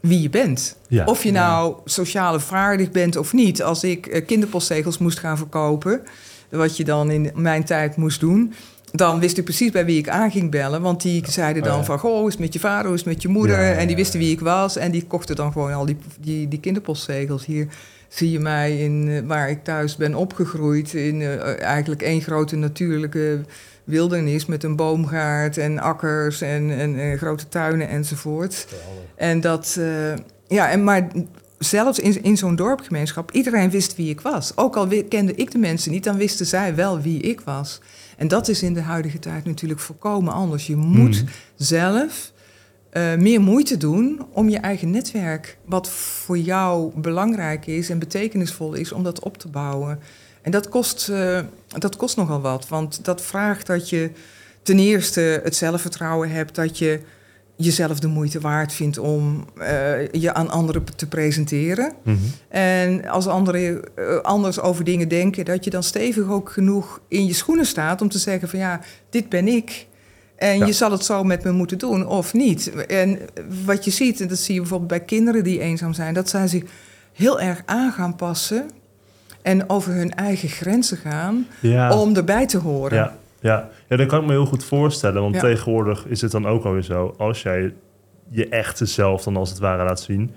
wie 0.00 0.22
je 0.22 0.30
bent. 0.30 0.76
Ja. 0.88 1.04
Of 1.04 1.22
je 1.22 1.30
nou 1.30 1.76
sociale 1.84 2.40
vaardig 2.40 2.90
bent 2.90 3.16
of 3.16 3.32
niet. 3.32 3.62
Als 3.62 3.84
ik 3.84 4.06
eh, 4.06 4.26
kinderpostzegels 4.26 4.98
moest 4.98 5.18
gaan 5.18 5.36
verkopen, 5.36 6.02
wat 6.50 6.76
je 6.76 6.84
dan 6.84 7.10
in 7.10 7.30
mijn 7.34 7.64
tijd 7.64 7.96
moest 7.96 8.20
doen, 8.20 8.54
dan 8.92 9.20
wist 9.20 9.38
ik 9.38 9.44
precies 9.44 9.70
bij 9.70 9.84
wie 9.84 9.98
ik 9.98 10.08
aan 10.08 10.30
ging 10.30 10.50
bellen. 10.50 10.82
Want 10.82 11.02
die 11.02 11.30
zeiden 11.30 11.62
dan 11.62 11.78
Oh, 11.78 11.84
van, 11.84 11.98
goh, 11.98 12.18
hoe 12.18 12.26
is 12.26 12.32
het 12.32 12.42
met 12.42 12.52
je 12.52 12.58
vader, 12.58 12.84
hoe 12.84 12.94
is 12.94 13.04
het 13.04 13.12
met 13.12 13.22
je 13.22 13.28
moeder? 13.28 13.60
Ja, 13.60 13.70
ja, 13.70 13.76
En 13.76 13.86
die 13.86 13.96
wisten 13.96 14.18
wie 14.18 14.30
ik 14.30 14.40
was 14.40 14.76
en 14.76 14.90
die 14.90 15.06
kochten 15.06 15.36
dan 15.36 15.52
gewoon 15.52 15.72
al 15.72 15.86
die, 15.86 15.96
die, 16.20 16.48
die 16.48 16.60
kinderpostzegels. 16.60 17.44
Hier 17.44 17.66
zie 18.08 18.30
je 18.30 18.40
mij 18.40 18.78
in, 18.78 19.08
eh, 19.08 19.26
waar 19.26 19.50
ik 19.50 19.64
thuis 19.64 19.96
ben 19.96 20.14
opgegroeid, 20.14 20.94
in 20.94 21.20
eh, 21.20 21.60
eigenlijk 21.62 22.02
één 22.02 22.20
grote 22.20 22.56
natuurlijke 22.56 23.40
wildernis 23.86 24.46
met 24.46 24.62
een 24.62 24.76
boomgaard 24.76 25.58
en 25.58 25.78
akkers 25.78 26.40
en, 26.40 26.70
en, 26.70 26.98
eh, 26.98 27.18
grote 27.18 27.48
tuinen 27.48 27.88
enzovoort. 27.88 28.66
En 29.14 29.40
dat, 29.40 29.76
eh, 29.78 30.14
ja, 30.46 30.70
en 30.70 30.84
maar 30.84 31.08
zelfs 31.58 31.98
in, 31.98 32.22
in 32.22 32.36
zo'n 32.36 32.56
dorpgemeenschap, 32.56 33.30
iedereen 33.30 33.70
wist 33.70 33.96
wie 33.96 34.10
ik 34.10 34.20
was. 34.20 34.56
Ook 34.56 34.76
al 34.76 34.88
kende 35.08 35.34
ik 35.34 35.50
de 35.50 35.58
mensen 35.58 35.90
niet, 35.92 36.04
dan 36.04 36.16
wisten 36.16 36.46
zij 36.46 36.74
wel 36.74 37.00
wie 37.00 37.20
ik 37.20 37.40
was. 37.40 37.80
En 38.16 38.28
dat 38.28 38.48
is 38.48 38.62
in 38.62 38.74
de 38.74 38.80
huidige 38.80 39.18
tijd 39.18 39.44
natuurlijk 39.44 39.80
volkomen 39.80 40.32
anders. 40.32 40.66
Je 40.66 40.76
moet 40.76 41.22
Mhm. 41.22 41.30
zelf 41.56 42.34
eh, 42.90 43.14
meer 43.14 43.40
moeite 43.40 43.76
doen 43.76 44.26
om 44.32 44.48
je 44.48 44.58
eigen 44.58 44.90
netwerk, 44.90 45.58
wat 45.64 45.88
voor 45.88 46.38
jou 46.38 46.92
belangrijk 47.00 47.66
is 47.66 47.90
en 47.90 47.98
betekenisvol 47.98 48.74
is, 48.74 48.92
om 48.92 49.02
dat 49.02 49.20
op 49.20 49.38
te 49.38 49.48
bouwen. 49.48 49.98
En 50.42 50.50
dat 50.50 50.68
kost, 50.68 51.08
eh, 51.08 51.40
dat 51.78 51.96
kost 51.96 52.16
nogal 52.16 52.40
wat, 52.40 52.68
want 52.68 53.04
dat 53.04 53.22
vraagt 53.22 53.66
dat 53.66 53.88
je 53.90 54.10
ten 54.62 54.78
eerste 54.78 55.40
het 55.44 55.56
zelfvertrouwen 55.56 56.30
hebt 56.30 56.54
dat 56.54 56.78
je 56.78 57.00
jezelf 57.56 57.98
de 58.00 58.06
moeite 58.06 58.40
waard 58.40 58.72
vindt 58.72 58.98
om 58.98 59.44
eh, 59.58 60.08
je 60.12 60.34
aan 60.34 60.50
anderen 60.50 60.84
te 60.96 61.06
presenteren. 61.06 61.92
Mhm. 62.02 62.16
En 62.48 63.08
als 63.08 63.26
anderen 63.26 63.82
eh, 63.94 64.16
anders 64.22 64.60
over 64.60 64.84
dingen 64.84 65.08
denken, 65.08 65.44
dat 65.44 65.64
je 65.64 65.70
dan 65.70 65.82
stevig 65.82 66.28
ook 66.28 66.50
genoeg 66.50 67.00
in 67.08 67.26
je 67.26 67.34
schoenen 67.34 67.66
staat 67.66 68.02
om 68.02 68.08
te 68.08 68.18
zeggen 68.18 68.48
van 68.48 68.58
ja, 68.58 68.80
dit 69.10 69.28
ben 69.28 69.48
ik. 69.48 69.86
En 70.36 70.58
Ja. 70.58 70.66
je 70.66 70.72
zal 70.72 70.90
het 70.90 71.04
zo 71.04 71.24
met 71.24 71.44
me 71.44 71.50
moeten 71.52 71.78
doen 71.78 72.06
of 72.06 72.32
niet. 72.34 72.86
En 72.86 73.18
wat 73.64 73.84
je 73.84 73.90
ziet, 73.90 74.20
en 74.20 74.28
dat 74.28 74.38
zie 74.38 74.54
je 74.54 74.60
bijvoorbeeld 74.60 74.90
bij 74.90 75.00
kinderen 75.00 75.44
die 75.44 75.60
eenzaam 75.60 75.92
zijn, 75.92 76.14
dat 76.14 76.28
zij 76.28 76.48
zich 76.48 76.62
heel 77.12 77.40
erg 77.40 77.62
aan 77.66 77.92
gaan 77.92 78.16
passen 78.16 78.70
en 79.42 79.70
over 79.70 79.92
hun 79.92 80.14
eigen 80.14 80.48
grenzen 80.48 80.96
gaan 80.96 81.46
Ja. 81.60 81.98
om 81.98 82.16
erbij 82.16 82.46
te 82.46 82.58
horen. 82.58 82.98
Ja, 82.98 83.16
ja. 83.40 83.68
ja, 83.88 83.96
dat 83.96 84.06
kan 84.06 84.20
ik 84.20 84.26
me 84.26 84.32
heel 84.32 84.46
goed 84.46 84.64
voorstellen. 84.64 85.22
Want 85.22 85.34
Ja. 85.34 85.40
tegenwoordig 85.40 86.06
is 86.06 86.20
het 86.20 86.30
dan 86.30 86.46
ook 86.46 86.64
alweer 86.64 86.82
zo... 86.82 87.14
als 87.18 87.42
jij 87.42 87.74
je 88.30 88.48
echte 88.48 88.86
zelf 88.86 89.22
dan 89.22 89.36
als 89.36 89.48
het 89.50 89.58
ware 89.58 89.84
laat 89.84 90.00
zien... 90.00 90.30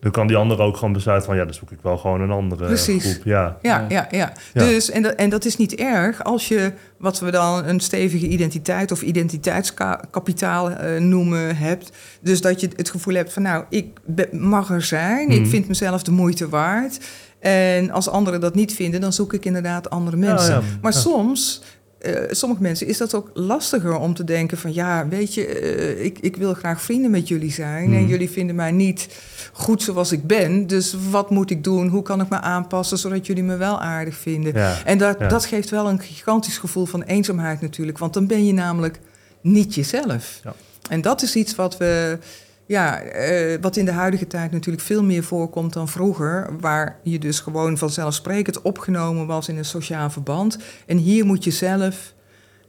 dan 0.00 0.10
kan 0.10 0.26
die 0.26 0.36
ander 0.36 0.60
ook 0.60 0.76
gewoon 0.76 0.92
besluiten 0.92 1.28
van... 1.28 1.36
ja, 1.36 1.44
dan 1.44 1.54
zoek 1.54 1.70
ik 1.70 1.78
wel 1.82 1.96
gewoon 1.98 2.20
een 2.20 2.30
andere 2.30 2.66
Precies. 2.66 3.04
groep. 3.12 3.24
Ja, 3.24 3.58
Ja, 3.62 3.84
ja, 3.88 4.06
ja. 4.10 4.32
Ja. 4.52 4.64
Dus, 4.64 4.90
en, 4.90 5.02
dat, 5.02 5.14
en 5.14 5.30
dat 5.30 5.44
is 5.44 5.56
niet 5.56 5.74
erg 5.74 6.24
als 6.24 6.48
je 6.48 6.72
wat 6.98 7.20
we 7.20 7.30
dan 7.30 7.64
een 7.66 7.80
stevige 7.80 8.26
identiteit 8.28 8.92
of 8.92 9.02
identiteitskapitaal 9.02 10.70
eh, 10.70 11.00
noemen 11.00 11.56
hebt. 11.56 11.92
Dus 12.20 12.40
dat 12.40 12.60
je 12.60 12.68
het 12.76 12.90
gevoel 12.90 13.14
hebt 13.14 13.32
van 13.32 13.42
nou, 13.42 13.64
ik 13.68 13.98
mag 14.32 14.70
er 14.70 14.82
zijn, 14.82 15.28
ik 15.28 15.40
Mhm. 15.40 15.48
vind 15.48 15.68
mezelf 15.68 16.02
de 16.02 16.10
moeite 16.10 16.48
waard. 16.48 16.98
En 17.40 17.90
als 17.90 18.08
anderen 18.08 18.40
dat 18.40 18.54
niet 18.54 18.74
vinden, 18.74 19.00
dan 19.00 19.12
zoek 19.12 19.32
ik 19.32 19.44
inderdaad 19.44 19.90
andere 19.90 20.16
mensen. 20.16 20.54
ja. 20.54 20.60
Maar 20.82 20.92
Ja. 20.92 20.98
soms 20.98 21.62
eh, 22.02 22.14
sommige 22.30 22.62
mensen 22.62 22.86
is 22.86 22.98
dat 22.98 23.14
ook 23.14 23.30
lastiger 23.34 23.96
om 23.96 24.14
te 24.14 24.24
denken 24.24 24.58
van 24.58 24.74
ja, 24.74 25.08
weet 25.08 25.34
je, 25.34 25.46
eh, 25.46 26.04
ik, 26.04 26.18
ik 26.18 26.36
wil 26.36 26.54
graag 26.54 26.82
vrienden 26.82 27.10
met 27.10 27.28
jullie 27.28 27.52
zijn 27.52 27.84
en 27.84 28.00
Mhm. 28.00 28.08
jullie 28.08 28.30
vinden 28.30 28.56
mij 28.56 28.70
niet 28.72 29.08
goed 29.52 29.82
zoals 29.82 30.12
ik 30.12 30.26
ben. 30.26 30.66
Dus 30.66 30.96
wat 31.10 31.30
moet 31.30 31.50
ik 31.50 31.64
doen? 31.64 31.88
Hoe 31.88 32.02
kan 32.02 32.20
ik 32.20 32.28
me 32.28 32.40
aanpassen 32.40 32.98
zodat 32.98 33.26
jullie 33.26 33.42
me 33.42 33.56
wel 33.56 33.80
aardig 33.80 34.16
vinden? 34.16 34.52
Ja. 34.54 34.84
En 34.84 34.98
dat, 34.98 35.16
Ja. 35.18 35.28
dat 35.28 35.44
geeft 35.44 35.70
wel 35.70 35.88
een 35.88 36.00
gigantisch 36.00 36.58
gevoel 36.58 36.86
van 36.86 37.02
eenzaamheid 37.02 37.60
natuurlijk, 37.60 37.98
want 37.98 38.14
dan 38.14 38.26
ben 38.26 38.46
je 38.46 38.52
namelijk 38.52 38.98
niet 39.40 39.74
jezelf. 39.74 40.40
Ja. 40.44 40.54
En 40.90 41.00
dat 41.00 41.22
is 41.22 41.36
iets 41.36 41.54
wat 41.54 41.76
we, 41.76 42.18
ja, 42.66 43.00
eh, 43.00 43.58
wat 43.60 43.76
in 43.76 43.84
de 43.84 43.92
huidige 43.92 44.26
tijd 44.26 44.50
natuurlijk 44.52 44.84
veel 44.84 45.02
meer 45.04 45.22
voorkomt 45.24 45.72
dan 45.72 45.88
vroeger, 45.88 46.50
waar 46.60 46.98
je 47.02 47.18
dus 47.18 47.40
gewoon 47.40 47.78
vanzelfsprekend 47.78 48.62
opgenomen 48.62 49.26
was 49.26 49.48
in 49.48 49.56
een 49.56 49.64
sociaal 49.64 50.10
verband. 50.10 50.58
En 50.86 50.96
hier 50.96 51.24
moet 51.26 51.44
je 51.44 51.50
zelf 51.50 52.14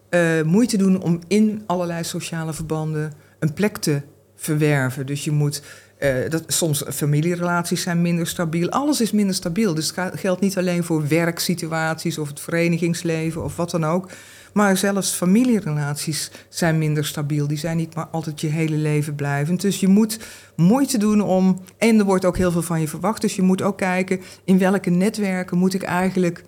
eh, 0.10 0.42
moeite 0.42 0.78
doen 0.78 1.02
om 1.02 1.20
in 1.28 1.64
allerlei 1.66 2.04
sociale 2.04 2.54
verbanden 2.54 3.14
een 3.40 3.54
plek 3.54 3.78
te 3.78 4.02
verwerven. 4.36 5.06
Dus 5.06 5.24
je 5.24 5.32
moet. 5.32 5.62
eh, 5.98 6.30
dat, 6.30 6.44
soms 6.48 6.84
familierelaties 6.90 7.82
zijn 7.82 8.02
minder 8.02 8.28
stabiel. 8.28 8.70
Alles 8.70 9.02
is 9.02 9.12
minder 9.12 9.36
stabiel. 9.36 9.74
Dus 9.74 9.92
het 9.96 10.20
geldt 10.20 10.42
niet 10.42 10.58
alleen 10.58 10.84
voor 10.84 11.08
werksituaties 11.08 12.18
of 12.18 12.28
het 12.28 12.40
verenigingsleven 12.40 13.44
of 13.44 13.56
wat 13.56 13.72
dan 13.72 13.86
ook. 13.86 14.10
Maar 14.54 14.78
zelfs 14.78 15.12
familierelaties 15.12 16.32
zijn 16.50 16.78
minder 16.78 17.06
stabiel. 17.06 17.48
Die 17.48 17.58
zijn 17.58 17.78
niet 17.78 17.96
maar 17.96 18.08
altijd 18.08 18.42
je 18.42 18.48
hele 18.48 18.76
leven 18.76 19.16
blijvend. 19.16 19.62
Dus 19.62 19.80
je 19.80 19.88
moet 19.88 20.20
moeite 20.56 20.98
doen 20.98 21.22
om. 21.22 21.60
En 21.78 22.00
er 22.00 22.06
wordt 22.06 22.26
ook 22.26 22.38
heel 22.38 22.52
veel 22.52 22.62
van 22.62 22.82
je 22.82 22.88
verwacht. 22.88 23.22
Dus 23.22 23.36
je 23.36 23.42
moet 23.42 23.62
ook 23.62 23.78
kijken 23.78 24.22
in 24.44 24.58
welke 24.58 24.90
netwerken 24.90 25.58
moet 25.58 25.74
ik 25.74 25.84
eigenlijk 25.84 26.44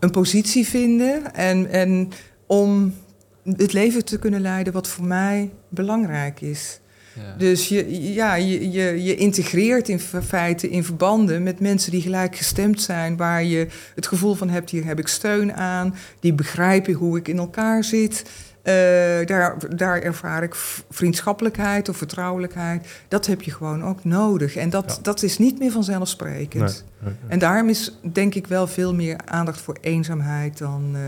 een 0.00 0.10
positie 0.10 0.66
vinden. 0.66 1.34
En, 1.34 1.70
en 1.70 2.10
om 2.46 2.94
het 3.44 3.72
leven 3.72 4.04
te 4.04 4.18
kunnen 4.18 4.40
leiden 4.40 4.72
wat 4.72 4.88
voor 4.88 5.04
mij 5.04 5.50
belangrijk 5.68 6.40
is. 6.40 6.80
Ja. 7.18 7.34
Dus 7.38 7.68
je, 7.68 8.12
ja, 8.12 8.34
je, 8.34 8.70
je, 8.70 9.02
je 9.04 9.14
integreert 9.14 9.88
in 9.88 10.00
feite 10.00 10.70
in 10.70 10.84
verbanden 10.84 11.42
met 11.42 11.60
mensen 11.60 11.90
die 11.90 12.02
gelijkgestemd 12.02 12.80
zijn, 12.80 13.16
waar 13.16 13.44
je 13.44 13.66
het 13.94 14.06
gevoel 14.06 14.34
van 14.34 14.48
hebt, 14.48 14.70
hier 14.70 14.84
heb 14.84 14.98
ik 14.98 15.08
steun 15.08 15.52
aan, 15.54 15.94
die 16.20 16.32
begrijpen 16.32 16.92
hoe 16.92 17.18
ik 17.18 17.28
in 17.28 17.38
elkaar 17.38 17.84
zit. 17.84 18.22
Eh, 18.62 18.74
daar, 19.26 19.56
daar 19.76 20.00
ervaar 20.02 20.42
ik 20.42 20.54
vriendschappelijkheid 20.90 21.88
of 21.88 21.96
vertrouwelijkheid. 21.96 22.86
Dat 23.08 23.26
heb 23.26 23.42
je 23.42 23.50
gewoon 23.50 23.84
ook 23.84 24.04
nodig. 24.04 24.56
En 24.56 24.70
dat, 24.70 24.92
Ja. 24.96 25.02
dat 25.02 25.22
is 25.22 25.38
niet 25.38 25.58
meer 25.58 25.70
vanzelfsprekend. 25.70 26.62
Nee, 26.62 26.72
nee, 27.10 27.12
nee. 27.22 27.30
En 27.30 27.38
daarom 27.38 27.68
is 27.68 27.98
denk 28.12 28.34
ik 28.34 28.46
wel 28.46 28.66
veel 28.66 28.94
meer 28.94 29.16
aandacht 29.24 29.60
voor 29.60 29.76
eenzaamheid 29.80 30.58
dan, 30.58 30.90
eh, 30.94 31.00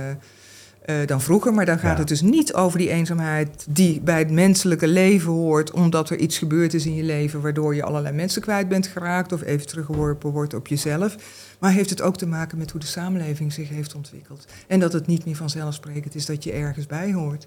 eh, 1.00 1.06
dan 1.06 1.20
vroeger. 1.20 1.54
Maar 1.54 1.66
dan 1.66 1.78
gaat 1.78 1.92
Ja. 1.92 1.98
het 1.98 2.08
dus 2.08 2.20
niet 2.20 2.54
over 2.54 2.78
die 2.78 2.88
eenzaamheid 2.90 3.66
die 3.68 4.00
bij 4.00 4.18
het 4.18 4.30
menselijke 4.30 4.88
leven 4.88 5.32
hoort, 5.32 5.70
omdat 5.70 6.10
er 6.10 6.16
iets 6.18 6.38
gebeurd 6.38 6.74
is 6.74 6.86
in 6.86 6.94
je 6.94 7.02
leven 7.02 7.40
waardoor 7.40 7.74
je 7.74 7.82
allerlei 7.82 8.14
mensen 8.14 8.42
kwijt 8.42 8.68
bent 8.68 8.86
geraakt 8.86 9.32
of 9.32 9.42
even 9.42 9.66
teruggeworpen 9.66 10.30
wordt 10.30 10.54
op 10.54 10.66
jezelf. 10.66 11.16
Maar 11.58 11.72
heeft 11.72 11.90
het 11.90 12.02
ook 12.02 12.16
te 12.16 12.26
maken 12.26 12.58
met 12.58 12.70
hoe 12.70 12.80
de 12.80 12.86
samenleving 12.86 13.52
zich 13.52 13.68
heeft 13.68 13.94
ontwikkeld. 13.94 14.44
En 14.66 14.80
dat 14.80 14.92
het 14.92 15.06
niet 15.06 15.24
meer 15.24 15.36
vanzelfsprekend 15.36 16.14
is 16.14 16.26
dat 16.26 16.44
je 16.44 16.52
ergens 16.52 16.86
bij 16.86 17.12
hoort. 17.12 17.46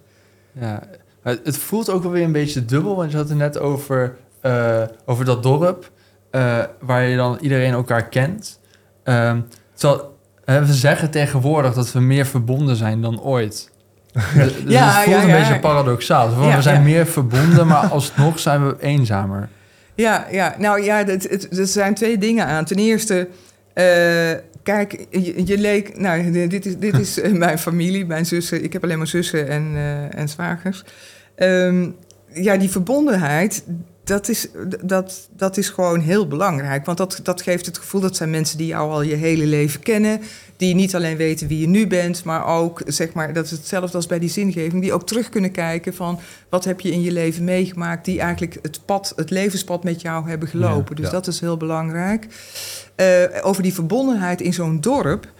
Ja, 0.51 0.83
het 1.23 1.57
voelt 1.57 1.89
ook 1.89 2.03
wel 2.03 2.11
weer 2.11 2.23
een 2.23 2.31
beetje 2.31 2.65
dubbel, 2.65 2.95
want 2.95 3.11
je 3.11 3.17
had 3.17 3.29
het 3.29 3.37
net 3.37 3.59
over, 3.59 4.15
eh, 4.41 4.83
over 5.05 5.25
dat 5.25 5.43
dorp, 5.43 5.91
eh, 6.29 6.63
waar 6.79 7.03
je 7.03 7.15
dan 7.15 7.37
iedereen 7.41 7.71
elkaar 7.73 8.07
kent. 8.09 8.59
Ehm 9.03 9.41
terwijl, 9.73 10.01
eh, 10.01 10.07
we 10.45 10.73
zeggen 10.73 11.09
tegenwoordig 11.09 11.73
dat 11.73 11.91
we 11.91 11.99
meer 11.99 12.25
verbonden 12.25 12.75
zijn 12.75 13.01
dan 13.01 13.21
ooit. 13.21 13.71
Dus 14.35 14.53
dus 14.63 14.73
Ja, 14.73 14.85
het 14.85 15.03
voelt 15.03 15.15
ja, 15.15 15.21
een 15.21 15.27
ja. 15.27 15.37
beetje 15.39 15.59
paradoxaal. 15.59 16.53
We 16.55 16.61
zijn 16.61 16.75
ja. 16.75 16.81
meer 16.81 17.07
verbonden, 17.07 17.67
maar 17.67 17.87
alsnog 17.97 18.39
zijn 18.39 18.67
we 18.67 18.75
eenzamer. 18.79 19.49
Ja, 19.95 20.27
ja. 20.31 20.55
nou 20.57 20.83
ja, 20.83 21.05
het, 21.05 21.29
het, 21.29 21.57
er 21.57 21.67
zijn 21.67 21.93
twee 21.93 22.17
dingen 22.17 22.45
aan. 22.45 22.65
Ten 22.65 22.77
eerste, 22.77 23.27
eh, 23.73 23.85
kijk, 24.63 25.05
je, 25.09 25.45
je 25.45 25.57
leek, 25.57 25.97
nou, 25.97 26.47
dit 26.47 26.65
is, 26.65 26.77
dit 26.77 26.99
is 26.99 27.19
eh, 27.21 27.31
mijn 27.31 27.59
familie, 27.59 28.05
mijn 28.05 28.25
zussen. 28.25 28.63
Ik 28.63 28.73
heb 28.73 28.83
alleen 28.83 28.97
maar 28.97 29.07
zussen 29.07 29.47
en, 29.47 29.71
eh, 29.75 30.19
en 30.19 30.29
zwagers. 30.29 30.83
Ehm, 31.35 31.89
ja, 32.33 32.57
die 32.57 32.69
verbondenheid, 32.69 33.63
dat 34.03 34.29
is, 34.29 34.47
dat, 34.81 35.29
dat 35.35 35.57
is 35.57 35.69
gewoon 35.69 35.99
heel 35.99 36.27
belangrijk. 36.27 36.85
Want 36.85 36.97
dat, 36.97 37.19
dat 37.23 37.41
geeft 37.41 37.65
het 37.65 37.77
gevoel 37.77 38.01
dat 38.01 38.15
zijn 38.15 38.29
mensen 38.29 38.57
die 38.57 38.67
jou 38.67 38.91
al 38.91 39.01
je 39.01 39.15
hele 39.15 39.45
leven 39.45 39.79
kennen. 39.79 40.21
Die 40.57 40.75
niet 40.75 40.95
alleen 40.95 41.17
weten 41.17 41.47
wie 41.47 41.59
je 41.59 41.67
nu 41.67 41.87
bent, 41.87 42.23
maar 42.23 42.45
ook, 42.45 42.81
zeg 42.85 43.13
maar, 43.13 43.33
dat 43.33 43.45
is 43.45 43.51
hetzelfde 43.51 43.97
als 43.97 44.05
bij 44.05 44.19
die 44.19 44.29
zingeving. 44.29 44.81
Die 44.81 44.93
ook 44.93 45.07
terug 45.07 45.29
kunnen 45.29 45.51
kijken 45.51 45.93
van 45.93 46.19
wat 46.49 46.65
heb 46.65 46.79
je 46.79 46.91
in 46.91 47.01
je 47.01 47.11
leven 47.11 47.43
meegemaakt. 47.43 48.05
Die 48.05 48.19
eigenlijk 48.19 48.59
het 48.61 48.79
pad, 48.85 49.13
het 49.15 49.29
levenspad 49.29 49.83
met 49.83 50.01
jou 50.01 50.29
hebben 50.29 50.47
gelopen. 50.47 50.95
Ja, 50.95 51.01
dus 51.01 51.05
ja. 51.05 51.11
dat 51.11 51.27
is 51.27 51.39
heel 51.39 51.57
belangrijk. 51.57 52.27
Eh, 52.95 53.23
over 53.41 53.63
die 53.63 53.73
verbondenheid 53.73 54.41
in 54.41 54.53
zo'n 54.53 54.81
dorp. 54.81 55.31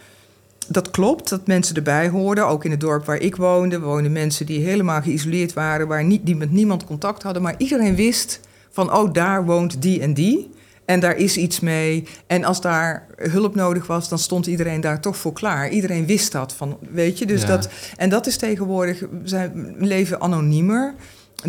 Dat 0.68 0.90
klopt, 0.90 1.28
dat 1.28 1.46
mensen 1.46 1.76
erbij 1.76 2.08
hoorden. 2.08 2.46
Ook 2.46 2.64
in 2.64 2.70
het 2.70 2.80
dorp 2.80 3.04
waar 3.04 3.20
ik 3.20 3.36
woonde, 3.36 3.80
woonden 3.80 4.12
mensen 4.12 4.46
die 4.46 4.64
helemaal 4.64 5.02
geïsoleerd 5.02 5.52
waren, 5.52 5.88
waar 5.88 6.04
niet, 6.04 6.26
die 6.26 6.36
met 6.36 6.50
niemand 6.50 6.84
contact 6.84 7.22
hadden. 7.22 7.42
Maar 7.42 7.54
iedereen 7.58 7.94
wist 7.94 8.40
van, 8.74 8.92
oh, 8.92 9.12
daar 9.12 9.44
woont 9.44 9.82
die 9.82 10.00
en 10.00 10.14
die. 10.14 10.50
En 10.84 11.00
daar 11.00 11.16
is 11.16 11.36
iets 11.36 11.60
mee. 11.60 12.04
En 12.26 12.44
als 12.44 12.60
daar 12.60 13.06
hulp 13.16 13.54
nodig 13.54 13.86
was, 13.86 14.08
dan 14.08 14.18
stond 14.18 14.46
iedereen 14.46 14.80
daar 14.80 15.00
toch 15.00 15.16
voor 15.16 15.32
klaar. 15.32 15.68
Iedereen 15.68 16.06
wist 16.06 16.32
dat. 16.32 16.52
Van, 16.52 16.78
weet 16.90 17.18
je? 17.18 17.26
Dus 17.26 17.40
Ja. 17.40 17.46
dat, 17.46 17.68
en 17.96 18.08
dat 18.08 18.26
is 18.26 18.36
tegenwoordig, 18.36 19.00
we 19.24 19.50
leven 19.78 20.20
anoniemer. 20.20 20.94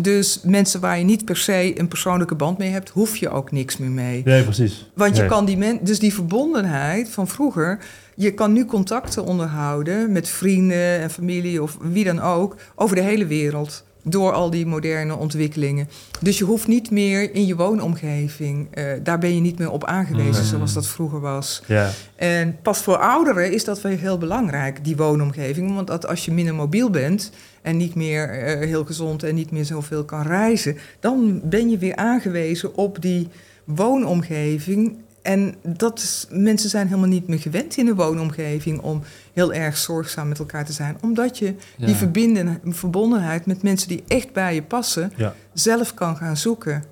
Dus 0.00 0.40
mensen 0.44 0.80
waar 0.80 0.98
je 0.98 1.04
niet 1.04 1.24
per 1.24 1.36
se 1.36 1.80
een 1.80 1.88
persoonlijke 1.88 2.34
band 2.34 2.58
mee 2.58 2.70
hebt, 2.70 2.88
hoef 2.90 3.16
je 3.16 3.30
ook 3.30 3.52
niks 3.52 3.76
meer 3.76 3.90
mee. 3.90 4.22
Nee, 4.24 4.42
precies. 4.42 4.90
Want 4.94 5.14
je 5.14 5.20
Nee. 5.20 5.30
kan 5.30 5.44
die 5.44 5.78
dus 5.82 5.98
die 5.98 6.14
verbondenheid 6.14 7.08
van 7.08 7.28
vroeger, 7.28 7.78
je 8.14 8.34
kan 8.34 8.52
nu 8.52 8.64
contacten 8.64 9.24
onderhouden 9.24 10.12
met 10.12 10.28
vrienden 10.28 11.00
en 11.00 11.10
familie 11.10 11.62
of 11.62 11.76
wie 11.80 12.04
dan 12.04 12.20
ook 12.20 12.56
over 12.74 12.96
de 12.96 13.02
hele 13.02 13.26
wereld. 13.26 13.84
Door 14.08 14.32
al 14.32 14.50
die 14.50 14.66
moderne 14.66 15.16
ontwikkelingen. 15.16 15.88
Dus 16.20 16.38
je 16.38 16.44
hoeft 16.44 16.66
niet 16.66 16.90
meer 16.90 17.34
in 17.34 17.46
je 17.46 17.56
woonomgeving. 17.56 18.68
eh, 18.70 18.84
daar 19.02 19.18
ben 19.18 19.34
je 19.34 19.40
niet 19.40 19.58
meer 19.58 19.70
op 19.70 19.84
aangewezen 19.84 20.32
Nee. 20.32 20.44
zoals 20.44 20.72
dat 20.72 20.86
vroeger 20.86 21.20
was. 21.20 21.62
Ja, 21.66 21.90
En 22.16 22.56
pas 22.62 22.78
voor 22.78 22.96
ouderen 22.96 23.52
is 23.52 23.64
dat 23.64 23.80
wel 23.80 23.92
heel 23.96 24.18
belangrijk, 24.18 24.84
die 24.84 24.96
woonomgeving. 24.96 25.74
Want 25.74 25.86
dat 25.86 26.06
als 26.06 26.24
je 26.24 26.32
minder 26.32 26.54
mobiel 26.54 26.90
bent 26.90 27.30
en 27.62 27.76
niet 27.76 27.94
meer 27.94 28.28
eh, 28.30 28.66
heel 28.68 28.84
gezond 28.84 29.22
en 29.22 29.34
niet 29.34 29.50
meer 29.50 29.64
zoveel 29.64 30.04
kan 30.04 30.22
reizen, 30.22 30.76
dan 31.00 31.40
ben 31.44 31.70
je 31.70 31.78
weer 31.78 31.96
aangewezen 31.96 32.74
op 32.76 33.02
die 33.02 33.28
woonomgeving. 33.64 34.96
En 35.22 35.54
dat 35.62 35.98
is, 35.98 36.26
mensen 36.30 36.70
zijn 36.70 36.86
helemaal 36.86 37.08
niet 37.08 37.28
meer 37.28 37.38
gewend 37.40 37.76
in 37.76 37.86
een 37.86 37.94
woonomgeving 37.94 38.80
om 38.80 39.02
heel 39.36 39.52
erg 39.52 39.76
zorgzaam 39.76 40.28
met 40.28 40.38
elkaar 40.38 40.64
te 40.64 40.72
zijn. 40.72 40.96
Omdat 41.02 41.38
je 41.38 41.54
Ja. 41.76 41.86
die 41.86 41.94
verbinden, 41.94 42.60
verbondenheid 42.64 43.46
met 43.46 43.62
mensen 43.62 43.88
die 43.88 44.04
echt 44.08 44.32
bij 44.32 44.54
je 44.54 44.62
passen, 44.62 45.12
ja. 45.16 45.34
zelf 45.52 45.94
kan 45.94 46.16
gaan 46.16 46.36
zoeken. 46.36 46.84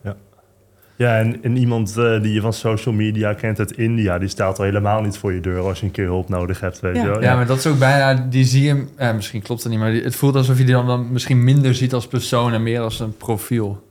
Ja, 0.97 1.19
en, 1.19 1.43
en 1.43 1.57
iemand 1.57 1.97
eh, 1.97 2.23
die 2.23 2.33
je 2.33 2.41
van 2.41 2.53
social 2.53 2.95
media 2.95 3.33
kent 3.35 3.59
uit 3.59 3.73
India, 3.73 4.19
die 4.19 4.29
staat 4.29 4.59
al 4.59 4.65
helemaal 4.65 5.01
niet 5.03 5.17
voor 5.17 5.33
je 5.33 5.41
deur 5.41 5.61
als 5.61 5.81
je 5.81 5.87
een 5.87 5.93
keer 5.93 6.05
hulp 6.05 6.29
nodig 6.29 6.61
hebt. 6.61 6.81
Weet 6.81 6.97
Ja. 6.97 7.03
je 7.03 7.09
wel? 7.09 7.23
Ja, 7.23 7.35
maar 7.35 7.47
dat 7.47 7.59
is 7.59 7.67
ook 7.67 7.79
bijna, 7.79 8.27
die 8.31 8.45
zie 8.45 8.63
je, 8.63 8.85
eh, 8.97 9.15
misschien 9.15 9.43
klopt 9.43 9.63
dat 9.63 9.71
niet, 9.73 9.81
maar 9.81 9.91
die- 9.91 10.03
het 10.03 10.15
voelt 10.17 10.35
alsof 10.37 10.59
je 10.59 10.65
die 10.65 10.75
dan, 10.75 10.87
dan 10.87 11.13
misschien 11.13 11.45
minder 11.45 11.75
ziet 11.75 11.93
als 11.95 12.07
persoon 12.07 12.53
en 12.53 12.63
meer 12.63 12.81
als 12.81 13.01
een 13.01 13.17
profiel. 13.17 13.83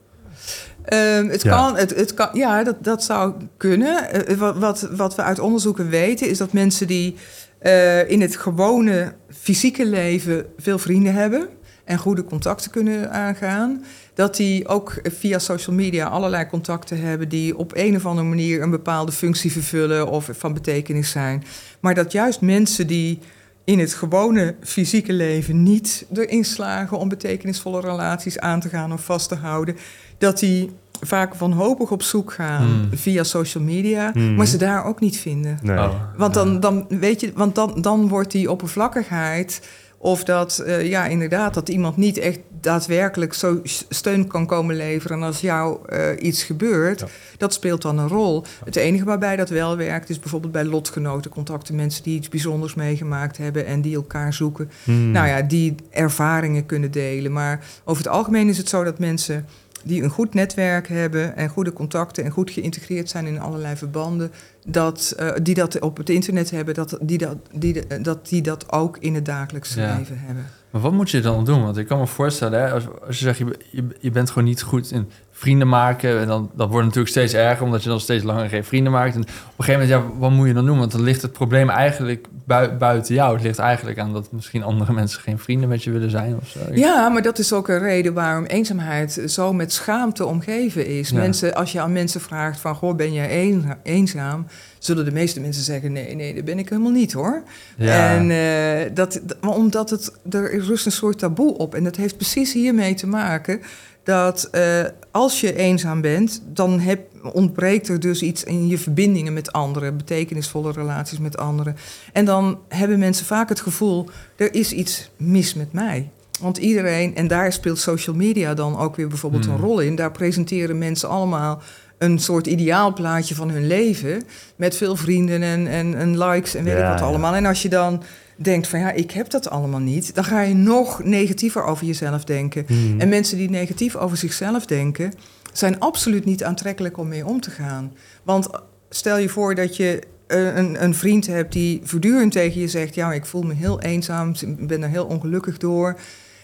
Ehm, 0.84 1.26
het 1.28 1.42
Ja. 1.42 1.50
kan, 1.56 1.76
het, 1.76 1.94
het 1.96 2.14
kan, 2.14 2.28
ja, 2.32 2.64
dat, 2.64 2.76
dat 2.84 3.04
zou 3.04 3.32
kunnen. 3.56 4.10
Eh, 4.26 4.36
wat, 4.36 4.56
wat, 4.58 4.88
wat 4.92 5.14
we 5.14 5.22
uit 5.22 5.38
onderzoeken 5.38 5.88
weten, 5.88 6.28
is 6.28 6.38
dat 6.38 6.52
mensen 6.52 6.86
die 6.86 7.16
eh, 7.64 8.10
in 8.10 8.20
het 8.20 8.36
gewone 8.36 9.14
fysieke 9.30 9.86
leven 9.86 10.46
veel 10.58 10.78
vrienden 10.78 11.14
hebben 11.14 11.48
en 11.84 11.98
goede 11.98 12.24
contacten 12.24 12.70
kunnen 12.70 13.10
aangaan, 13.10 13.84
dat 14.14 14.36
die 14.36 14.68
ook 14.68 15.00
via 15.02 15.38
social 15.38 15.76
media 15.76 16.06
allerlei 16.06 16.46
contacten 16.46 17.00
hebben 17.00 17.28
die 17.28 17.58
op 17.58 17.72
een 17.74 17.96
of 17.96 18.06
andere 18.06 18.28
manier 18.28 18.62
een 18.62 18.70
bepaalde 18.70 19.12
functie 19.12 19.52
vervullen 19.52 20.08
of 20.08 20.28
van 20.32 20.52
betekenis 20.54 21.10
zijn. 21.10 21.44
Maar 21.80 21.94
dat 21.94 22.12
juist 22.12 22.40
mensen 22.40 22.86
die 22.86 23.18
in 23.64 23.78
het 23.78 23.94
gewone 23.94 24.54
fysieke 24.60 25.12
leven 25.12 25.62
niet 25.62 26.06
erin 26.14 26.44
slagen 26.44 26.98
om 26.98 27.08
betekenisvolle 27.08 27.80
relaties 27.80 28.38
aan 28.38 28.60
te 28.60 28.68
gaan 28.68 28.92
of 28.92 29.04
vast 29.04 29.28
te 29.28 29.34
houden, 29.34 29.76
dat 30.18 30.38
die 30.38 30.70
vaak 31.00 31.34
wanhopig 31.34 31.90
op 31.90 32.02
zoek 32.02 32.32
gaan 32.32 32.62
Hmm. 32.62 32.88
via 32.98 33.22
social 33.22 33.64
media, 33.64 34.10
Hmm. 34.12 34.34
maar 34.34 34.46
ze 34.46 34.56
daar 34.56 34.84
ook 34.84 35.00
niet 35.00 35.18
vinden. 35.18 35.58
Nee. 35.62 35.78
Oh, 35.78 35.94
Want 36.16 36.34
dan, 36.34 36.60
dan 36.60 36.86
weet 36.88 37.20
je, 37.20 37.32
want 37.34 37.54
dan, 37.54 37.82
dan 37.82 38.08
wordt 38.08 38.30
die 38.30 38.50
oppervlakkigheid 38.50 39.60
Of 39.98 40.24
dat, 40.24 40.58
eh, 40.58 40.88
ja, 40.88 41.06
inderdaad, 41.06 41.54
dat 41.54 41.68
iemand 41.68 41.96
niet 41.96 42.18
echt 42.18 42.38
daadwerkelijk 42.60 43.34
zo 43.34 43.60
steun 43.88 44.26
kan 44.26 44.46
komen 44.46 44.76
leveren 44.76 45.22
als 45.22 45.40
jou 45.40 45.78
eh, 45.88 46.08
iets 46.20 46.42
gebeurt. 46.42 47.00
Ja. 47.00 47.06
Dat 47.36 47.52
speelt 47.52 47.82
dan 47.82 47.98
een 47.98 48.08
rol. 48.08 48.44
Het 48.64 48.76
enige 48.76 49.04
waarbij 49.04 49.36
dat 49.36 49.48
wel 49.48 49.76
werkt 49.76 50.08
is 50.08 50.18
bijvoorbeeld 50.18 50.52
bij 50.52 50.64
lotgenoten, 50.64 51.30
contacten, 51.30 51.74
mensen 51.74 52.02
die 52.02 52.16
iets 52.16 52.28
bijzonders 52.28 52.74
meegemaakt 52.74 53.36
hebben 53.36 53.66
en 53.66 53.80
die 53.80 53.94
elkaar 53.94 54.32
zoeken. 54.32 54.70
Hmm. 54.84 55.10
Nou 55.10 55.26
ja, 55.28 55.42
die 55.42 55.74
ervaringen 55.90 56.66
kunnen 56.66 56.90
delen. 56.90 57.32
Maar 57.32 57.64
over 57.84 58.04
het 58.04 58.12
algemeen 58.12 58.48
is 58.48 58.58
het 58.58 58.68
zo 58.68 58.84
dat 58.84 58.98
mensen 58.98 59.46
die 59.84 60.02
een 60.02 60.10
goed 60.10 60.34
netwerk 60.34 60.88
hebben 60.88 61.36
en 61.36 61.48
goede 61.48 61.72
contacten 61.72 62.24
en 62.24 62.30
goed 62.30 62.50
geïntegreerd 62.50 63.08
zijn 63.08 63.26
in 63.26 63.40
allerlei 63.40 63.76
verbanden, 63.76 64.32
dat, 64.66 65.14
eh, 65.16 65.30
die 65.42 65.54
dat 65.54 65.78
op 65.80 65.96
het 65.96 66.10
internet 66.10 66.50
hebben, 66.50 66.74
dat 66.74 66.98
die 67.00 67.18
dat, 67.18 67.36
die, 67.52 67.72
de- 67.72 68.00
dat 68.02 68.28
die 68.28 68.42
dat 68.42 68.72
ook 68.72 68.96
in 68.98 69.14
het 69.14 69.24
dagelijkse 69.24 69.80
Ja. 69.80 69.96
leven 69.98 70.18
hebben. 70.18 70.44
Maar 70.70 70.80
wat 70.82 70.92
moet 70.92 71.10
je 71.10 71.20
dan 71.20 71.44
doen? 71.44 71.62
Want 71.62 71.76
ik 71.76 71.86
kan 71.86 71.98
me 71.98 72.06
voorstellen, 72.06 72.60
hè, 72.60 72.70
als, 72.72 72.84
als 73.06 73.18
je 73.18 73.24
zegt, 73.24 73.38
je, 73.38 73.58
je, 73.70 73.86
je 74.00 74.10
bent 74.10 74.28
gewoon 74.30 74.48
niet 74.48 74.62
goed 74.62 74.90
in 74.90 75.08
vrienden 75.44 75.68
maken. 75.68 76.20
En 76.20 76.26
dan, 76.26 76.50
dat 76.54 76.68
wordt 76.68 76.84
natuurlijk 76.84 77.10
steeds 77.14 77.32
erger, 77.34 77.64
omdat 77.64 77.82
je 77.82 77.88
dan 77.88 78.00
steeds 78.00 78.24
langer 78.24 78.48
geen 78.48 78.64
vrienden 78.64 78.92
maakt. 78.92 79.14
En 79.14 79.20
op 79.20 79.26
een 79.28 79.64
gegeven 79.64 79.88
moment, 79.88 80.12
ja, 80.12 80.18
wat 80.20 80.30
moet 80.30 80.46
je 80.46 80.52
dan 80.54 80.66
doen? 80.66 80.78
Want 80.78 80.92
dan 80.92 81.02
ligt 81.02 81.22
het 81.22 81.32
probleem 81.32 81.68
eigenlijk 81.70 82.26
bui- 82.44 82.70
buiten 82.78 83.14
jou. 83.14 83.34
Het 83.34 83.42
ligt 83.42 83.58
eigenlijk 83.58 83.98
aan 83.98 84.12
dat 84.12 84.32
misschien 84.32 84.62
andere 84.62 84.92
mensen 85.00 85.20
geen 85.20 85.38
vrienden 85.38 85.68
met 85.68 85.82
je 85.84 85.90
willen 85.90 86.10
zijn 86.10 86.36
of 86.36 86.48
zo. 86.48 86.58
Ja, 86.72 87.08
maar 87.08 87.22
dat 87.22 87.38
is 87.38 87.52
ook 87.52 87.68
een 87.68 87.78
reden 87.78 88.14
waarom 88.14 88.44
eenzaamheid 88.44 89.22
zo 89.26 89.52
met 89.52 89.72
schaamte 89.72 90.26
omgeven 90.26 90.86
is. 90.86 91.08
Ja. 91.10 91.16
Mensen, 91.16 91.54
als 91.54 91.72
je 91.72 91.80
aan 91.80 91.92
mensen 91.92 92.20
vraagt 92.20 92.60
van, 92.60 92.74
goh, 92.74 92.96
ben 92.96 93.12
jij 93.12 93.28
eenza- 93.28 93.78
eenzaam? 93.82 94.46
Zullen 94.78 95.04
de 95.04 95.12
meeste 95.12 95.40
mensen 95.40 95.62
zeggen, 95.62 95.92
nee, 95.92 96.14
nee, 96.14 96.34
dat 96.34 96.44
ben 96.44 96.58
ik 96.58 96.68
helemaal 96.68 96.90
niet 96.92 97.12
hoor. 97.12 97.42
Ja. 97.76 98.10
En 98.14 98.30
eh, 98.30 98.90
dat, 98.94 99.20
omdat 99.40 99.90
het, 99.90 100.12
er 100.30 100.64
rust 100.64 100.86
een 100.86 100.92
soort 100.92 101.18
taboe 101.18 101.56
op. 101.58 101.74
En 101.74 101.84
dat 101.84 101.96
heeft 101.96 102.16
precies 102.16 102.52
hiermee 102.52 102.94
te 102.94 103.06
maken 103.06 103.60
dat 104.04 104.48
eh, 104.50 104.84
als 105.10 105.40
je 105.40 105.56
eenzaam 105.56 106.00
bent, 106.00 106.42
dan 106.52 106.80
heb, 106.80 107.00
ontbreekt 107.32 107.88
er 107.88 108.00
dus 108.00 108.22
iets 108.22 108.44
in 108.44 108.66
je 108.66 108.78
verbindingen 108.78 109.32
met 109.32 109.52
anderen, 109.52 109.96
betekenisvolle 109.96 110.72
relaties 110.72 111.18
met 111.18 111.36
anderen. 111.36 111.76
En 112.12 112.24
dan 112.24 112.58
hebben 112.68 112.98
mensen 112.98 113.26
vaak 113.26 113.48
het 113.48 113.60
gevoel, 113.60 114.08
er 114.36 114.54
is 114.54 114.72
iets 114.72 115.10
mis 115.16 115.54
met 115.54 115.72
mij. 115.72 116.10
Want 116.40 116.56
iedereen, 116.56 117.16
en 117.16 117.26
daar 117.28 117.52
speelt 117.52 117.78
social 117.78 118.16
media 118.16 118.54
dan 118.54 118.78
ook 118.78 118.96
weer 118.96 119.08
bijvoorbeeld 119.08 119.44
Hmm. 119.44 119.54
een 119.54 119.60
rol 119.60 119.80
in. 119.80 119.96
Daar 119.96 120.12
presenteren 120.12 120.78
mensen 120.78 121.08
allemaal 121.08 121.62
een 121.98 122.18
soort 122.18 122.46
ideaalplaatje 122.46 123.34
van 123.34 123.50
hun 123.50 123.66
leven. 123.66 124.22
Met 124.56 124.76
veel 124.76 124.96
vrienden 124.96 125.42
en, 125.42 125.66
en, 125.66 125.94
en 125.94 126.18
likes 126.18 126.54
en 126.54 126.64
weet 126.64 126.76
Ja, 126.76 126.82
ik 126.82 126.90
wat 126.90 126.98
ja. 126.98 127.04
allemaal. 127.06 127.34
En 127.34 127.46
als 127.46 127.62
je 127.62 127.68
dan 127.68 128.02
denkt 128.36 128.68
van 128.68 128.78
ja, 128.78 128.90
ik 128.90 129.10
heb 129.10 129.30
dat 129.30 129.50
allemaal 129.50 129.80
niet, 129.80 130.14
dan 130.14 130.24
ga 130.24 130.40
je 130.40 130.54
nog 130.54 131.04
negatiever 131.04 131.64
over 131.64 131.86
jezelf 131.86 132.24
denken. 132.24 132.64
Hmm. 132.66 133.00
En 133.00 133.08
mensen 133.08 133.36
die 133.36 133.50
negatief 133.50 133.96
over 133.96 134.16
zichzelf 134.16 134.66
denken, 134.66 135.12
zijn 135.52 135.80
absoluut 135.80 136.24
niet 136.24 136.44
aantrekkelijk 136.44 136.98
om 136.98 137.08
mee 137.08 137.26
om 137.26 137.40
te 137.40 137.50
gaan. 137.50 137.92
Want 138.22 138.48
stel 138.88 139.18
je 139.18 139.28
voor 139.28 139.54
dat 139.54 139.76
je 139.76 140.02
eh, 140.26 140.56
een, 140.56 140.82
een 140.82 140.94
vriend 140.94 141.26
hebt 141.26 141.52
die 141.52 141.80
voortdurend 141.84 142.32
tegen 142.32 142.60
je 142.60 142.68
zegt: 142.68 142.94
Ja, 142.94 143.12
ik 143.12 143.26
voel 143.26 143.42
me 143.42 143.54
heel 143.54 143.80
eenzaam, 143.80 144.34
ik 144.40 144.66
ben 144.66 144.82
er 144.82 144.88
heel 144.88 145.06
ongelukkig 145.06 145.58
door. 145.58 146.00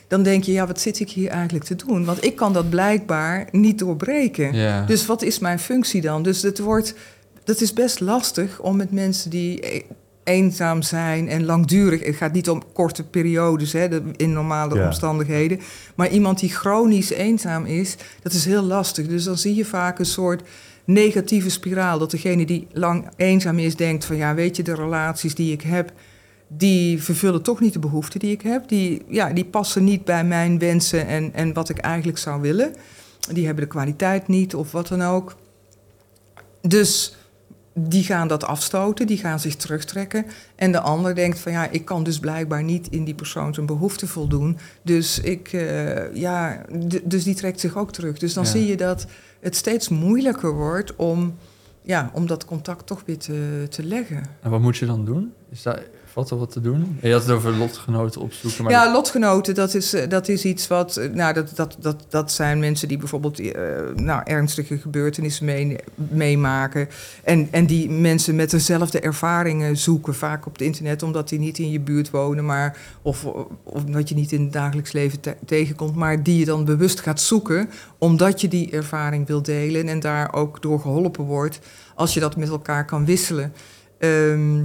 Dan 0.08 0.22
denk 0.22 0.44
je, 0.44 0.52
ja, 0.52 0.66
wat 0.66 0.80
zit 0.80 1.00
ik 1.00 1.10
hier 1.10 1.30
eigenlijk 1.30 1.64
te 1.64 1.76
doen? 1.76 2.04
Want 2.04 2.24
ik 2.24 2.36
kan 2.36 2.52
dat 2.52 2.70
blijkbaar 2.70 3.48
niet 3.50 3.78
doorbreken. 3.78 4.86
Dus 4.86 5.06
wat 5.06 5.22
is 5.22 5.38
mijn 5.38 5.58
functie 5.58 6.00
dan? 6.00 6.22
Dus 6.22 6.42
het 6.42 6.58
wordt, 6.58 6.94
dat 7.44 7.60
is 7.60 7.72
best 7.72 8.00
lastig 8.00 8.60
om 8.60 8.76
met 8.76 8.92
mensen 8.92 9.30
die 9.30 9.74
e- 9.74 9.82
eenzaam 10.24 10.82
zijn 10.82 11.28
en 11.28 11.44
langdurig. 11.44 12.04
Het 12.04 12.16
gaat 12.16 12.32
niet 12.32 12.50
om 12.50 12.62
korte 12.72 13.04
periodes 13.04 13.72
hè, 13.72 13.88
in 14.16 14.32
normale 14.32 14.74
Ja. 14.74 14.84
omstandigheden. 14.86 15.60
Maar 15.94 16.08
iemand 16.08 16.38
die 16.38 16.50
chronisch 16.50 17.10
eenzaam 17.10 17.64
is, 17.66 17.96
dat 18.22 18.32
is 18.32 18.44
heel 18.44 18.62
lastig. 18.62 19.06
Dus 19.06 19.24
dan 19.24 19.38
zie 19.38 19.54
je 19.54 19.64
vaak 19.64 19.98
een 19.98 20.06
soort 20.06 20.42
negatieve 20.84 21.50
spiraal. 21.50 21.98
Dat 21.98 22.10
degene 22.10 22.46
die 22.46 22.66
lang 22.72 23.08
eenzaam 23.16 23.58
is, 23.58 23.76
denkt 23.76 24.04
van 24.04 24.16
ja, 24.16 24.34
weet 24.34 24.56
je, 24.56 24.62
de 24.62 24.74
relaties 24.74 25.34
die 25.34 25.52
ik 25.52 25.62
heb, 25.62 25.92
die 26.48 27.02
vervullen 27.02 27.42
toch 27.42 27.60
niet 27.60 27.72
de 27.72 27.78
behoeften 27.78 28.20
die 28.20 28.32
ik 28.32 28.42
heb. 28.42 28.68
Die, 28.68 29.02
ja, 29.08 29.32
die 29.32 29.44
passen 29.44 29.84
niet 29.84 30.04
bij 30.04 30.24
mijn 30.24 30.58
wensen 30.58 31.06
en, 31.06 31.34
en 31.34 31.52
wat 31.52 31.68
ik 31.68 31.78
eigenlijk 31.78 32.18
zou 32.18 32.40
willen. 32.40 32.74
Die 33.32 33.46
hebben 33.46 33.64
de 33.64 33.70
kwaliteit 33.70 34.28
niet 34.28 34.54
of 34.54 34.72
wat 34.72 34.88
dan 34.88 35.02
ook. 35.02 35.36
Dus 36.60 37.16
die 37.88 38.04
gaan 38.04 38.28
dat 38.28 38.44
afstoten, 38.44 39.06
die 39.06 39.18
gaan 39.18 39.40
zich 39.40 39.56
terugtrekken. 39.56 40.24
En 40.56 40.72
de 40.72 40.80
ander 40.80 41.14
denkt 41.14 41.38
van 41.38 41.52
ja, 41.52 41.68
ik 41.70 41.84
kan 41.84 42.02
dus 42.04 42.18
blijkbaar 42.18 42.62
niet 42.62 42.88
in 42.90 43.04
die 43.04 43.14
persoon 43.14 43.54
zijn 43.54 43.66
behoefte 43.66 44.06
voldoen. 44.06 44.58
Dus, 44.82 45.20
ik, 45.20 45.52
eh, 45.52 46.14
ja, 46.14 46.64
dus 47.04 47.24
die 47.24 47.34
trekt 47.34 47.60
zich 47.60 47.76
ook 47.76 47.92
terug. 47.92 48.18
Dus 48.18 48.32
dan 48.34 48.44
Ja. 48.44 48.50
zie 48.50 48.66
je 48.66 48.76
dat 48.76 49.06
het 49.40 49.56
steeds 49.56 49.88
moeilijker 49.88 50.52
wordt 50.54 50.96
om, 50.96 51.34
ja, 51.82 52.10
om 52.14 52.26
dat 52.26 52.44
contact 52.44 52.86
toch 52.86 53.02
weer 53.06 53.18
te, 53.18 53.66
te 53.70 53.82
leggen. 53.84 54.22
En 54.42 54.50
wat 54.50 54.60
moet 54.60 54.76
je 54.76 54.86
dan 54.86 55.04
doen? 55.04 55.32
Is 55.52 55.62
daar, 55.62 55.82
valt 56.04 56.30
er 56.30 56.38
wat 56.38 56.50
te 56.52 56.60
doen? 56.60 56.98
Je 57.02 57.12
had 57.12 57.22
het 57.22 57.30
over 57.30 57.52
lotgenoten 57.56 58.20
opzoeken. 58.20 58.62
Maar 58.64 58.72
ja, 58.72 58.92
lotgenoten, 58.92 59.54
dat 59.54 59.74
is, 59.74 59.92
eh, 59.94 60.08
dat 60.08 60.28
is 60.28 60.44
iets 60.44 60.66
wat. 60.68 60.96
eh, 60.96 61.10
Nou, 61.10 61.34
dat, 61.34 61.52
dat, 61.54 61.76
dat, 61.80 62.04
dat 62.08 62.32
zijn 62.32 62.58
mensen 62.58 62.88
die 62.88 62.96
bijvoorbeeld 62.96 63.40
eh, 63.40 63.62
nou, 63.94 64.20
ernstige 64.24 64.78
gebeurtenissen 64.78 65.44
mee, 65.44 65.76
meemaken. 65.94 66.88
En, 67.24 67.48
en 67.50 67.66
die 67.66 67.90
mensen 67.90 68.34
met 68.36 68.50
dezelfde 68.50 69.00
ervaringen 69.00 69.76
zoeken, 69.76 70.14
vaak 70.14 70.46
op 70.46 70.52
het 70.52 70.62
internet, 70.62 71.02
omdat 71.02 71.28
die 71.28 71.38
niet 71.38 71.58
in 71.58 71.70
je 71.70 71.80
buurt 71.80 72.10
wonen, 72.10 72.44
maar. 72.44 72.76
Of, 73.02 73.24
of 73.24 73.46
omdat 73.84 74.08
je 74.08 74.14
niet 74.14 74.32
in 74.32 74.42
het 74.42 74.52
dagelijks 74.52 74.92
leven 74.92 75.20
te- 75.20 75.36
tegenkomt, 75.46 75.94
maar 75.96 76.22
die 76.22 76.38
je 76.38 76.44
dan 76.44 76.64
bewust 76.64 77.00
gaat 77.00 77.20
zoeken, 77.20 77.70
omdat 77.98 78.40
je 78.40 78.48
die 78.48 78.70
ervaring 78.70 79.26
wil 79.26 79.42
delen 79.42 79.88
en 79.88 80.00
daar 80.00 80.32
ook 80.34 80.62
door 80.62 80.80
geholpen 80.80 81.24
wordt, 81.24 81.58
als 81.94 82.14
je 82.14 82.20
dat 82.20 82.36
met 82.36 82.48
elkaar 82.48 82.84
kan 82.84 83.04
wisselen. 83.04 83.52
Ehm, 83.98 84.64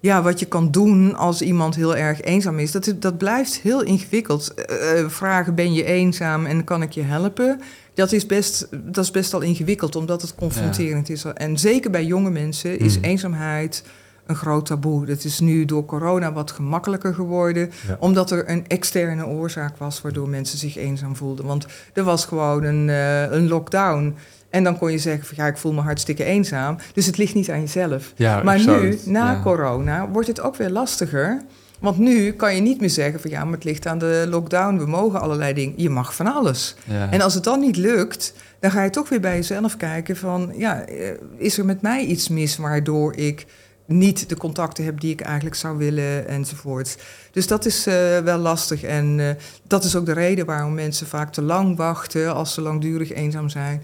ja, 0.00 0.22
wat 0.22 0.38
je 0.40 0.46
kan 0.46 0.70
doen 0.70 1.14
als 1.16 1.42
iemand 1.42 1.74
heel 1.74 1.96
erg 1.96 2.20
eenzaam 2.20 2.58
is, 2.58 2.72
dat, 2.72 2.94
dat 2.98 3.18
blijft 3.18 3.56
heel 3.56 3.82
ingewikkeld. 3.82 4.54
Eh, 4.54 5.00
eh, 5.00 5.08
vragen, 5.08 5.54
ben 5.54 5.72
je 5.72 5.84
eenzaam 5.84 6.46
en 6.46 6.64
kan 6.64 6.82
ik 6.82 6.92
je 6.92 7.02
helpen? 7.02 7.60
Dat 7.94 8.12
is 8.12 8.26
best, 8.26 8.68
dat 8.70 9.04
is 9.04 9.10
best 9.10 9.34
al 9.34 9.40
ingewikkeld, 9.40 9.96
omdat 9.96 10.22
het 10.22 10.34
confronterend 10.34 11.08
is. 11.08 11.24
En 11.24 11.58
zeker 11.58 11.90
bij 11.90 12.04
jonge 12.04 12.30
mensen 12.30 12.78
is 12.78 12.94
Hmm. 12.94 13.04
eenzaamheid 13.04 13.84
een 14.26 14.36
groot 14.36 14.66
taboe. 14.66 15.06
Dat 15.06 15.24
is 15.24 15.40
nu 15.40 15.64
door 15.64 15.84
corona 15.84 16.32
wat 16.32 16.50
gemakkelijker 16.50 17.14
geworden, 17.14 17.70
Ja. 17.88 17.96
omdat 18.00 18.30
er 18.30 18.50
een 18.50 18.66
externe 18.66 19.26
oorzaak 19.26 19.76
was 19.76 20.00
waardoor 20.00 20.28
mensen 20.28 20.58
zich 20.58 20.76
eenzaam 20.76 21.16
voelden. 21.16 21.44
Want 21.46 21.66
er 21.92 22.02
was 22.04 22.24
gewoon 22.24 22.64
een, 22.64 22.88
eh, 22.90 23.22
een 23.22 23.48
lockdown. 23.48 24.14
En 24.56 24.64
dan 24.64 24.78
kon 24.78 24.92
je 24.92 24.98
zeggen 24.98 25.26
van 25.26 25.36
ja, 25.36 25.46
ik 25.46 25.56
voel 25.56 25.72
me 25.72 25.80
hartstikke 25.80 26.24
eenzaam. 26.24 26.76
Dus 26.92 27.06
het 27.06 27.16
ligt 27.16 27.34
niet 27.34 27.50
aan 27.50 27.60
jezelf. 27.60 28.12
ja, 28.16 28.42
Maar 28.42 28.58
nu, 28.58 28.98
na 29.04 29.30
ja. 29.30 29.40
corona, 29.42 30.08
wordt 30.08 30.28
het 30.28 30.40
ook 30.40 30.56
weer 30.56 30.70
lastiger. 30.70 31.42
Want 31.80 31.98
nu 31.98 32.32
kan 32.32 32.54
je 32.54 32.60
niet 32.60 32.80
meer 32.80 32.90
zeggen 32.90 33.20
van 33.20 33.30
ja, 33.30 33.44
maar 33.44 33.54
het 33.54 33.64
ligt 33.64 33.86
aan 33.86 33.98
de 33.98 34.26
lockdown. 34.28 34.78
We 34.78 34.86
mogen 34.86 35.20
allerlei 35.20 35.54
dingen. 35.54 35.74
Je 35.76 35.90
mag 35.90 36.14
van 36.14 36.34
alles. 36.34 36.76
Ja. 36.84 37.10
En 37.10 37.20
als 37.20 37.34
het 37.34 37.44
dan 37.44 37.60
niet 37.60 37.76
lukt, 37.76 38.32
dan 38.60 38.70
ga 38.70 38.82
je 38.82 38.90
toch 38.90 39.08
weer 39.08 39.20
bij 39.20 39.34
jezelf 39.34 39.76
kijken 39.76 40.16
van 40.16 40.52
ja, 40.56 40.80
eh, 40.80 41.08
is 41.36 41.58
er 41.58 41.64
met 41.64 41.82
mij 41.82 42.04
iets 42.04 42.28
mis 42.28 42.56
waardoor 42.56 43.16
ik 43.16 43.46
niet 43.86 44.28
de 44.28 44.36
contacten 44.36 44.84
heb 44.84 45.00
die 45.00 45.12
ik 45.12 45.20
eigenlijk 45.20 45.56
zou 45.56 45.76
willen 45.76 46.28
enzovoort. 46.28 46.96
Dus 47.32 47.46
dat 47.46 47.64
is 47.66 47.86
eh, 47.86 48.18
wel 48.18 48.38
lastig 48.38 48.82
en 48.82 49.20
eh, 49.20 49.28
dat 49.66 49.84
is 49.84 49.96
ook 49.96 50.06
de 50.06 50.12
reden 50.12 50.46
waarom 50.46 50.74
mensen 50.74 51.06
vaak 51.06 51.32
te 51.32 51.42
lang 51.42 51.76
wachten 51.76 52.34
als 52.34 52.54
ze 52.54 52.60
langdurig 52.60 53.12
eenzaam 53.12 53.48
zijn 53.48 53.82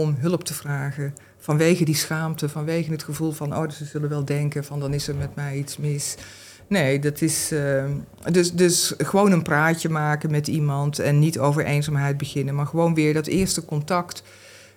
om 0.00 0.16
hulp 0.18 0.44
te 0.44 0.54
vragen. 0.54 1.14
Vanwege 1.38 1.84
die 1.84 1.94
schaamte, 1.94 2.48
vanwege 2.48 2.90
het 2.90 3.02
gevoel 3.02 3.32
van, 3.32 3.56
oh, 3.56 3.70
ze 3.70 3.84
zullen 3.84 4.08
wel 4.08 4.24
denken 4.24 4.64
van, 4.64 4.80
dan 4.80 4.94
is 4.94 5.08
er 5.08 5.14
met 5.14 5.34
mij 5.34 5.56
iets 5.56 5.76
mis. 5.76 6.14
Nee, 6.68 6.98
dat 6.98 7.20
is. 7.20 7.52
eh, 7.52 7.84
dus, 8.32 8.52
dus 8.52 8.94
gewoon 8.98 9.32
een 9.32 9.42
praatje 9.42 9.88
maken 9.88 10.30
met 10.30 10.48
iemand 10.48 10.98
en 10.98 11.18
niet 11.18 11.38
over 11.38 11.64
eenzaamheid 11.64 12.16
beginnen, 12.16 12.54
maar 12.54 12.66
gewoon 12.66 12.94
weer 12.94 13.14
dat 13.14 13.26
eerste 13.26 13.64
contact. 13.64 14.22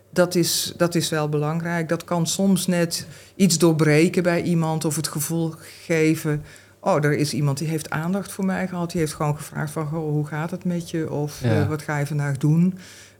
Dat 0.09 0.35
is, 0.35 0.73
dat 0.77 0.95
is 0.95 1.09
wel 1.09 1.29
belangrijk. 1.29 1.89
Dat 1.89 2.03
kan 2.03 2.27
soms 2.27 2.67
net 2.67 3.07
iets 3.35 3.57
doorbreken 3.57 4.23
bij 4.23 4.41
iemand 4.41 4.85
of 4.85 4.95
het 4.95 5.07
gevoel 5.07 5.53
geven. 5.85 6.43
Oh, 6.79 7.03
er 7.03 7.13
is 7.17 7.33
iemand 7.33 7.57
die 7.57 7.67
heeft 7.67 7.89
aandacht 7.89 8.31
voor 8.31 8.45
mij 8.45 8.67
gehad. 8.67 8.91
Die 8.91 8.99
heeft 8.99 9.13
gewoon 9.13 9.37
gevraagd 9.37 9.71
van, 9.71 9.85
hoe 9.87 10.27
gaat 10.27 10.51
het 10.51 10.65
met 10.65 10.89
je? 10.89 11.11
Of 11.11 11.41
Ja. 11.41 11.61
eh, 11.61 11.67
wat 11.69 11.81
ga 11.81 11.97
je 11.97 12.05
vandaag 12.07 12.37
doen? 12.37 12.77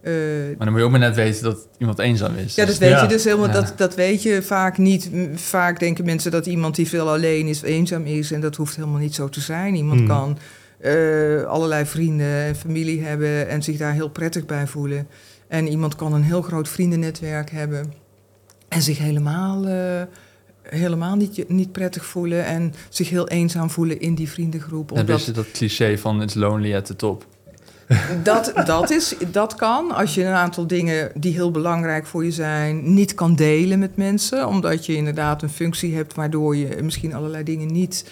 Eh, 0.08 0.14
Maar 0.48 0.56
dan 0.66 0.70
moet 0.70 0.78
je 0.78 0.84
ook 0.86 0.92
maar 0.92 1.00
net 1.00 1.16
weten 1.16 1.44
dat 1.44 1.68
iemand 1.78 2.00
eenzaam 2.00 2.36
is. 2.36 2.56
ja, 2.56 2.66
Dus- 2.66 2.74
dat 2.80 2.90
weet 2.90 2.98
Ja. 2.98 3.02
je 3.02 3.08
dus 3.08 3.24
helemaal. 3.24 3.48
Ja. 3.48 3.54
Dat, 3.54 3.74
dat 3.76 3.96
weet 3.96 4.24
je 4.24 4.42
vaak 4.42 4.78
niet. 4.78 5.10
Vaak 5.34 5.80
denken 5.80 6.06
mensen 6.06 6.32
dat 6.32 6.46
iemand 6.46 6.76
die 6.76 6.88
veel 6.88 7.10
alleen 7.10 7.48
is, 7.48 7.62
eenzaam 7.62 8.06
is. 8.06 8.32
En 8.32 8.42
dat 8.42 8.56
hoeft 8.56 8.76
helemaal 8.76 9.00
niet 9.00 9.16
zo 9.16 9.30
te 9.30 9.40
zijn. 9.42 9.76
Iemand 9.76 10.00
Hmm. 10.00 10.08
kan 10.08 10.38
eh, 10.80 11.44
allerlei 11.44 11.86
vrienden 11.86 12.28
en 12.28 12.56
familie 12.56 13.02
hebben 13.04 13.48
en 13.48 13.64
zich 13.64 13.78
daar 13.78 13.94
heel 13.94 14.10
prettig 14.10 14.46
bij 14.46 14.68
voelen. 14.68 15.08
En 15.48 15.68
iemand 15.68 15.96
kan 15.96 16.14
een 16.14 16.24
heel 16.24 16.42
groot 16.42 16.70
vriendennetwerk 16.70 17.52
hebben 17.52 17.94
en 18.68 18.82
zich 18.82 18.98
helemaal 18.98 19.66
eh, 19.68 20.02
helemaal 20.62 21.16
niet, 21.16 21.50
niet 21.50 21.72
prettig 21.72 22.06
voelen 22.06 22.46
en 22.46 22.74
zich 22.90 23.10
heel 23.10 23.28
eenzaam 23.28 23.70
voelen 23.70 24.00
in 24.00 24.16
die 24.16 24.30
vriendengroep. 24.30 24.92
En 24.92 25.00
Omdat 25.00 25.26
dus 25.26 25.36
dat 25.36 25.52
cliché 25.52 25.98
van 25.98 26.22
it's 26.22 26.34
lonely 26.34 26.76
at 26.76 26.86
the 26.86 26.96
top. 26.96 27.26
Dat, 28.24 28.54
dat, 28.66 28.90
is, 28.90 29.16
dat 29.32 29.56
kan 29.56 29.92
als 29.92 30.16
je 30.16 30.24
een 30.24 30.34
aantal 30.34 30.68
dingen 30.68 31.12
die 31.16 31.34
heel 31.34 31.52
belangrijk 31.52 32.06
voor 32.06 32.26
je 32.26 32.32
zijn, 32.32 32.94
niet 32.94 33.14
kan 33.14 33.36
delen 33.36 33.80
met 33.80 33.98
mensen. 33.98 34.48
Omdat 34.48 34.86
je 34.86 34.96
inderdaad 34.96 35.42
een 35.42 35.50
functie 35.50 35.96
hebt 35.96 36.14
waardoor 36.14 36.56
je 36.56 36.82
misschien 36.82 37.14
allerlei 37.14 37.44
dingen 37.44 37.72
niet 37.72 38.06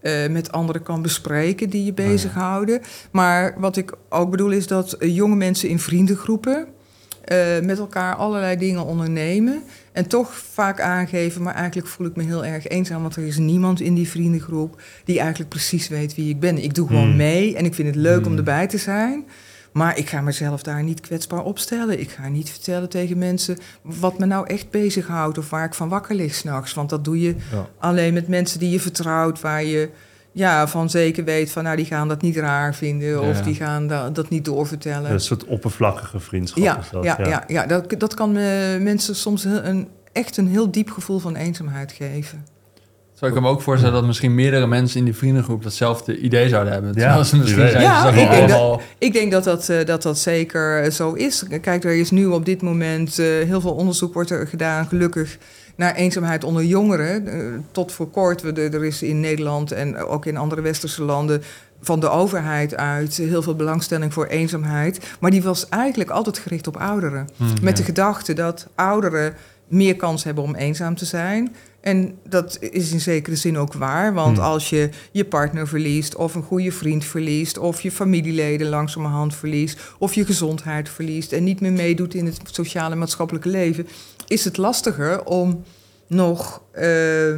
eh, 0.00 0.28
met 0.28 0.52
anderen 0.52 0.82
kan 0.82 1.02
bespreken 1.02 1.70
die 1.70 1.84
je 1.84 1.92
bezighouden. 1.92 2.80
Maar 3.10 3.54
wat 3.58 3.76
ik 3.76 3.92
ook 4.08 4.30
bedoel 4.30 4.50
is 4.50 4.66
dat 4.66 4.92
eh, 4.92 5.16
jonge 5.16 5.36
mensen 5.36 5.68
in 5.68 5.78
vriendengroepen 5.78 6.66
eh, 7.24 7.60
met 7.62 7.78
elkaar 7.78 8.14
allerlei 8.14 8.56
dingen 8.56 8.84
ondernemen. 8.84 9.62
En 9.92 10.06
toch 10.06 10.34
vaak 10.52 10.80
aangeven, 10.80 11.42
maar 11.42 11.54
eigenlijk 11.54 11.88
voel 11.88 12.06
ik 12.06 12.16
me 12.16 12.22
heel 12.22 12.44
erg 12.44 12.66
eenzaam. 12.68 13.02
Want 13.02 13.16
er 13.16 13.26
is 13.26 13.36
niemand 13.38 13.80
in 13.80 13.94
die 13.94 14.08
vriendengroep 14.08 14.82
die 15.04 15.18
eigenlijk 15.18 15.50
precies 15.50 15.88
weet 15.88 16.14
wie 16.14 16.28
ik 16.28 16.40
ben. 16.40 16.62
Ik 16.62 16.74
doe 16.74 16.86
gewoon 16.86 17.02
Hmm. 17.08 17.16
mee 17.16 17.56
en 17.56 17.64
ik 17.64 17.74
vind 17.74 17.88
het 17.88 17.96
leuk 17.96 18.20
om 18.20 18.24
Hmm. 18.26 18.36
erbij 18.36 18.66
te 18.66 18.78
zijn. 18.78 19.24
Maar 19.72 19.98
ik 19.98 20.08
ga 20.08 20.20
mezelf 20.20 20.62
daar 20.62 20.82
niet 20.82 21.00
kwetsbaar 21.00 21.42
opstellen. 21.44 22.00
Ik 22.00 22.10
ga 22.10 22.28
niet 22.28 22.50
vertellen 22.50 22.88
tegen 22.88 23.18
mensen 23.18 23.58
wat 23.82 24.18
me 24.18 24.26
nou 24.26 24.46
echt 24.46 24.70
bezighoudt 24.70 25.38
of 25.38 25.50
waar 25.50 25.64
ik 25.64 25.74
van 25.74 25.88
wakker 25.88 26.14
lig 26.14 26.34
s'nachts. 26.34 26.74
Want 26.74 26.90
dat 26.90 27.04
doe 27.04 27.20
je 27.20 27.34
Ja. 27.52 27.68
alleen 27.78 28.14
met 28.14 28.28
mensen 28.28 28.58
die 28.58 28.70
je 28.70 28.80
vertrouwt, 28.80 29.40
waar 29.40 29.64
je 29.64 29.88
ja, 30.32 30.68
van 30.68 30.90
zeker 30.90 31.24
weet 31.24 31.50
van 31.50 31.62
nou 31.64 31.76
die 31.76 31.84
gaan 31.84 32.08
dat 32.08 32.22
niet 32.22 32.36
raar 32.36 32.74
vinden 32.74 33.22
of 33.22 33.40
die 33.42 33.54
gaan 33.54 33.86
da- 33.86 34.10
dat 34.10 34.28
niet 34.28 34.44
doorvertellen. 34.44 35.10
Een 35.10 35.20
soort 35.20 35.44
oppervlakkige 35.44 36.20
vriendschap 36.20 36.62
Ja, 36.64 36.78
is 36.78 36.90
dat. 36.90 37.04
ja, 37.04 37.16
ja. 37.22 37.44
ja, 37.46 37.66
dat, 37.66 37.94
dat 37.98 38.14
kan 38.14 38.36
eh, 38.36 38.44
mensen 38.80 39.16
soms 39.16 39.44
een, 39.44 39.88
echt 40.12 40.36
een 40.36 40.48
heel 40.48 40.70
diep 40.70 40.90
gevoel 40.90 41.18
van 41.18 41.36
eenzaamheid 41.36 41.92
geven. 41.92 42.44
Zou 43.14 43.34
ik 43.34 43.40
me 43.40 43.48
ook 43.48 43.62
voorstellen 43.62 43.94
dat 43.94 44.04
misschien 44.06 44.34
meerdere 44.34 44.66
mensen 44.66 44.98
in 44.98 45.04
die 45.04 45.14
vriendengroep 45.16 45.62
datzelfde 45.62 46.18
idee 46.18 46.48
zouden 46.48 46.72
hebben. 46.72 46.90
Ja, 46.94 47.00
Terwijl 47.00 47.24
ze 47.24 47.36
misschien 47.36 47.68
zijn 47.68 47.82
Ja, 47.82 48.08
ik 48.08 48.14
denk 48.14 48.30
dat- 48.30 48.38
allemaal... 48.40 48.80
Ik 48.98 49.12
denk 49.12 49.32
dat 49.32 49.44
dat, 49.44 49.68
eh, 49.68 49.84
dat, 49.86 50.02
dat 50.02 50.18
zeker 50.18 50.92
zo 50.92 51.12
is. 51.12 51.44
Kijk, 51.60 51.84
er 51.84 51.94
is 51.94 52.10
nu 52.10 52.26
op 52.26 52.44
dit 52.44 52.62
moment 52.62 53.18
eh, 53.18 53.26
heel 53.26 53.60
veel 53.60 53.74
onderzoek 53.74 54.14
wordt 54.14 54.30
er 54.30 54.46
gedaan, 54.46 54.86
gelukkig, 54.86 55.38
naar 55.82 55.94
eenzaamheid 55.94 56.44
onder 56.44 56.64
jongeren. 56.64 57.26
Eh, 57.28 57.38
tot 57.72 57.92
voor 57.92 58.10
kort, 58.10 58.42
er 58.58 58.84
is 58.84 59.02
in 59.02 59.20
Nederland 59.20 59.72
en 59.72 59.96
ook 59.96 60.26
in 60.26 60.36
andere 60.36 60.60
westerse 60.60 61.02
landen 61.02 61.42
van 61.80 62.00
de 62.00 62.08
overheid 62.08 62.74
uit 62.76 63.16
heel 63.16 63.42
veel 63.42 63.56
belangstelling 63.56 64.12
voor 64.12 64.26
eenzaamheid. 64.26 65.00
Maar 65.20 65.30
die 65.30 65.42
was 65.42 65.68
eigenlijk 65.68 66.10
altijd 66.10 66.38
gericht 66.38 66.66
op 66.66 66.76
ouderen. 66.76 67.28
Hmm, 67.36 67.48
Met 67.62 67.76
de 67.76 67.82
gedachte 67.82 68.32
dat 68.32 68.66
ouderen 68.74 69.34
meer 69.68 69.96
kans 69.96 70.24
hebben 70.24 70.44
om 70.44 70.54
eenzaam 70.54 70.94
te 70.94 71.04
zijn. 71.04 71.54
En 71.80 72.14
dat 72.28 72.56
is 72.60 72.92
in 72.92 73.00
zekere 73.00 73.36
zin 73.36 73.58
ook 73.58 73.72
waar. 73.72 74.14
Want 74.14 74.36
Hmm. 74.36 74.46
als 74.46 74.70
je 74.70 74.88
je 75.12 75.24
partner 75.24 75.68
verliest, 75.68 76.16
of 76.16 76.34
een 76.34 76.42
goede 76.42 76.72
vriend 76.72 77.04
verliest, 77.04 77.58
of 77.58 77.80
je 77.80 77.90
familieleden 77.90 78.68
langzamerhand 78.68 79.34
verliest, 79.34 79.80
of 79.98 80.14
je 80.14 80.24
gezondheid 80.24 80.88
verliest 80.88 81.32
en 81.32 81.44
niet 81.44 81.60
meer 81.60 81.72
meedoet 81.72 82.14
in 82.14 82.26
het 82.26 82.40
sociale 82.44 82.92
en 82.92 82.98
maatschappelijke 82.98 83.48
leven, 83.48 83.86
is 84.32 84.44
het 84.44 84.56
lastiger 84.56 85.24
om 85.24 85.64
nog 86.06 86.62
eh, 86.70 87.34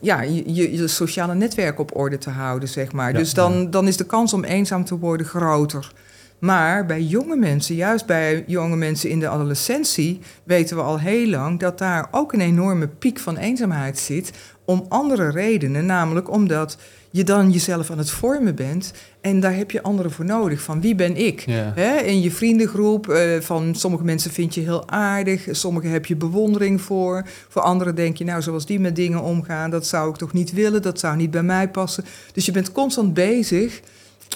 ja, 0.00 0.22
je, 0.22 0.54
je, 0.54 0.76
je 0.76 0.88
sociale 0.88 1.34
netwerk 1.34 1.78
op 1.78 1.96
orde 1.96 2.18
te 2.18 2.30
houden, 2.30 2.68
zeg 2.68 2.92
maar. 2.92 3.12
Ja. 3.12 3.18
Dus 3.18 3.34
dan, 3.34 3.70
dan 3.70 3.86
is 3.86 3.96
de 3.96 4.06
kans 4.06 4.32
om 4.32 4.44
eenzaam 4.44 4.84
te 4.84 4.98
worden 4.98 5.26
groter. 5.26 5.92
Maar 6.38 6.86
bij 6.86 7.02
jonge 7.02 7.36
mensen, 7.36 7.74
juist 7.74 8.06
bij 8.06 8.44
jonge 8.46 8.76
mensen 8.76 9.10
in 9.10 9.20
de 9.20 9.28
adolescentie, 9.28 10.20
weten 10.44 10.76
we 10.76 10.82
al 10.82 10.98
heel 10.98 11.28
lang 11.28 11.60
dat 11.60 11.78
daar 11.78 12.08
ook 12.10 12.32
een 12.32 12.40
enorme 12.40 12.88
piek 12.88 13.18
van 13.18 13.36
eenzaamheid 13.36 13.98
zit. 13.98 14.30
Om 14.64 14.86
andere 14.88 15.30
redenen, 15.30 15.86
namelijk 15.86 16.30
omdat 16.30 16.76
je 17.12 17.24
dan 17.24 17.50
jezelf 17.50 17.90
aan 17.90 17.98
het 17.98 18.10
vormen 18.10 18.54
bent. 18.54 18.92
En 19.20 19.40
daar 19.40 19.56
heb 19.56 19.70
je 19.70 19.82
anderen 19.82 20.12
voor 20.12 20.24
nodig. 20.24 20.60
Van 20.60 20.80
wie 20.80 20.94
ben 20.94 21.16
ik? 21.16 21.40
Ja. 21.46 21.72
Hè, 21.74 21.96
in 21.96 22.20
je 22.20 22.30
vriendengroep, 22.30 23.08
eh, 23.08 23.40
van 23.40 23.74
sommige 23.74 24.04
mensen 24.04 24.30
vind 24.30 24.54
je 24.54 24.60
heel 24.60 24.88
aardig, 24.90 25.48
sommige 25.50 25.86
heb 25.86 26.06
je 26.06 26.16
bewondering 26.16 26.80
voor. 26.80 27.26
Voor 27.48 27.62
anderen 27.62 27.94
denk 27.94 28.16
je, 28.16 28.24
nou, 28.24 28.42
zoals 28.42 28.66
die 28.66 28.80
met 28.80 28.96
dingen 28.96 29.22
omgaan, 29.22 29.70
dat 29.70 29.86
zou 29.86 30.10
ik 30.10 30.16
toch 30.16 30.32
niet 30.32 30.52
willen, 30.52 30.82
dat 30.82 31.00
zou 31.00 31.16
niet 31.16 31.30
bij 31.30 31.42
mij 31.42 31.68
passen. 31.68 32.04
Dus 32.32 32.46
je 32.46 32.52
bent 32.52 32.72
constant 32.72 33.14
bezig 33.14 33.80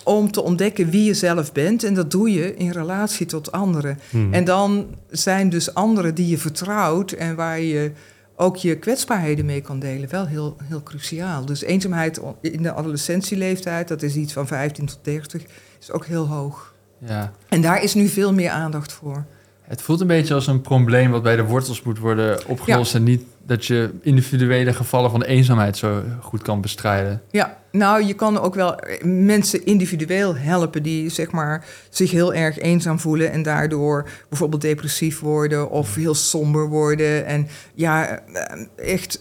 om 0.05 0.31
te 0.31 0.43
ontdekken 0.43 0.91
wie 0.91 1.05
je 1.05 1.15
zelf 1.15 1.53
bent. 1.53 1.85
En 1.85 1.95
dat 1.95 2.11
doe 2.11 2.33
je 2.33 2.57
in 2.57 2.71
relatie 2.71 3.27
tot 3.27 3.53
anderen. 3.53 3.99
Hmm. 4.11 4.33
En 4.33 4.45
dan 4.45 4.87
zijn 5.11 5.49
dus 5.49 5.75
anderen 5.75 6.15
die 6.15 6.29
je 6.29 6.39
vertrouwt 6.39 7.13
en 7.13 7.35
waar 7.35 7.61
je 7.61 7.93
ook 8.37 8.57
je 8.57 8.79
kwetsbaarheden 8.79 9.45
mee 9.45 9.61
kan 9.61 9.79
delen, 9.79 10.09
wel 10.09 10.27
heel, 10.27 10.57
heel 10.65 10.83
cruciaal. 10.83 11.45
Dus 11.45 11.63
eenzaamheid 11.63 12.21
in 12.41 12.63
de 12.63 12.73
adolescentieleeftijd, 12.73 13.89
dat 13.89 14.03
is 14.03 14.15
iets 14.15 14.33
van 14.33 14.47
15 14.47 14.87
tot 14.87 14.99
30, 15.03 15.43
is 15.81 15.91
ook 15.91 16.07
heel 16.07 16.27
hoog. 16.27 16.75
ja. 16.99 17.33
En 17.49 17.61
daar 17.61 17.83
is 17.83 17.95
nu 17.95 18.09
veel 18.09 18.33
meer 18.33 18.51
aandacht 18.51 18.93
voor. 18.93 19.25
Het 19.63 19.83
voelt 19.83 20.01
een 20.01 20.07
beetje 20.07 20.35
als 20.35 20.47
een 20.47 20.61
probleem 20.61 21.11
wat 21.11 21.23
bij 21.23 21.37
de 21.37 21.45
wortels 21.45 21.83
moet 21.83 21.99
worden 21.99 22.47
opgelost... 22.47 22.95
en 22.95 23.03
niet 23.03 23.23
dat 23.47 23.67
je 23.67 23.91
individuele 24.01 24.73
gevallen 24.73 25.11
van 25.11 25.23
eenzaamheid 25.23 25.77
zo 25.77 26.03
goed 26.21 26.43
kan 26.43 26.61
bestrijden. 26.61 27.23
Ja, 27.31 27.59
nou, 27.77 28.05
je 28.05 28.15
kan 28.15 28.39
ook 28.39 28.55
wel 28.55 28.79
mensen 29.03 29.67
individueel 29.67 30.37
helpen 30.37 30.83
die 30.83 31.09
zeg 31.09 31.31
maar, 31.31 31.67
zich 31.91 32.11
heel 32.11 32.35
erg 32.35 32.59
eenzaam 32.59 32.99
voelen 32.99 33.33
en 33.33 33.43
daardoor 33.43 34.09
bijvoorbeeld 34.29 34.63
depressief 34.63 35.21
worden 35.21 35.71
of 35.71 35.95
heel 35.95 36.15
somber 36.15 36.69
worden. 36.69 37.27
En 37.27 37.49
ja, 37.75 38.07
eh, 38.07 38.67
echt 38.77 39.19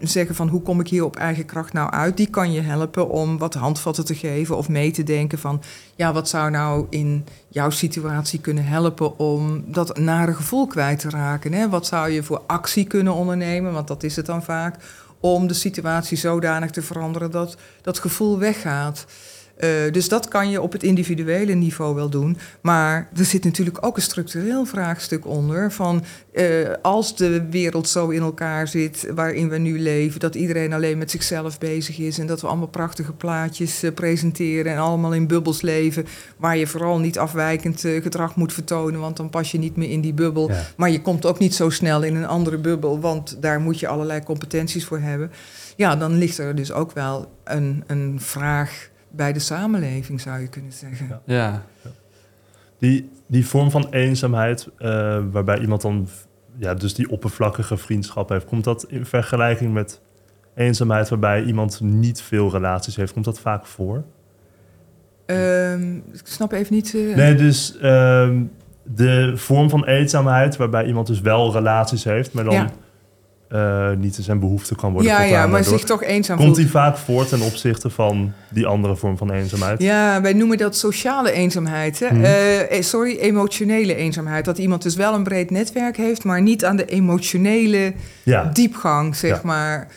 zeggen 0.00 0.34
van 0.34 0.48
hoe 0.48 0.62
kom 0.62 0.80
ik 0.80 0.88
hier 0.88 1.04
op 1.04 1.16
eigen 1.16 1.44
kracht 1.44 1.72
nou 1.72 1.90
uit? 1.90 2.16
Die 2.16 2.30
kan 2.30 2.52
je 2.52 2.60
helpen 2.60 3.08
om 3.08 3.38
wat 3.38 3.54
handvatten 3.54 4.04
te 4.04 4.14
geven 4.14 4.56
of 4.56 4.68
mee 4.68 4.90
te 4.90 5.02
denken 5.02 5.38
van 5.38 5.62
ja, 5.94 6.12
wat 6.12 6.28
zou 6.28 6.50
nou 6.50 6.86
in 6.90 7.24
jouw 7.48 7.70
situatie 7.70 8.40
kunnen 8.40 8.64
helpen 8.64 9.18
om 9.18 9.64
dat 9.66 9.98
nare 9.98 10.34
gevoel 10.34 10.66
kwijt 10.66 10.98
te 10.98 11.10
raken? 11.10 11.52
Hè? 11.52 11.68
Wat 11.68 11.86
zou 11.86 12.10
je 12.10 12.22
voor 12.22 12.42
actie 12.46 12.84
kunnen 12.84 13.14
ondernemen? 13.14 13.72
Want 13.72 13.88
dat 13.88 14.02
is 14.02 14.16
het 14.16 14.26
dan 14.26 14.42
vaak 14.42 14.76
om 15.22 15.46
de 15.46 15.54
situatie 15.54 16.16
zodanig 16.16 16.70
te 16.70 16.82
veranderen 16.82 17.30
dat 17.30 17.56
dat 17.82 17.98
gevoel 17.98 18.38
weggaat. 18.38 19.04
Eh, 19.56 19.70
dus 19.92 20.08
dat 20.08 20.28
kan 20.28 20.50
je 20.50 20.60
op 20.60 20.72
het 20.72 20.82
individuele 20.82 21.54
niveau 21.54 21.94
wel 21.94 22.08
doen. 22.08 22.36
Maar 22.60 23.08
er 23.16 23.24
zit 23.24 23.44
natuurlijk 23.44 23.86
ook 23.86 23.96
een 23.96 24.02
structureel 24.02 24.64
vraagstuk 24.64 25.26
onder. 25.26 25.72
Van 25.72 26.04
eh, 26.32 26.46
als 26.82 27.16
de 27.16 27.48
wereld 27.50 27.88
zo 27.88 28.08
in 28.08 28.22
elkaar 28.22 28.68
zit 28.68 29.08
waarin 29.14 29.48
we 29.48 29.58
nu 29.58 29.80
leven, 29.80 30.20
dat 30.20 30.34
iedereen 30.34 30.72
alleen 30.72 30.98
met 30.98 31.10
zichzelf 31.10 31.58
bezig 31.58 31.98
is 31.98 32.18
en 32.18 32.26
dat 32.26 32.40
we 32.40 32.46
allemaal 32.46 32.66
prachtige 32.66 33.12
plaatjes 33.12 33.82
eh, 33.82 33.92
presenteren 33.92 34.72
en 34.72 34.78
allemaal 34.78 35.14
in 35.14 35.26
bubbels 35.26 35.60
leven, 35.60 36.06
waar 36.36 36.56
je 36.56 36.66
vooral 36.66 36.98
niet 36.98 37.18
afwijkend 37.18 37.80
gedrag 37.80 38.36
moet 38.36 38.52
vertonen, 38.52 39.00
want 39.00 39.16
dan 39.16 39.30
pas 39.30 39.50
je 39.50 39.58
niet 39.58 39.76
meer 39.76 39.90
in 39.90 40.00
die 40.00 40.14
bubbel. 40.14 40.48
Ja. 40.48 40.62
Maar 40.76 40.90
je 40.90 41.02
komt 41.02 41.26
ook 41.26 41.38
niet 41.38 41.54
zo 41.54 41.70
snel 41.70 42.02
in 42.02 42.16
een 42.16 42.26
andere 42.26 42.58
bubbel, 42.58 43.00
want 43.00 43.36
daar 43.40 43.60
moet 43.60 43.80
je 43.80 43.88
allerlei 43.88 44.22
competenties 44.22 44.84
voor 44.84 44.98
hebben. 44.98 45.30
Ja, 45.76 45.96
dan 45.96 46.18
ligt 46.18 46.38
er 46.38 46.54
dus 46.54 46.72
ook 46.72 46.92
wel 46.92 47.32
een, 47.44 47.84
een 47.86 48.16
vraag 48.20 48.90
bij 49.12 49.32
de 49.32 49.38
samenleving, 49.38 50.20
zou 50.20 50.40
je 50.40 50.48
kunnen 50.48 50.72
zeggen. 50.72 51.06
Ja. 51.08 51.22
Ja. 51.34 51.62
Die, 52.78 53.10
die 53.26 53.46
vorm 53.46 53.70
van 53.70 53.86
eenzaamheid, 53.90 54.68
eh, 54.78 55.18
waarbij 55.30 55.58
iemand 55.58 55.82
dan 55.82 56.08
ja, 56.56 56.74
dus 56.74 56.94
die 56.94 57.10
oppervlakkige 57.10 57.76
vriendschap 57.76 58.28
heeft, 58.28 58.44
komt 58.46 58.64
dat 58.64 58.84
in 58.88 59.06
vergelijking 59.06 59.72
met 59.72 60.00
eenzaamheid 60.54 61.08
waarbij 61.08 61.42
iemand 61.42 61.80
niet 61.80 62.22
veel 62.22 62.50
relaties 62.50 62.96
heeft, 62.96 63.12
komt 63.12 63.24
dat 63.24 63.40
vaak 63.40 63.66
voor? 63.66 64.04
Ehm, 65.26 65.96
ik 65.96 66.20
snap 66.22 66.52
even 66.52 66.74
niet. 66.74 66.94
eh, 66.94 67.16
Nee, 67.16 67.34
dus 67.34 67.78
ehm, 67.78 68.42
de 68.82 69.32
vorm 69.36 69.70
van 69.70 69.84
eenzaamheid 69.84 70.56
waarbij 70.56 70.84
iemand 70.86 71.06
dus 71.06 71.20
wel 71.20 71.52
relaties 71.52 72.04
heeft, 72.04 72.32
maar 72.32 72.44
dan 72.44 72.54
Ja. 72.54 72.70
Eh, 73.52 73.90
niet 73.96 74.18
zijn 74.20 74.38
behoefte 74.38 74.74
kan 74.74 74.92
worden 74.92 75.10
ja, 75.10 75.22
ja, 75.22 75.40
maar 75.46 75.50
daardoor. 75.50 75.78
zich 75.78 75.88
toch 75.88 76.02
eenzaam 76.02 76.36
Komt 76.36 76.56
die 76.56 76.70
vaak 76.70 76.96
voor 76.96 77.26
ten 77.26 77.40
opzichte 77.40 77.90
van 77.90 78.32
die 78.48 78.66
andere 78.66 78.96
vorm 78.96 79.16
van 79.16 79.30
eenzaamheid? 79.32 79.82
Ja, 79.82 80.20
wij 80.20 80.32
noemen 80.32 80.58
dat 80.58 80.76
sociale 80.76 81.32
eenzaamheid. 81.32 81.98
Hè? 81.98 82.06
Mhm. 82.12 82.24
Eh, 82.24 82.76
eh, 82.76 82.82
sorry, 82.82 83.16
emotionele 83.18 83.94
eenzaamheid. 83.94 84.44
Dat 84.44 84.58
iemand 84.58 84.82
dus 84.82 84.96
wel 84.96 85.14
een 85.14 85.22
breed 85.22 85.50
netwerk 85.50 85.96
heeft, 85.96 86.24
maar 86.24 86.42
niet 86.42 86.64
aan 86.64 86.76
de 86.76 86.84
emotionele 86.84 87.92
Ja. 88.22 88.50
diepgang, 88.52 89.16
zeg 89.16 89.30
Ja. 89.36 89.40
maar. 89.44 89.88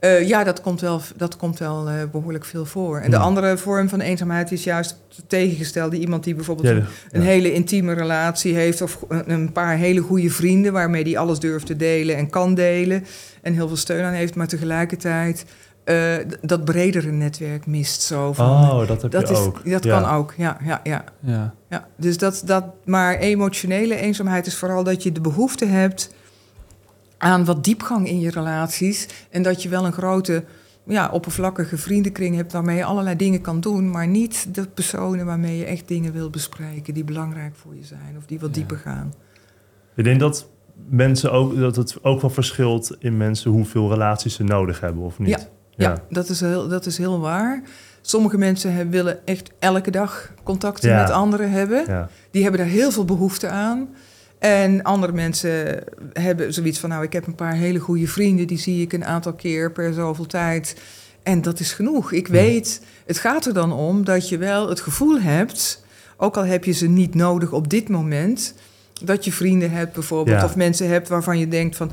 Eh, 0.00 0.28
ja, 0.28 0.44
dat 0.44 0.60
komt 0.60 0.80
wel, 0.80 1.00
dat 1.16 1.36
komt 1.36 1.58
wel 1.58 1.88
eh, 1.88 1.94
behoorlijk 2.12 2.44
veel 2.44 2.64
voor. 2.66 2.98
En 2.98 3.10
de 3.10 3.16
andere 3.16 3.56
vorm 3.58 3.88
van 3.88 4.00
eenzaamheid 4.00 4.52
is 4.52 4.64
juist 4.64 4.96
het 5.16 5.28
tegengestelde. 5.28 5.98
Iemand 5.98 6.24
die 6.24 6.34
bijvoorbeeld 6.34 6.68
Ja, 6.68 6.74
een, 6.74 6.84
een 7.10 7.20
ja. 7.22 7.26
hele 7.26 7.52
intieme 7.52 7.92
relatie 7.92 8.54
heeft... 8.54 8.82
of 8.82 9.04
een 9.08 9.52
paar 9.52 9.76
hele 9.76 10.00
goede 10.00 10.30
vrienden... 10.30 10.72
waarmee 10.72 11.04
die 11.04 11.18
alles 11.18 11.38
durft 11.38 11.66
te 11.66 11.76
delen 11.76 12.16
en 12.16 12.30
kan 12.30 12.54
delen... 12.54 13.04
en 13.42 13.54
heel 13.54 13.68
veel 13.68 13.76
steun 13.76 14.04
aan 14.04 14.12
heeft, 14.12 14.34
maar 14.34 14.46
tegelijkertijd... 14.48 15.44
eh, 15.84 16.14
dat 16.42 16.64
bredere 16.64 17.10
netwerk 17.10 17.66
mist 17.66 18.02
zo 18.02 18.32
van... 18.32 18.46
Oh, 18.50 18.86
dat 18.88 19.02
heb 19.02 19.10
dat 19.10 19.28
je 19.28 19.34
is, 19.34 19.40
ook. 19.40 19.70
Dat 19.70 19.84
Ja. 19.84 20.00
kan 20.00 20.10
ook, 20.14 20.34
ja, 20.36 20.56
ja, 20.64 20.80
ja. 20.84 21.04
Ja. 21.20 21.54
Ja, 21.68 21.86
dus 21.96 22.18
dat, 22.18 22.42
dat, 22.44 22.64
maar 22.84 23.16
emotionele 23.18 23.96
eenzaamheid 23.96 24.46
is 24.46 24.56
vooral 24.56 24.84
dat 24.84 25.02
je 25.02 25.12
de 25.12 25.20
behoefte 25.20 25.64
hebt 25.66 26.10
aan 27.20 27.44
wat 27.44 27.64
diepgang 27.64 28.08
in 28.08 28.20
je 28.20 28.30
relaties. 28.30 29.08
En 29.30 29.42
dat 29.42 29.62
je 29.62 29.68
wel 29.68 29.86
een 29.86 29.92
grote, 29.92 30.44
ja, 30.86 31.08
oppervlakkige 31.12 31.76
vriendenkring 31.76 32.36
hebt 32.36 32.52
waarmee 32.52 32.76
je 32.76 32.84
allerlei 32.84 33.16
dingen 33.16 33.40
kan 33.40 33.60
doen, 33.60 33.90
maar 33.90 34.06
niet 34.06 34.54
de 34.54 34.66
personen 34.66 35.26
waarmee 35.26 35.56
je 35.56 35.64
echt 35.64 35.88
dingen 35.88 36.12
wil 36.12 36.30
bespreken 36.30 36.94
die 36.94 37.04
belangrijk 37.04 37.54
voor 37.56 37.74
je 37.76 37.84
zijn 37.84 38.14
of 38.18 38.26
die 38.26 38.40
wat 38.40 38.48
Ja. 38.48 38.54
dieper 38.54 38.76
gaan. 38.76 39.14
Ik 39.94 40.04
denk 40.04 40.20
dat 40.20 40.48
mensen 40.88 41.32
ook 41.32 41.58
dat 41.58 41.76
het 41.76 42.04
ook 42.04 42.20
wel 42.20 42.30
verschilt 42.30 42.96
in 42.98 43.16
mensen 43.16 43.50
hoeveel 43.50 43.90
relaties 43.90 44.34
ze 44.34 44.42
nodig 44.44 44.80
hebben 44.80 45.02
of 45.04 45.18
niet. 45.18 45.48
Ja, 45.76 46.02
dat, 46.10 46.28
is 46.28 46.40
heel, 46.40 46.68
dat 46.68 46.86
is 46.86 46.98
heel 46.98 47.20
waar. 47.20 47.62
Sommige 48.00 48.38
mensen 48.38 48.72
hebben, 48.74 48.90
willen 48.94 49.26
echt 49.26 49.50
elke 49.58 49.90
dag 49.90 50.32
contacten 50.42 50.90
Ja. 50.90 51.00
met 51.02 51.10
anderen 51.10 51.50
hebben. 51.50 52.08
Die 52.30 52.42
hebben 52.42 52.60
daar 52.60 52.70
heel 52.70 52.90
veel 52.90 53.04
behoefte 53.04 53.48
aan. 53.48 53.88
En 54.40 54.82
andere 54.82 55.12
mensen 55.12 55.84
hebben 56.12 56.52
zoiets 56.52 56.78
van... 56.78 56.88
nou, 56.88 57.02
ik 57.02 57.12
heb 57.12 57.26
een 57.26 57.34
paar 57.34 57.54
hele 57.54 57.78
goede 57.78 58.06
vrienden... 58.06 58.46
die 58.46 58.58
zie 58.58 58.82
ik 58.82 58.92
een 58.92 59.04
aantal 59.04 59.32
keer 59.32 59.72
per 59.72 59.92
zoveel 59.92 60.26
tijd. 60.26 60.76
En 61.22 61.42
dat 61.42 61.60
is 61.60 61.72
genoeg. 61.72 62.12
Ik 62.12 62.28
weet, 62.28 62.80
het 63.06 63.18
gaat 63.18 63.46
er 63.46 63.54
dan 63.54 63.72
om 63.72 64.04
dat 64.04 64.28
je 64.28 64.38
wel 64.38 64.68
het 64.68 64.80
gevoel 64.80 65.20
hebt... 65.20 65.84
ook 66.16 66.36
al 66.36 66.44
heb 66.44 66.64
je 66.64 66.72
ze 66.72 66.88
niet 66.88 67.14
nodig 67.14 67.52
op 67.52 67.70
dit 67.70 67.88
moment... 67.88 68.54
dat 69.02 69.24
je 69.24 69.32
vrienden 69.32 69.70
hebt 69.70 69.92
bijvoorbeeld... 69.92 70.40
Ja. 70.40 70.44
of 70.44 70.56
mensen 70.56 70.88
hebt 70.88 71.08
waarvan 71.08 71.38
je 71.38 71.48
denkt 71.48 71.76
van... 71.76 71.92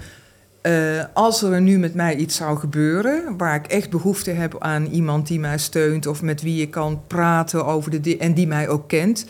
eh, 0.61 1.03
als 1.13 1.41
er 1.41 1.61
nu 1.61 1.77
met 1.77 1.93
mij 1.93 2.15
iets 2.15 2.35
zou 2.35 2.57
gebeuren... 2.57 3.37
waar 3.37 3.55
ik 3.55 3.67
echt 3.67 3.89
behoefte 3.89 4.31
heb 4.31 4.55
aan 4.59 4.85
iemand 4.85 5.27
die 5.27 5.39
mij 5.39 5.57
steunt... 5.57 6.05
of 6.05 6.21
met 6.21 6.41
wie 6.41 6.61
ik 6.61 6.71
kan 6.71 7.01
praten 7.07 7.65
over 7.65 8.01
de 8.01 8.17
en 8.17 8.33
die 8.33 8.47
mij 8.47 8.69
ook 8.69 8.87
kent 8.87 9.25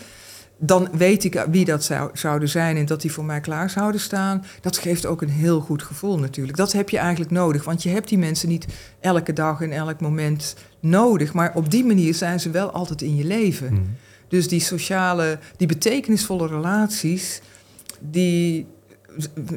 dan 0.57 0.89
weet 0.91 1.23
ik 1.23 1.45
wie 1.51 1.65
dat 1.65 1.83
zou, 1.83 2.09
zouden 2.13 2.49
zijn 2.49 2.77
en 2.77 2.85
dat 2.85 3.01
die 3.01 3.11
voor 3.11 3.25
mij 3.25 3.39
klaar 3.39 3.69
zouden 3.69 4.01
staan. 4.01 4.45
Dat 4.61 4.77
geeft 4.77 5.05
ook 5.05 5.21
een 5.21 5.29
heel 5.29 5.59
goed 5.59 5.83
gevoel 5.83 6.19
natuurlijk. 6.19 6.57
Dat 6.57 6.71
heb 6.71 6.89
je 6.89 6.97
eigenlijk 6.97 7.31
nodig, 7.31 7.63
want 7.63 7.83
je 7.83 7.89
hebt 7.89 8.09
die 8.09 8.17
mensen 8.17 8.49
niet 8.49 8.65
elke 8.99 9.33
dag 9.33 9.61
en 9.61 9.71
elk 9.71 10.01
moment 10.01 10.55
nodig. 10.79 11.33
Maar 11.33 11.51
op 11.55 11.71
die 11.71 11.85
manier 11.85 12.13
zijn 12.13 12.39
ze 12.39 12.49
wel 12.49 12.71
altijd 12.71 13.01
in 13.01 13.15
je 13.15 13.23
leven. 13.23 13.67
Hm. 13.67 13.81
Dus 14.27 14.47
die 14.47 14.59
sociale, 14.59 15.39
die 15.57 15.67
betekenisvolle 15.67 16.47
relaties, 16.47 17.41
die 17.99 18.67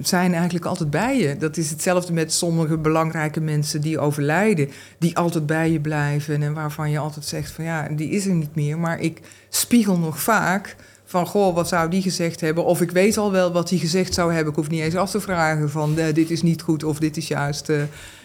zijn 0.03 0.35
eigenlijk 0.35 0.65
altijd 0.65 0.91
bij 0.91 1.19
je. 1.19 1.37
Dat 1.37 1.57
is 1.57 1.71
hetzelfde 1.71 2.13
met 2.13 2.33
sommige 2.33 2.79
belangrijke 2.79 3.41
mensen 3.41 3.81
die 3.81 3.99
overlijden, 3.99 4.69
die 4.99 5.17
altijd 5.17 5.47
bij 5.47 5.71
je 5.71 5.81
blijven 5.81 6.43
en 6.43 6.55
waarvan 6.55 6.91
je 6.91 6.99
altijd 6.99 7.25
zegt 7.25 7.51
van 7.51 7.65
ja, 7.65 7.89
die 7.89 8.11
is 8.11 8.27
er 8.27 8.35
niet 8.35 8.55
meer. 8.55 8.79
Maar 8.79 9.01
ik 9.01 9.21
spiegel 9.49 9.99
nog 9.99 10.21
vaak 10.21 10.77
van 11.05 11.27
goh, 11.27 11.55
wat 11.55 11.69
zou 11.69 11.91
die 11.91 12.03
gezegd 12.03 12.41
hebben? 12.41 12.65
Of 12.65 12.81
ik 12.81 12.91
weet 12.91 13.17
al 13.17 13.33
wel 13.33 13.53
wat 13.53 13.69
die 13.69 13.79
gezegd 13.79 14.15
zou 14.15 14.33
hebben. 14.33 14.51
Ik 14.51 14.59
hoef 14.59 14.69
niet 14.69 14.81
eens 14.81 14.95
af 14.95 15.11
te 15.11 15.21
vragen 15.21 15.71
van 15.71 15.99
eh, 15.99 16.15
dit 16.15 16.31
is 16.31 16.43
niet 16.43 16.63
goed 16.63 16.85
of 16.85 16.99
dit 16.99 17.17
is 17.17 17.29
juist 17.29 17.69
eh, 17.69 17.83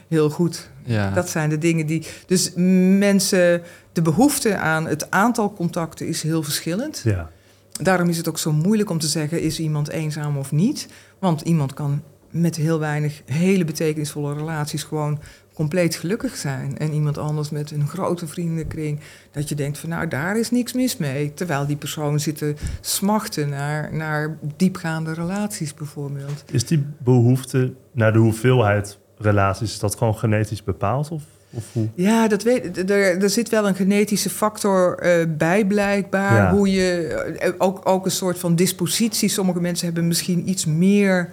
heel 0.07 0.29
goed. 0.29 0.69
Ja. 0.83 1.11
Dat 1.11 1.29
zijn 1.29 1.49
de 1.49 1.57
dingen 1.57 1.85
die. 1.85 2.07
Dus 2.25 2.51
mensen, 2.99 3.61
de 3.91 4.01
behoefte 4.01 4.57
aan 4.57 4.87
het 4.87 5.11
aantal 5.11 5.53
contacten 5.53 6.07
is 6.07 6.21
heel 6.21 6.43
verschillend. 6.43 7.01
ja. 7.03 7.29
Daarom 7.81 8.09
is 8.09 8.17
het 8.17 8.29
ook 8.29 8.37
zo 8.37 8.51
moeilijk 8.51 8.89
om 8.89 8.99
te 8.99 9.07
zeggen: 9.07 9.41
is 9.41 9.59
iemand 9.59 9.89
eenzaam 9.89 10.37
of 10.37 10.51
niet? 10.51 10.87
Want 11.25 11.41
iemand 11.41 11.73
kan 11.73 12.01
met 12.29 12.55
heel 12.55 12.79
weinig 12.79 13.21
hele 13.25 13.65
betekenisvolle 13.65 14.33
relaties 14.33 14.83
gewoon 14.83 15.19
compleet 15.53 15.95
gelukkig 15.95 16.35
zijn. 16.35 16.77
En 16.77 16.93
iemand 16.93 17.17
anders 17.17 17.49
met 17.49 17.71
een 17.71 17.87
grote 17.87 18.27
vriendenkring, 18.27 18.99
dat 19.31 19.49
je 19.49 19.55
denkt 19.55 19.77
van 19.77 19.89
nou, 19.89 20.07
daar 20.07 20.37
is 20.37 20.51
niks 20.51 20.73
mis 20.73 20.97
mee. 20.97 21.33
Terwijl 21.33 21.65
die 21.65 21.75
persoon 21.75 22.19
zit 22.19 22.37
te 22.37 22.55
smachten 22.81 23.49
naar, 23.49 23.93
naar 23.93 24.37
diepgaande 24.55 25.13
relaties 25.13 25.73
bijvoorbeeld. 25.73 26.43
Is 26.51 26.65
die 26.65 26.85
behoefte 27.03 27.73
naar 27.91 28.13
de 28.13 28.19
hoeveelheid 28.19 28.99
relaties, 29.17 29.71
is 29.71 29.79
dat 29.79 29.95
gewoon 29.95 30.17
genetisch 30.17 30.63
bepaald? 30.63 31.11
Of, 31.11 31.23
of 31.55 31.63
hoe? 31.73 31.87
Ja, 31.95 32.27
dat 32.27 32.43
weet, 32.43 32.89
er, 32.89 33.21
er 33.21 33.29
zit 33.29 33.49
wel 33.49 33.67
een 33.67 33.75
genetische 33.75 34.29
factor 34.29 34.97
eh, 34.99 35.25
bij 35.37 35.65
blijkbaar. 35.65 36.33
Ja. 36.35 36.51
Hoe 36.53 36.71
je, 36.71 37.07
eh, 37.39 37.51
ook, 37.57 37.81
ook 37.89 38.05
een 38.05 38.11
soort 38.11 38.39
van 38.39 38.55
dispositie. 38.55 39.29
Sommige 39.29 39.61
mensen 39.61 39.85
hebben 39.85 40.07
misschien 40.07 40.49
iets 40.49 40.65
meer 40.65 41.29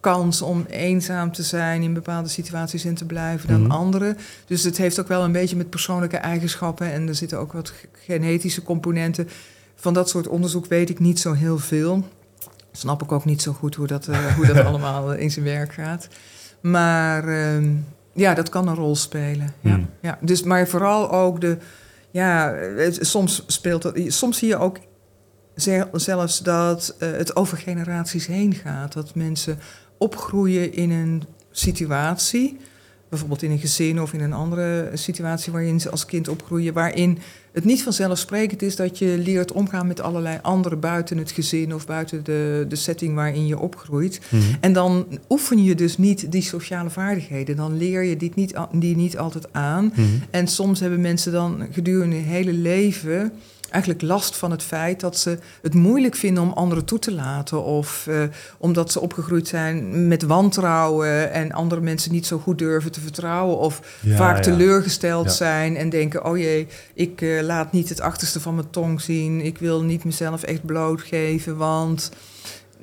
kans 0.00 0.42
om 0.42 0.64
eenzaam 0.68 1.32
te 1.32 1.42
zijn 1.42 1.82
in 1.82 1.94
bepaalde 1.94 2.28
situaties 2.28 2.84
en 2.84 2.94
te 2.94 3.04
blijven 3.04 3.48
dan 3.48 3.62
Mhm. 3.62 3.70
anderen. 3.70 4.16
Dus 4.46 4.62
het 4.64 4.76
heeft 4.76 5.00
ook 5.00 5.08
wel 5.08 5.24
een 5.24 5.32
beetje 5.32 5.56
met 5.56 5.70
persoonlijke 5.70 6.16
eigenschappen 6.16 6.92
en 6.92 7.08
er 7.08 7.14
zitten 7.14 7.38
ook 7.38 7.52
wat 7.52 7.68
ge- 7.68 7.88
genetische 8.04 8.62
componenten. 8.62 9.28
Van 9.74 9.94
dat 9.94 10.08
soort 10.08 10.28
onderzoek 10.28 10.66
weet 10.66 10.90
ik 10.90 10.98
niet 10.98 11.20
zo 11.20 11.32
heel 11.32 11.58
veel. 11.58 12.04
Snap 12.72 13.02
ik 13.02 13.12
ook 13.12 13.24
niet 13.24 13.42
zo 13.42 13.52
goed 13.52 13.74
hoe 13.74 13.86
dat, 13.86 14.08
eh, 14.08 14.34
hoe 14.36 14.46
dat 14.46 14.64
allemaal 14.66 15.12
eh, 15.14 15.22
in 15.22 15.30
zijn 15.30 15.44
werk 15.44 15.72
gaat. 15.72 16.08
Maar 16.60 17.28
ehm, 17.28 17.68
ja, 18.18 18.34
dat 18.34 18.48
kan 18.48 18.68
een 18.68 18.74
rol 18.74 18.96
spelen. 18.96 19.52
Ja. 19.60 19.74
Hmm. 19.74 19.88
Ja, 20.02 20.18
dus, 20.20 20.42
maar 20.42 20.68
vooral 20.68 21.10
ook 21.12 21.40
de. 21.40 21.56
Ja, 22.10 22.52
het, 22.76 22.98
soms 23.00 23.42
speelt 23.46 23.82
dat. 23.82 23.94
Soms 24.06 24.38
zie 24.38 24.48
je 24.48 24.56
ook 24.58 24.78
ze- 25.56 25.88
zelfs 25.92 26.38
dat 26.42 26.94
eh, 26.98 27.10
het 27.10 27.36
over 27.36 27.58
generaties 27.58 28.26
heen 28.26 28.54
gaat. 28.54 28.92
Dat 28.92 29.14
mensen 29.14 29.58
opgroeien 29.98 30.72
in 30.74 30.90
een 30.90 31.22
situatie. 31.50 32.58
Bijvoorbeeld 33.08 33.42
in 33.42 33.50
een 33.50 33.58
gezin 33.58 34.00
of 34.02 34.12
in 34.12 34.20
een 34.20 34.32
andere 34.32 34.90
situatie 34.94 35.52
waarin 35.52 35.80
ze 35.80 35.90
als 35.90 36.04
kind 36.06 36.28
opgroeien. 36.28 36.72
Waarin 36.74 37.18
het 37.58 37.66
niet 37.66 37.82
vanzelfsprekend 37.82 38.62
is 38.62 38.76
dat 38.76 38.98
je 38.98 39.18
leert 39.24 39.52
omgaan 39.52 39.86
met 39.86 40.00
allerlei 40.00 40.38
anderen 40.42 40.80
buiten 40.80 41.18
het 41.18 41.30
gezin 41.30 41.74
of 41.74 41.86
buiten 41.86 42.24
de, 42.24 42.64
de 42.68 42.76
setting 42.76 43.14
waarin 43.14 43.46
je 43.46 43.58
opgroeit. 43.58 44.20
Hm. 44.28 44.36
En 44.60 44.72
dan 44.72 45.06
oefen 45.28 45.62
je 45.62 45.74
dus 45.74 45.98
niet 45.98 46.32
die 46.32 46.42
sociale 46.42 46.90
vaardigheden. 46.90 47.56
Dan 47.56 47.76
leer 47.76 48.02
je 48.02 48.16
dit 48.16 48.34
niet, 48.34 48.54
die 48.72 48.96
niet 48.96 49.18
altijd 49.18 49.52
aan. 49.52 49.92
Hm. 49.94 50.02
En 50.30 50.46
soms 50.46 50.80
hebben 50.80 51.00
mensen 51.00 51.32
dan 51.32 51.66
gedurende 51.70 52.16
hun 52.16 52.24
hele 52.24 52.52
leven 52.52 53.32
eigenlijk 53.70 54.02
last 54.02 54.36
van 54.36 54.50
het 54.50 54.62
feit 54.62 55.00
dat 55.00 55.16
ze 55.16 55.38
het 55.62 55.74
moeilijk 55.74 56.14
vinden 56.16 56.42
om 56.42 56.52
anderen 56.52 56.84
toe 56.84 56.98
te 56.98 57.12
laten. 57.12 57.64
Of 57.64 58.06
eh, 58.06 58.22
omdat 58.58 58.92
ze 58.92 59.00
opgegroeid 59.00 59.48
zijn 59.48 60.08
met 60.08 60.22
wantrouwen 60.22 61.32
en 61.32 61.52
andere 61.52 61.80
mensen 61.80 62.12
niet 62.12 62.26
zo 62.26 62.38
goed 62.38 62.58
durven 62.58 62.92
te 62.92 63.00
vertrouwen. 63.00 63.58
Of 63.58 63.98
Ja, 64.00 64.16
vaak 64.16 64.36
ja. 64.36 64.42
teleurgesteld 64.42 65.24
Ja. 65.26 65.30
zijn 65.32 65.76
en 65.76 65.88
denken: 65.90 66.24
oh 66.24 66.38
jee, 66.38 66.66
ik 66.94 67.20
eh, 67.20 67.42
laat 67.42 67.72
niet 67.72 67.88
het 67.88 68.00
achterste 68.00 68.40
van 68.40 68.54
mijn 68.54 68.70
tong 68.70 69.00
zien. 69.00 69.40
Ik 69.40 69.58
wil 69.58 69.82
niet 69.82 70.04
mezelf 70.04 70.42
echt 70.42 70.64
blootgeven, 70.66 71.56
want 71.56 72.10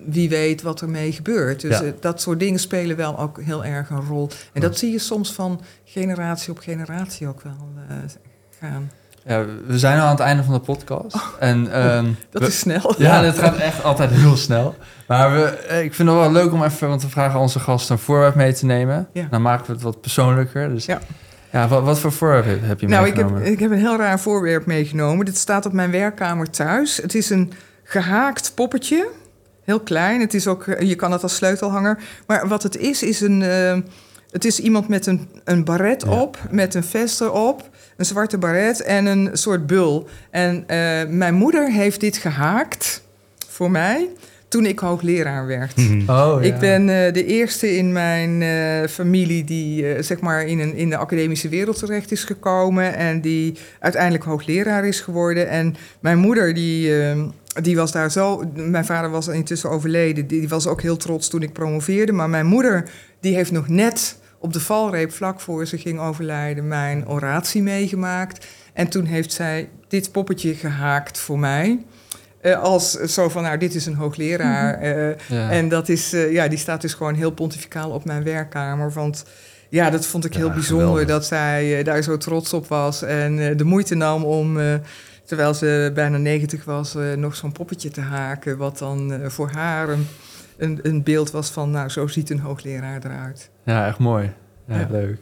wie 0.05 0.29
weet 0.29 0.61
wat 0.61 0.81
ermee 0.81 1.11
gebeurt. 1.11 1.61
Dus 1.61 1.79
Ja. 1.79 1.83
eh, 1.83 1.91
dat 1.99 2.21
soort 2.21 2.39
dingen 2.39 2.59
spelen 2.59 2.95
wel 2.97 3.19
ook 3.19 3.41
heel 3.41 3.65
erg 3.65 3.89
een 3.89 4.05
rol. 4.05 4.29
En 4.53 4.61
dat 4.61 4.77
zie 4.77 4.91
je 4.91 4.99
soms 4.99 5.33
van 5.33 5.61
generatie 5.83 6.51
op 6.51 6.57
generatie 6.57 7.27
ook 7.27 7.41
wel 7.41 7.69
gaan. 8.59 8.91
Ja, 9.27 9.45
we 9.67 9.79
zijn 9.79 9.99
al 9.99 10.03
aan 10.05 10.09
het 10.11 10.19
einde 10.19 10.43
van 10.43 10.53
de 10.53 10.59
podcast. 10.59 11.17
En, 11.39 11.71
ehm, 11.71 12.05
Dat 12.31 12.41
we- 12.41 12.47
is 12.47 12.59
snel. 12.59 12.95
Ja, 12.97 13.21
dat 13.21 13.37
gaat 13.39 13.55
echt 13.57 13.83
altijd 13.83 14.09
heel 14.11 14.35
snel. 14.37 14.75
Maar 15.07 15.33
we, 15.33 15.43
eh, 15.43 15.83
ik 15.83 15.93
vind 15.93 16.09
het 16.09 16.17
wel 16.17 16.31
leuk 16.31 16.51
om 16.53 16.63
even, 16.63 16.87
want 16.87 17.01
we 17.01 17.09
vragen 17.09 17.39
onze 17.39 17.59
gasten 17.59 17.95
een 17.95 18.01
voorwerp 18.01 18.35
mee 18.35 18.53
te 18.53 18.65
nemen. 18.65 19.07
Ja. 19.13 19.27
Dan 19.29 19.41
maken 19.41 19.65
we 19.65 19.71
het 19.73 19.81
wat 19.81 20.01
persoonlijker. 20.01 20.69
Dus 20.69 20.85
Ja. 20.85 20.99
ja, 21.51 21.67
wat, 21.67 21.83
wat 21.83 21.99
voor 21.99 22.11
voorwerp 22.11 22.61
heb 22.63 22.79
je 22.79 22.87
Nou, 22.87 23.07
ik 23.07 23.15
heb, 23.15 23.23
meegenomen? 23.25 23.51
ik 23.51 23.59
heb 23.59 23.71
een 23.71 23.77
heel 23.77 23.97
raar 23.97 24.19
voorwerp 24.19 24.65
meegenomen. 24.65 25.25
Dit 25.25 25.37
staat 25.37 25.65
op 25.65 25.73
mijn 25.73 25.91
werkkamer 25.91 26.49
thuis. 26.49 26.97
Het 26.97 27.15
is 27.15 27.29
een 27.29 27.51
gehaakt 27.83 28.51
poppetje. 28.55 29.07
Heel 29.63 29.79
klein. 29.79 30.19
Het 30.21 30.33
is 30.33 30.47
ook, 30.47 30.67
eh, 30.67 30.87
je 30.87 30.95
kan 30.95 31.11
het 31.11 31.23
als 31.23 31.35
sleutelhanger. 31.35 31.97
Maar 32.27 32.47
wat 32.47 32.63
het 32.63 32.77
is, 32.77 33.03
is 33.03 33.21
een. 33.21 33.41
eh, 33.41 33.77
het 34.35 34.45
is 34.45 34.59
iemand 34.59 34.87
met 34.87 35.05
een, 35.05 35.27
een 35.43 35.63
baret 35.63 36.01
Ja. 36.01 36.21
op, 36.21 36.37
met 36.51 36.73
een 36.75 36.83
vest 36.83 37.21
erop, 37.21 37.69
een 37.97 38.05
zwarte 38.05 38.37
baret 38.37 38.81
en 38.81 39.05
een 39.05 39.29
soort 39.33 39.67
bul. 39.67 40.07
En 40.31 40.63
eh, 40.67 40.77
mijn 41.09 41.33
moeder 41.33 41.71
heeft 41.71 41.99
dit 41.99 42.17
gehaakt 42.17 43.01
voor 43.47 43.71
mij 43.71 44.09
toen 44.47 44.65
ik 44.65 44.79
hoogleraar 44.79 45.45
werd. 45.47 45.73
Hm. 45.73 45.99
Oh, 45.99 46.37
ja. 46.39 46.39
Ik 46.41 46.57
ben 46.57 46.81
eh, 46.89 47.13
de 47.13 47.25
eerste 47.25 47.77
in 47.77 47.91
mijn 47.91 48.41
eh, 48.41 48.89
familie 48.89 49.43
die 49.43 50.03
zeg 50.03 50.19
maar 50.19 50.45
in, 50.45 50.59
een, 50.59 50.75
in 50.75 50.89
de 50.89 50.97
academische 50.97 51.49
wereld 51.49 51.79
terecht 51.79 52.11
is 52.11 52.23
gekomen 52.23 52.95
en 52.95 53.21
die 53.21 53.53
uiteindelijk 53.79 54.23
hoogleraar 54.23 54.87
is 54.87 54.99
geworden. 54.99 55.49
En 55.49 55.75
mijn 55.99 56.17
moeder 56.17 56.53
die, 56.53 57.01
eh, 57.01 57.23
die 57.61 57.75
was 57.75 57.91
daar 57.91 58.11
zo. 58.11 58.43
Mijn 58.55 58.85
vader 58.85 59.09
was 59.09 59.27
intussen 59.27 59.69
overleden. 59.69 60.27
Die, 60.27 60.39
die 60.39 60.49
was 60.49 60.67
ook 60.67 60.81
heel 60.81 60.97
trots 60.97 61.27
toen 61.27 61.41
ik 61.41 61.53
promoveerde. 61.53 62.11
Maar 62.11 62.29
mijn 62.29 62.45
moeder 62.45 62.89
die 63.19 63.35
heeft 63.35 63.51
nog 63.51 63.67
net 63.67 64.17
op 64.45 64.53
de 64.53 64.59
valreep 64.59 65.11
vlak 65.11 65.39
voor 65.39 65.65
ze 65.65 65.77
ging 65.77 65.99
overlijden 65.99 66.67
mijn 66.67 67.07
oratie 67.07 67.61
meegemaakt. 67.61 68.45
En 68.73 68.87
toen 68.87 69.05
heeft 69.05 69.31
zij 69.33 69.69
dit 69.87 70.11
poppetje 70.11 70.53
gehaakt 70.55 71.17
voor 71.19 71.39
mij. 71.39 71.85
Eh, 72.41 72.61
als 72.61 72.91
zo 72.91 73.29
van, 73.29 73.43
nou, 73.43 73.57
dit 73.57 73.75
is 73.75 73.85
een 73.85 73.95
hoogleraar. 73.95 74.73
eh, 74.79 75.17
Ja. 75.27 75.49
en 75.51 75.69
dat 75.69 75.89
is, 75.89 76.13
eh, 76.13 76.31
ja, 76.31 76.47
die 76.47 76.57
staat 76.57 76.81
dus 76.81 76.93
gewoon 76.93 77.13
heel 77.13 77.31
pontificaal 77.31 77.89
op 77.91 78.05
mijn 78.05 78.23
werkkamer. 78.23 78.91
Want 78.93 79.23
ja, 79.69 79.89
dat 79.89 80.05
vond 80.05 80.25
ik 80.25 80.33
heel 80.33 80.49
bijzonder 80.51 80.87
geweldig. 80.87 81.07
dat 81.07 81.25
zij 81.25 81.77
eh, 81.77 81.85
daar 81.85 82.01
zo 82.03 82.17
trots 82.17 82.53
op 82.53 82.67
was. 82.67 83.01
En 83.01 83.39
eh, 83.49 83.57
de 83.57 83.63
moeite 83.63 83.95
nam 83.95 84.23
om, 84.23 84.59
eh, 84.59 84.73
terwijl 85.25 85.53
ze 85.53 85.91
bijna 85.93 86.17
90 86.17 86.63
was, 86.65 86.95
eh, 86.95 87.13
nog 87.13 87.35
zo'n 87.35 87.51
poppetje 87.51 87.89
te 87.89 88.01
haken. 88.01 88.57
Wat 88.57 88.77
dan 88.77 89.13
eh, 89.13 89.29
voor 89.29 89.49
haar 89.49 89.89
een 89.89 90.07
een, 90.57 90.79
een 90.83 91.03
beeld 91.03 91.31
was 91.31 91.49
van, 91.49 91.71
nou, 91.71 91.89
zo 91.89 92.07
ziet 92.07 92.29
een 92.29 92.39
hoogleraar 92.39 92.99
eruit. 93.05 93.49
Ja, 93.63 93.87
echt 93.87 93.97
mooi. 93.99 94.31
Ja, 94.67 94.79
Ja. 94.79 94.87
leuk. 94.91 95.17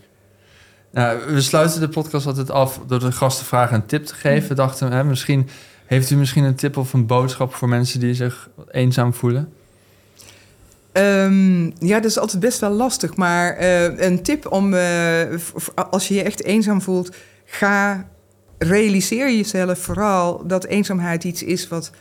Nou, 0.91 1.19
we 1.33 1.41
sluiten 1.41 1.79
de 1.79 1.89
podcast 1.89 2.25
altijd 2.25 2.51
af 2.51 2.79
door 2.87 2.99
de 2.99 3.11
gasten 3.11 3.45
vragen 3.45 3.75
een 3.75 3.85
tip 3.85 4.05
te 4.05 4.15
geven. 4.15 4.49
We 4.49 4.55
dachten, 4.55 4.91
hè, 4.91 5.03
misschien 5.03 5.49
heeft 5.85 6.09
u 6.09 6.15
misschien 6.15 6.43
een 6.43 6.55
tip 6.55 6.77
of 6.77 6.93
een 6.93 7.05
boodschap 7.05 7.53
voor 7.53 7.69
mensen 7.69 7.99
die 7.99 8.13
zich 8.13 8.49
eenzaam 8.71 9.13
voelen? 9.13 9.53
Ehm, 10.91 11.63
ja, 11.63 11.95
dat 11.95 12.05
is 12.05 12.17
altijd 12.19 12.39
best 12.39 12.59
wel 12.59 12.69
lastig. 12.71 13.15
Maar 13.15 13.55
eh, 13.55 14.05
een 14.07 14.23
tip 14.23 14.51
om, 14.51 14.73
eh, 14.73 15.21
als 15.89 16.07
je 16.07 16.13
je 16.13 16.23
echt 16.23 16.43
eenzaam 16.43 16.81
voelt, 16.81 17.15
ga 17.45 18.07
realiseer 18.57 19.31
jezelf 19.35 19.79
vooral 19.79 20.47
dat 20.47 20.65
eenzaamheid 20.65 21.23
iets 21.23 21.43
is 21.43 21.67
wat 21.67 21.91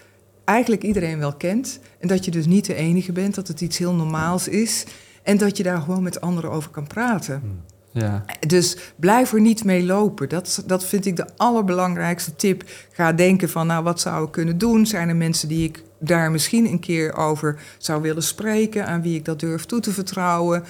eigenlijk 0.53 0.83
iedereen 0.83 1.19
wel 1.19 1.33
kent. 1.33 1.79
En 1.99 2.09
dat 2.09 2.25
je 2.25 2.31
dus 2.31 2.47
niet 2.47 2.67
de 2.67 2.75
enige 2.75 3.13
bent, 3.13 3.35
dat 3.35 3.49
het 3.49 3.61
iets 3.61 3.79
heel 3.79 3.95
normaals 3.95 4.49
is. 4.49 4.85
En 5.23 5.39
dat 5.39 5.57
je 5.57 5.63
daar 5.63 5.81
gewoon 5.81 6.03
met 6.03 6.21
anderen 6.21 6.51
over 6.51 6.71
kan 6.71 6.87
praten. 6.87 7.63
Ja, 7.93 8.25
Dus 8.47 8.77
blijf 8.97 9.33
er 9.33 9.41
niet 9.41 9.65
mee 9.65 9.85
lopen. 9.85 10.29
Dat, 10.29 10.63
dat 10.67 10.85
vind 10.85 11.07
ik 11.07 11.17
de 11.17 11.27
allerbelangrijkste 11.37 12.37
tip. 12.37 12.65
Ga 12.93 13.13
denken 13.13 13.49
van, 13.49 13.67
nou, 13.67 13.85
wat 13.85 14.01
zou 14.01 14.25
ik 14.25 14.33
kunnen 14.33 14.59
doen? 14.59 14.87
Zijn 14.87 15.09
er 15.09 15.17
mensen 15.17 15.49
die 15.49 15.65
ik 15.65 15.83
daar 15.99 16.31
misschien 16.31 16.67
een 16.67 16.81
keer 16.81 17.17
over 17.17 17.61
zou 17.79 18.03
willen 18.03 18.23
spreken? 18.23 18.87
Aan 18.87 19.03
wie 19.03 19.17
ik 19.17 19.25
dat 19.25 19.41
durf 19.41 19.65
toe 19.65 19.81
te 19.81 19.93
vertrouwen? 19.93 20.65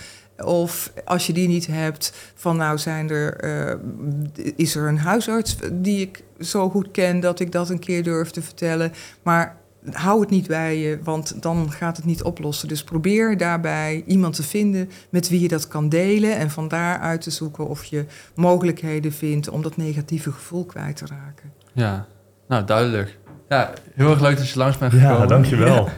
Of 0.45 0.93
als 1.05 1.27
je 1.27 1.33
die 1.33 1.49
niet 1.49 1.67
hebt, 1.67 2.13
van 2.35 2.57
nou 2.57 2.79
zijn 2.79 3.11
er, 3.11 3.37
eh, 3.37 3.77
is 4.57 4.75
er 4.75 4.89
een 4.89 4.99
huisarts 4.99 5.57
die 5.73 6.01
ik 6.01 6.23
zo 6.41 6.71
goed 6.71 6.91
ken 6.91 7.21
dat 7.21 7.41
ik 7.41 7.53
dat 7.53 7.71
een 7.71 7.79
keer 7.79 8.03
durf 8.03 8.31
te 8.31 8.43
vertellen. 8.43 8.93
Maar 9.23 9.57
hou 9.91 10.21
het 10.21 10.31
niet 10.31 10.47
bij 10.47 10.79
je, 10.79 10.99
want 11.03 11.43
dan 11.43 11.73
gaat 11.73 11.97
het 11.97 12.07
niet 12.07 12.23
oplossen. 12.23 12.69
Dus 12.69 12.85
probeer 12.85 13.37
daarbij 13.37 14.03
iemand 14.07 14.35
te 14.35 14.43
vinden 14.43 14.91
met 15.11 15.29
wie 15.29 15.41
je 15.41 15.49
dat 15.49 15.69
kan 15.69 15.89
delen. 15.89 16.37
En 16.37 16.51
van 16.51 16.69
daaruit 16.69 17.21
te 17.21 17.31
zoeken 17.31 17.69
of 17.69 17.85
je 17.85 18.05
mogelijkheden 18.35 19.13
vindt 19.13 19.49
om 19.49 19.63
dat 19.63 19.77
negatieve 19.77 20.33
gevoel 20.33 20.65
kwijt 20.65 20.97
te 20.97 21.07
raken. 21.07 21.53
ja. 21.73 22.07
Nou, 22.49 22.65
duidelijk. 22.65 23.19
Ja, 23.49 23.73
heel 23.95 24.11
erg 24.11 24.21
leuk 24.21 24.37
dat 24.37 24.49
je 24.49 24.59
langs 24.59 24.79
bent 24.79 24.93
gekomen. 24.93 25.19
Ja, 25.19 25.27
dankjewel. 25.27 25.89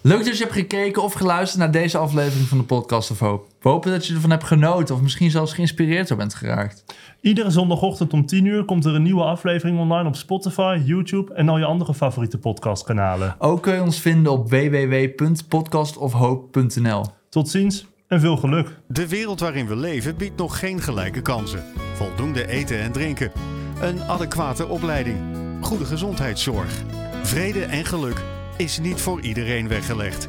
Leuk 0.00 0.24
dat 0.24 0.36
je 0.36 0.42
hebt 0.42 0.56
gekeken 0.56 1.02
of 1.02 1.12
geluisterd 1.12 1.58
naar 1.60 1.70
deze 1.70 1.98
aflevering 1.98 2.48
van 2.48 2.58
de 2.58 2.64
Podcast 2.64 3.10
of 3.10 3.18
Hoop. 3.18 3.48
We 3.66 3.72
hopen 3.72 3.90
dat 3.90 4.06
je 4.06 4.14
ervan 4.14 4.30
hebt 4.30 4.44
genoten 4.44 4.94
of 4.94 5.02
misschien 5.02 5.30
zelfs 5.30 5.52
geïnspireerd 5.52 6.08
door 6.08 6.16
bent 6.16 6.34
geraakt. 6.34 6.84
Iedere 7.20 7.50
zondagochtend 7.50 8.12
om 8.12 8.26
10 8.26 8.44
uur 8.44 8.64
komt 8.64 8.84
er 8.84 8.94
een 8.94 9.02
nieuwe 9.02 9.22
aflevering 9.22 9.78
online 9.78 10.08
op 10.08 10.16
Spotify, 10.16 10.80
YouTube 10.84 11.34
en 11.34 11.48
al 11.48 11.58
je 11.58 11.64
andere 11.64 11.94
favoriete 11.94 12.38
podcastkanalen. 12.38 13.34
Ook 13.38 13.62
kun 13.62 13.74
je 13.74 13.82
ons 13.82 14.00
vinden 14.00 14.32
op 14.32 14.50
www.podcastofhoop.nl. 14.50 17.04
Tot 17.28 17.48
ziens 17.48 17.86
en 18.08 18.20
veel 18.20 18.36
geluk. 18.36 18.78
De 18.88 19.08
wereld 19.08 19.40
waarin 19.40 19.66
we 19.66 19.76
leven 19.76 20.16
biedt 20.16 20.38
nog 20.38 20.58
geen 20.58 20.80
gelijke 20.80 21.22
kansen. 21.22 21.64
Voldoende 21.94 22.46
eten 22.46 22.80
en 22.80 22.92
drinken. 22.92 23.32
Een 23.80 24.02
adequate 24.02 24.66
opleiding. 24.66 25.18
Goede 25.60 25.84
gezondheidszorg. 25.84 26.82
Vrede 27.22 27.62
en 27.62 27.84
geluk 27.84 28.22
is 28.56 28.78
niet 28.78 29.00
voor 29.00 29.20
iedereen 29.20 29.68
weggelegd. 29.68 30.28